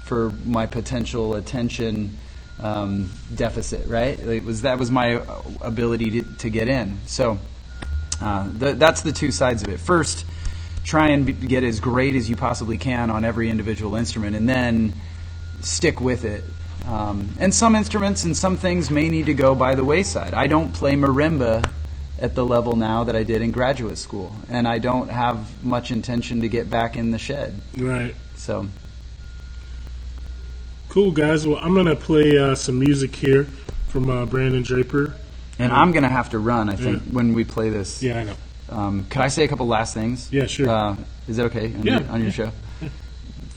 for 0.04 0.30
my 0.44 0.66
potential 0.66 1.36
attention 1.36 2.18
um, 2.60 3.10
deficit, 3.34 3.86
right? 3.86 4.18
It 4.18 4.44
was, 4.44 4.62
that 4.62 4.78
was 4.78 4.90
my 4.90 5.22
ability 5.60 6.22
to, 6.22 6.36
to 6.38 6.50
get 6.50 6.68
in. 6.68 6.98
So 7.06 7.38
uh, 8.20 8.50
th- 8.58 8.76
that's 8.76 9.02
the 9.02 9.12
two 9.12 9.30
sides 9.30 9.62
of 9.62 9.68
it. 9.68 9.78
First, 9.78 10.26
try 10.84 11.08
and 11.08 11.26
be, 11.26 11.32
get 11.32 11.64
as 11.64 11.80
great 11.80 12.14
as 12.14 12.28
you 12.28 12.36
possibly 12.36 12.78
can 12.78 13.10
on 13.10 13.24
every 13.24 13.48
individual 13.50 13.94
instrument, 13.96 14.36
and 14.36 14.48
then 14.48 14.92
stick 15.60 16.00
with 16.00 16.24
it. 16.24 16.44
Um, 16.86 17.30
and 17.38 17.54
some 17.54 17.76
instruments 17.76 18.24
and 18.24 18.36
some 18.36 18.56
things 18.56 18.90
may 18.90 19.08
need 19.08 19.26
to 19.26 19.34
go 19.34 19.54
by 19.54 19.74
the 19.76 19.84
wayside. 19.84 20.34
I 20.34 20.48
don't 20.48 20.72
play 20.74 20.94
marimba 20.94 21.68
at 22.18 22.34
the 22.34 22.44
level 22.44 22.74
now 22.76 23.04
that 23.04 23.14
I 23.16 23.22
did 23.22 23.42
in 23.42 23.50
graduate 23.52 23.98
school, 23.98 24.34
and 24.48 24.66
I 24.66 24.78
don't 24.78 25.08
have 25.08 25.64
much 25.64 25.90
intention 25.90 26.40
to 26.40 26.48
get 26.48 26.68
back 26.70 26.96
in 26.96 27.10
the 27.12 27.18
shed. 27.18 27.60
Right. 27.78 28.14
So, 28.36 28.66
Cool, 30.88 31.10
guys. 31.12 31.46
Well, 31.46 31.56
I'm 31.58 31.72
going 31.74 31.86
to 31.86 31.96
play 31.96 32.36
uh, 32.36 32.54
some 32.54 32.78
music 32.78 33.14
here 33.16 33.44
from 33.88 34.10
uh, 34.10 34.26
Brandon 34.26 34.62
Draper. 34.62 35.14
and 35.58 35.72
I'm 35.72 35.92
gonna 35.92 36.08
have 36.08 36.30
to 36.30 36.38
run. 36.38 36.68
I 36.68 36.76
think 36.76 37.02
Yeah. 37.06 37.12
when 37.12 37.34
we 37.34 37.44
play 37.44 37.68
this. 37.70 38.02
Yeah, 38.02 38.18
I 38.20 38.24
know. 38.24 38.34
Um, 38.72 39.04
can 39.10 39.22
I 39.22 39.28
say 39.28 39.44
a 39.44 39.48
couple 39.48 39.66
last 39.66 39.94
things? 39.94 40.28
Yeah, 40.32 40.46
sure. 40.46 40.68
Uh, 40.68 40.96
is 41.28 41.36
that 41.36 41.46
okay 41.46 41.66
on, 41.74 41.82
Yeah. 41.82 42.00
your, 42.00 42.10
on 42.10 42.22
your 42.22 42.32
show? 42.32 42.50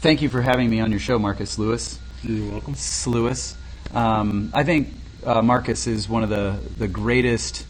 Thank 0.01 0.21
you 0.21 0.29
for 0.29 0.41
having 0.41 0.69
me 0.69 0.79
on 0.81 0.91
your 0.91 0.99
show, 0.99 1.17
Marcus 1.17 1.57
Lewis. 1.57 1.97
You're 2.23 2.51
welcome. 2.51 2.75
Slewis. 2.75 3.55
Um, 3.93 4.51
I 4.53 4.63
think 4.63 4.89
uh, 5.25 5.41
Marcus 5.41 5.87
is 5.87 6.07
one 6.09 6.23
of 6.23 6.29
the, 6.29 6.59
the 6.77 6.87
greatest 6.87 7.65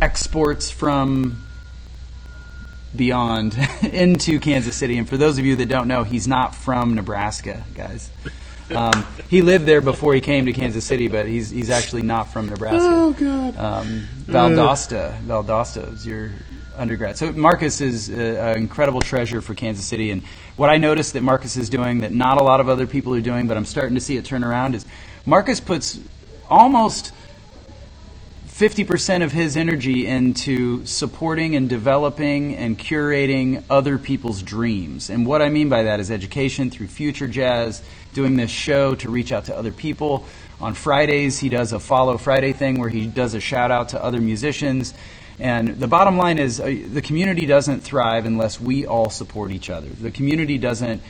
exports 0.00 0.70
from 0.70 1.42
beyond 2.94 3.56
into 3.92 4.38
Kansas 4.40 4.76
City. 4.76 4.98
And 4.98 5.08
for 5.08 5.16
those 5.16 5.38
of 5.38 5.44
you 5.46 5.56
that 5.56 5.66
don't 5.68 5.88
know, 5.88 6.02
he's 6.04 6.26
not 6.28 6.54
from 6.54 6.94
Nebraska, 6.94 7.64
guys. 7.74 8.10
Um, 8.70 9.06
he 9.28 9.42
lived 9.42 9.66
there 9.66 9.80
before 9.80 10.14
he 10.14 10.20
came 10.20 10.46
to 10.46 10.52
Kansas 10.52 10.84
City, 10.84 11.08
but 11.08 11.26
he's 11.26 11.50
he's 11.50 11.70
actually 11.70 12.02
not 12.02 12.32
from 12.32 12.46
Nebraska. 12.46 12.78
Oh 12.80 13.12
God. 13.12 13.56
Um, 13.56 14.06
Valdosta, 14.26 15.18
Valdosta 15.22 15.94
is 15.94 16.06
your 16.06 16.32
undergrad. 16.76 17.16
So 17.18 17.32
Marcus 17.32 17.80
is 17.80 18.08
an 18.08 18.56
incredible 18.56 19.00
treasure 19.00 19.40
for 19.40 19.54
Kansas 19.54 19.84
City. 19.84 20.10
And 20.10 20.22
what 20.56 20.70
I 20.70 20.76
noticed 20.76 21.12
that 21.14 21.22
Marcus 21.22 21.56
is 21.56 21.68
doing 21.68 22.00
that 22.00 22.12
not 22.12 22.40
a 22.40 22.44
lot 22.44 22.60
of 22.60 22.68
other 22.68 22.86
people 22.86 23.14
are 23.14 23.20
doing, 23.20 23.48
but 23.48 23.56
I'm 23.56 23.64
starting 23.64 23.94
to 23.94 24.00
see 24.00 24.16
it 24.16 24.24
turn 24.24 24.44
around, 24.44 24.74
is 24.74 24.86
Marcus 25.26 25.60
puts 25.60 25.98
almost 26.48 27.12
50% 28.58 29.22
of 29.22 29.30
his 29.30 29.56
energy 29.56 30.04
into 30.04 30.84
supporting 30.84 31.54
and 31.54 31.68
developing 31.68 32.56
and 32.56 32.76
curating 32.76 33.62
other 33.70 33.98
people's 33.98 34.42
dreams. 34.42 35.10
And 35.10 35.24
what 35.24 35.40
I 35.40 35.48
mean 35.48 35.68
by 35.68 35.84
that 35.84 36.00
is 36.00 36.10
education 36.10 36.68
through 36.68 36.88
Future 36.88 37.28
Jazz, 37.28 37.80
doing 38.14 38.34
this 38.34 38.50
show 38.50 38.96
to 38.96 39.10
reach 39.10 39.30
out 39.30 39.44
to 39.44 39.56
other 39.56 39.70
people. 39.70 40.26
On 40.60 40.74
Fridays, 40.74 41.38
he 41.38 41.48
does 41.48 41.72
a 41.72 41.78
Follow 41.78 42.18
Friday 42.18 42.52
thing 42.52 42.80
where 42.80 42.88
he 42.88 43.06
does 43.06 43.34
a 43.34 43.40
shout 43.40 43.70
out 43.70 43.90
to 43.90 44.02
other 44.02 44.20
musicians. 44.20 44.92
And 45.38 45.78
the 45.78 45.86
bottom 45.86 46.16
line 46.16 46.40
is 46.40 46.58
uh, 46.58 46.64
the 46.64 47.00
community 47.00 47.46
doesn't 47.46 47.82
thrive 47.82 48.26
unless 48.26 48.60
we 48.60 48.86
all 48.86 49.08
support 49.08 49.52
each 49.52 49.70
other. 49.70 49.86
The 49.86 50.10
community 50.10 50.58
doesn't 50.58 51.00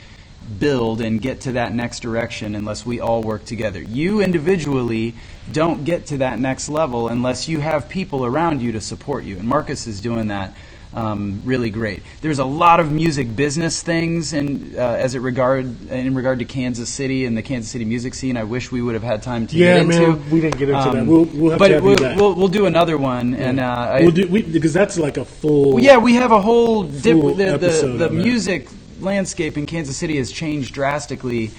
build 0.57 1.01
and 1.01 1.21
get 1.21 1.41
to 1.41 1.51
that 1.53 1.73
next 1.73 1.99
direction 1.99 2.55
unless 2.55 2.85
we 2.85 2.99
all 2.99 3.21
work 3.21 3.45
together. 3.45 3.81
You 3.81 4.21
individually 4.21 5.13
don't 5.51 5.83
get 5.85 6.07
to 6.07 6.17
that 6.17 6.39
next 6.39 6.69
level 6.69 7.07
unless 7.07 7.47
you 7.47 7.59
have 7.59 7.89
people 7.89 8.25
around 8.25 8.61
you 8.61 8.71
to 8.73 8.81
support 8.81 9.23
you. 9.23 9.37
And 9.37 9.47
Marcus 9.47 9.85
is 9.87 10.01
doing 10.01 10.27
that 10.27 10.53
um, 10.91 11.41
really 11.45 11.69
great. 11.69 12.01
There's 12.21 12.39
a 12.39 12.45
lot 12.45 12.79
of 12.79 12.91
music 12.91 13.35
business 13.35 13.83
things 13.83 14.33
in, 14.33 14.73
uh, 14.75 14.79
as 14.79 15.13
it 15.13 15.19
regard 15.19 15.89
in 15.91 16.15
regard 16.15 16.39
to 16.39 16.45
Kansas 16.45 16.89
City 16.89 17.25
and 17.25 17.37
the 17.37 17.43
Kansas 17.43 17.69
City 17.71 17.85
music 17.85 18.15
scene. 18.15 18.35
I 18.35 18.43
wish 18.43 18.71
we 18.71 18.81
would 18.81 18.95
have 18.95 19.03
had 19.03 19.21
time 19.21 19.45
to 19.47 19.55
Yeah, 19.55 19.75
get 19.75 19.81
into. 19.83 19.99
man, 20.17 20.29
we 20.31 20.41
didn't 20.41 20.57
get 20.57 20.69
into 20.69 20.81
Um, 20.81 20.95
that. 20.95 21.05
We'll, 21.05 21.25
we'll 21.25 21.51
have 21.51 21.59
but 21.59 21.67
to 21.67 21.73
have 21.75 21.83
we'll, 21.83 21.91
you 21.93 21.97
back. 21.99 22.17
we'll, 22.17 22.33
we'll 22.33 22.47
do 22.47 22.65
another 22.65 22.97
one, 22.97 23.35
and 23.35 23.59
uh, 23.59 23.63
I- 23.65 24.01
We'll 24.01 24.11
do 24.11 24.27
we, 24.29 24.41
because 24.41 24.73
that's 24.73 24.97
like 24.97 25.17
a 25.17 25.25
full. 25.25 25.73
well, 25.75 25.83
yeah, 25.83 25.97
we 25.97 26.15
have 26.15 26.31
a 26.31 26.41
whole 26.41 26.81
dip, 26.81 27.17
the, 27.21 27.57
the, 27.59 27.95
the 27.99 28.09
music 28.09 28.67
landscape 29.01 29.57
in 29.57 29.65
Kansas 29.65 29.97
City 29.97 30.17
has 30.17 30.31
changed 30.31 30.73
drastically 30.73 31.51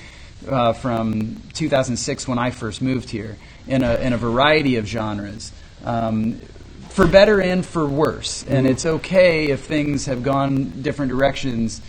uh, 0.48 0.72
from 0.72 1.42
2006 1.54 2.26
when 2.26 2.38
I 2.38 2.50
first 2.50 2.82
moved 2.82 3.10
here 3.10 3.36
in 3.66 3.82
a 3.82 3.94
in 3.96 4.12
a 4.12 4.16
variety 4.16 4.76
of 4.76 4.86
genres. 4.86 5.52
Um, 5.84 6.40
for 6.88 7.06
better 7.06 7.40
and 7.40 7.64
for 7.64 7.86
worse, 7.86 8.44
and 8.44 8.66
it's 8.66 8.84
okay 8.84 9.50
if 9.50 9.60
things 9.60 10.06
have 10.06 10.22
gone 10.22 10.82
different 10.82 11.12
directions. 11.12 11.80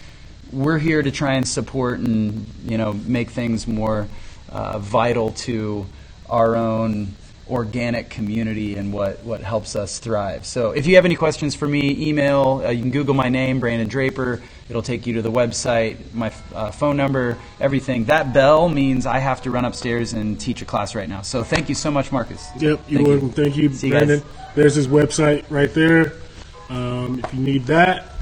We're 0.51 0.77
here 0.77 1.01
to 1.01 1.11
try 1.11 1.33
and 1.33 1.47
support 1.47 1.99
and 1.99 2.45
you 2.65 2.77
know 2.77 2.93
make 2.93 3.31
things 3.31 3.67
more 3.67 4.07
uh, 4.49 4.79
vital 4.79 5.31
to 5.31 5.85
our 6.29 6.55
own 6.55 7.15
organic 7.51 8.09
community 8.09 8.75
and 8.75 8.93
what, 8.93 9.23
what 9.23 9.41
helps 9.41 9.75
us 9.75 9.99
thrive. 9.99 10.45
So 10.45 10.71
if 10.71 10.87
you 10.87 10.95
have 10.95 11.05
any 11.05 11.15
questions 11.15 11.53
for 11.53 11.67
me, 11.67 12.07
email. 12.07 12.61
Uh, 12.63 12.69
you 12.69 12.81
can 12.81 12.91
Google 12.91 13.13
my 13.13 13.29
name, 13.29 13.59
Brandon 13.59 13.87
Draper. 13.87 14.41
It'll 14.69 14.81
take 14.81 15.05
you 15.05 15.13
to 15.15 15.21
the 15.21 15.31
website, 15.31 15.97
my 16.13 16.31
uh, 16.55 16.71
phone 16.71 16.95
number, 16.95 17.37
everything. 17.59 18.05
That 18.05 18.33
bell 18.33 18.69
means 18.69 19.05
I 19.05 19.19
have 19.19 19.41
to 19.41 19.51
run 19.51 19.65
upstairs 19.65 20.13
and 20.13 20.39
teach 20.39 20.61
a 20.61 20.65
class 20.65 20.95
right 20.95 21.09
now. 21.09 21.21
So 21.21 21.43
thank 21.43 21.67
you 21.67 21.75
so 21.75 21.91
much, 21.91 22.11
Marcus. 22.11 22.49
Yep, 22.57 22.61
you're 22.61 22.77
Thank 22.79 22.89
you. 22.89 23.07
welcome. 23.07 23.29
Thank 23.31 23.57
you, 23.57 23.73
See 23.73 23.87
you. 23.87 23.93
Brandon. 23.93 24.23
There's 24.55 24.75
his 24.75 24.87
website 24.87 25.43
right 25.49 25.73
there. 25.73 26.13
Um, 26.69 27.19
if 27.21 27.33
you 27.33 27.41
need 27.41 27.65
that. 27.65 28.13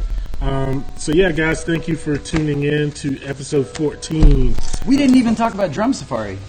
Um, 0.42 0.86
so 0.98 1.12
yeah, 1.12 1.32
guys, 1.32 1.64
thank 1.64 1.88
you 1.88 1.96
for 1.96 2.18
tuning 2.18 2.64
in 2.64 2.92
to 2.94 3.22
episode 3.24 3.68
14. 3.68 4.56
We 4.88 4.98
didn't 4.98 5.18
even 5.18 5.36
talk 5.36 5.54
about 5.54 5.72
Drum 5.72 5.94
Safari. 5.94 6.40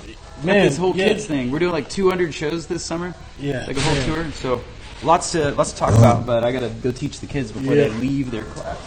Man, 0.45 0.65
this 0.67 0.77
whole 0.77 0.97
yeah. 0.97 1.09
kids 1.09 1.27
thing. 1.27 1.51
We're 1.51 1.59
doing 1.59 1.73
like 1.73 1.89
200 1.89 2.33
shows 2.35 2.67
this 2.67 2.85
summer. 2.85 3.15
Yeah, 3.39 3.65
like 3.67 3.77
a 3.77 3.81
whole 3.81 3.95
yeah. 3.95 4.07
tour. 4.07 4.33
So 4.33 4.65
lots 5.03 5.33
to 5.33 5.51
lots 5.53 5.73
to 5.73 5.79
talk 5.79 5.95
about. 5.97 6.27
But 6.27 6.45
I 6.45 6.53
gotta 6.53 6.71
go 6.83 6.93
teach 6.93 7.21
the 7.21 7.27
kids 7.27 7.53
before 7.53 7.75
Yeah. 7.75 7.89
they 7.89 7.95
leave 7.97 8.31
their 8.31 8.45
class. 8.45 8.79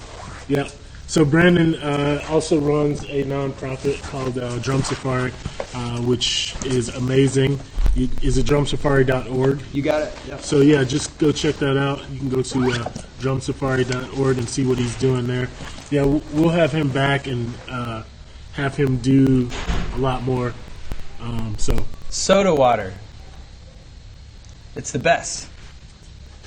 Yeah. 0.47 0.67
So 1.07 1.23
Brandon 1.25 1.75
uh, 1.75 2.25
also 2.29 2.59
runs 2.59 3.01
a 3.03 3.23
nonprofit 3.25 4.01
called 4.03 4.37
uh, 4.39 4.57
Drum 4.59 4.81
Safari, 4.81 5.31
uh, 5.75 6.01
which 6.01 6.55
is 6.65 6.89
amazing. 6.89 7.59
Is 7.95 8.39
it 8.39 8.47
drumsafari.org. 8.47 9.61
You 9.73 9.83
got 9.83 10.01
it. 10.01 10.13
Yeah. 10.27 10.37
So 10.37 10.61
yeah, 10.61 10.83
just 10.83 11.15
go 11.19 11.31
check 11.31 11.55
that 11.57 11.77
out. 11.77 12.09
You 12.09 12.17
can 12.19 12.29
go 12.29 12.41
to 12.41 12.59
uh, 12.71 12.91
drumsafari.org 13.19 14.37
and 14.39 14.49
see 14.49 14.65
what 14.65 14.79
he's 14.79 14.95
doing 14.95 15.27
there. 15.27 15.47
Yeah, 15.91 16.03
we'll- 16.05 16.23
we'll 16.33 16.49
have 16.49 16.71
him 16.71 16.89
back 16.89 17.27
and 17.27 17.53
uh, 17.69 18.03
have 18.53 18.75
him 18.75 18.97
do 18.97 19.49
a 19.95 19.99
lot 19.99 20.23
more. 20.23 20.53
Um, 21.23 21.55
so 21.57 21.75
Soda 22.09 22.53
water. 22.53 22.93
It's 24.75 24.91
the 24.91 24.99
best. 24.99 25.47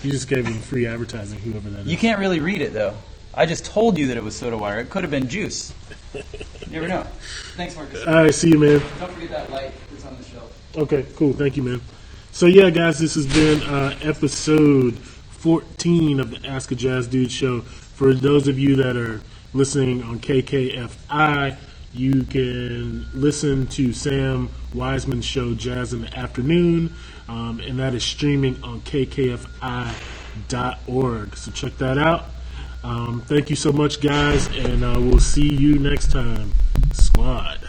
you 0.03 0.11
just 0.11 0.29
gave 0.29 0.47
him 0.47 0.55
free 0.61 0.87
advertising, 0.87 1.39
whoever 1.39 1.71
that 1.71 1.81
is. 1.81 1.87
You 1.87 1.97
can't 1.97 2.19
really 2.19 2.41
read 2.41 2.61
it 2.61 2.73
though. 2.73 2.95
I 3.35 3.47
just 3.47 3.65
told 3.65 3.99
you 3.99 4.07
that 4.09 4.17
it 4.17 4.25
was 4.25 4.35
soda 4.35 4.57
water. 4.57 4.79
It 4.79 4.91
could 4.91 5.03
have 5.03 5.11
been 5.11 5.29
juice. 5.29 5.73
You 6.15 6.23
never 6.71 6.89
know. 6.89 7.03
Thanks, 7.57 7.77
Marcus. 7.77 8.07
All 8.07 8.15
right, 8.15 8.35
see 8.35 8.49
you, 8.49 8.59
man. 8.59 8.81
Don't 8.99 9.13
forget 9.13 9.31
that 9.31 9.51
light 9.51 9.73
that's 9.91 10.05
on 10.05 10.17
the 10.17 10.25
shelf. 10.25 10.53
Okay, 10.77 11.07
cool. 11.15 11.33
Thank 11.33 11.57
you, 11.57 11.63
man. 11.63 11.81
So 12.33 12.47
yeah, 12.47 12.71
guys, 12.71 12.99
this 12.99 13.15
has 13.15 13.27
been 13.27 13.63
uh, 13.63 13.97
episode 14.03 14.99
14 14.99 16.21
of 16.21 16.31
the 16.31 16.49
Ask 16.49 16.73
a 16.73 16.75
Jazz 16.75 17.07
Dude 17.07 17.31
show. 17.31 17.61
For 17.61 18.15
those 18.15 18.49
of 18.49 18.59
you 18.59 18.77
that 18.77 18.97
are 18.97 19.21
listening 19.53 20.03
on 20.03 20.19
KKFI, 20.19 21.57
you 21.97 22.25
can 22.25 23.07
listen 23.15 23.67
to 23.69 23.95
Sam 23.95 24.51
Wiseman's 24.75 25.25
show 25.25 25.55
Jazz 25.55 25.95
in 25.95 26.03
the 26.03 26.15
Afternoon, 26.15 26.93
um, 27.27 27.59
and 27.61 27.79
that 27.79 27.95
is 27.95 28.05
streaming 28.05 28.63
on 28.63 28.83
kkfi.org. 28.83 29.47
So 31.37 31.51
check 31.53 31.79
that 31.79 31.97
out. 31.97 32.27
Um, 32.85 33.23
thank 33.23 33.49
you 33.49 33.57
so 33.57 33.73
much, 33.73 34.03
guys, 34.03 34.47
and 34.49 34.85
uh, 34.85 34.97
we'll 34.99 35.21
see 35.21 35.49
you 35.55 35.79
next 35.79 36.13
time. 36.13 36.53
Squad. 36.93 37.61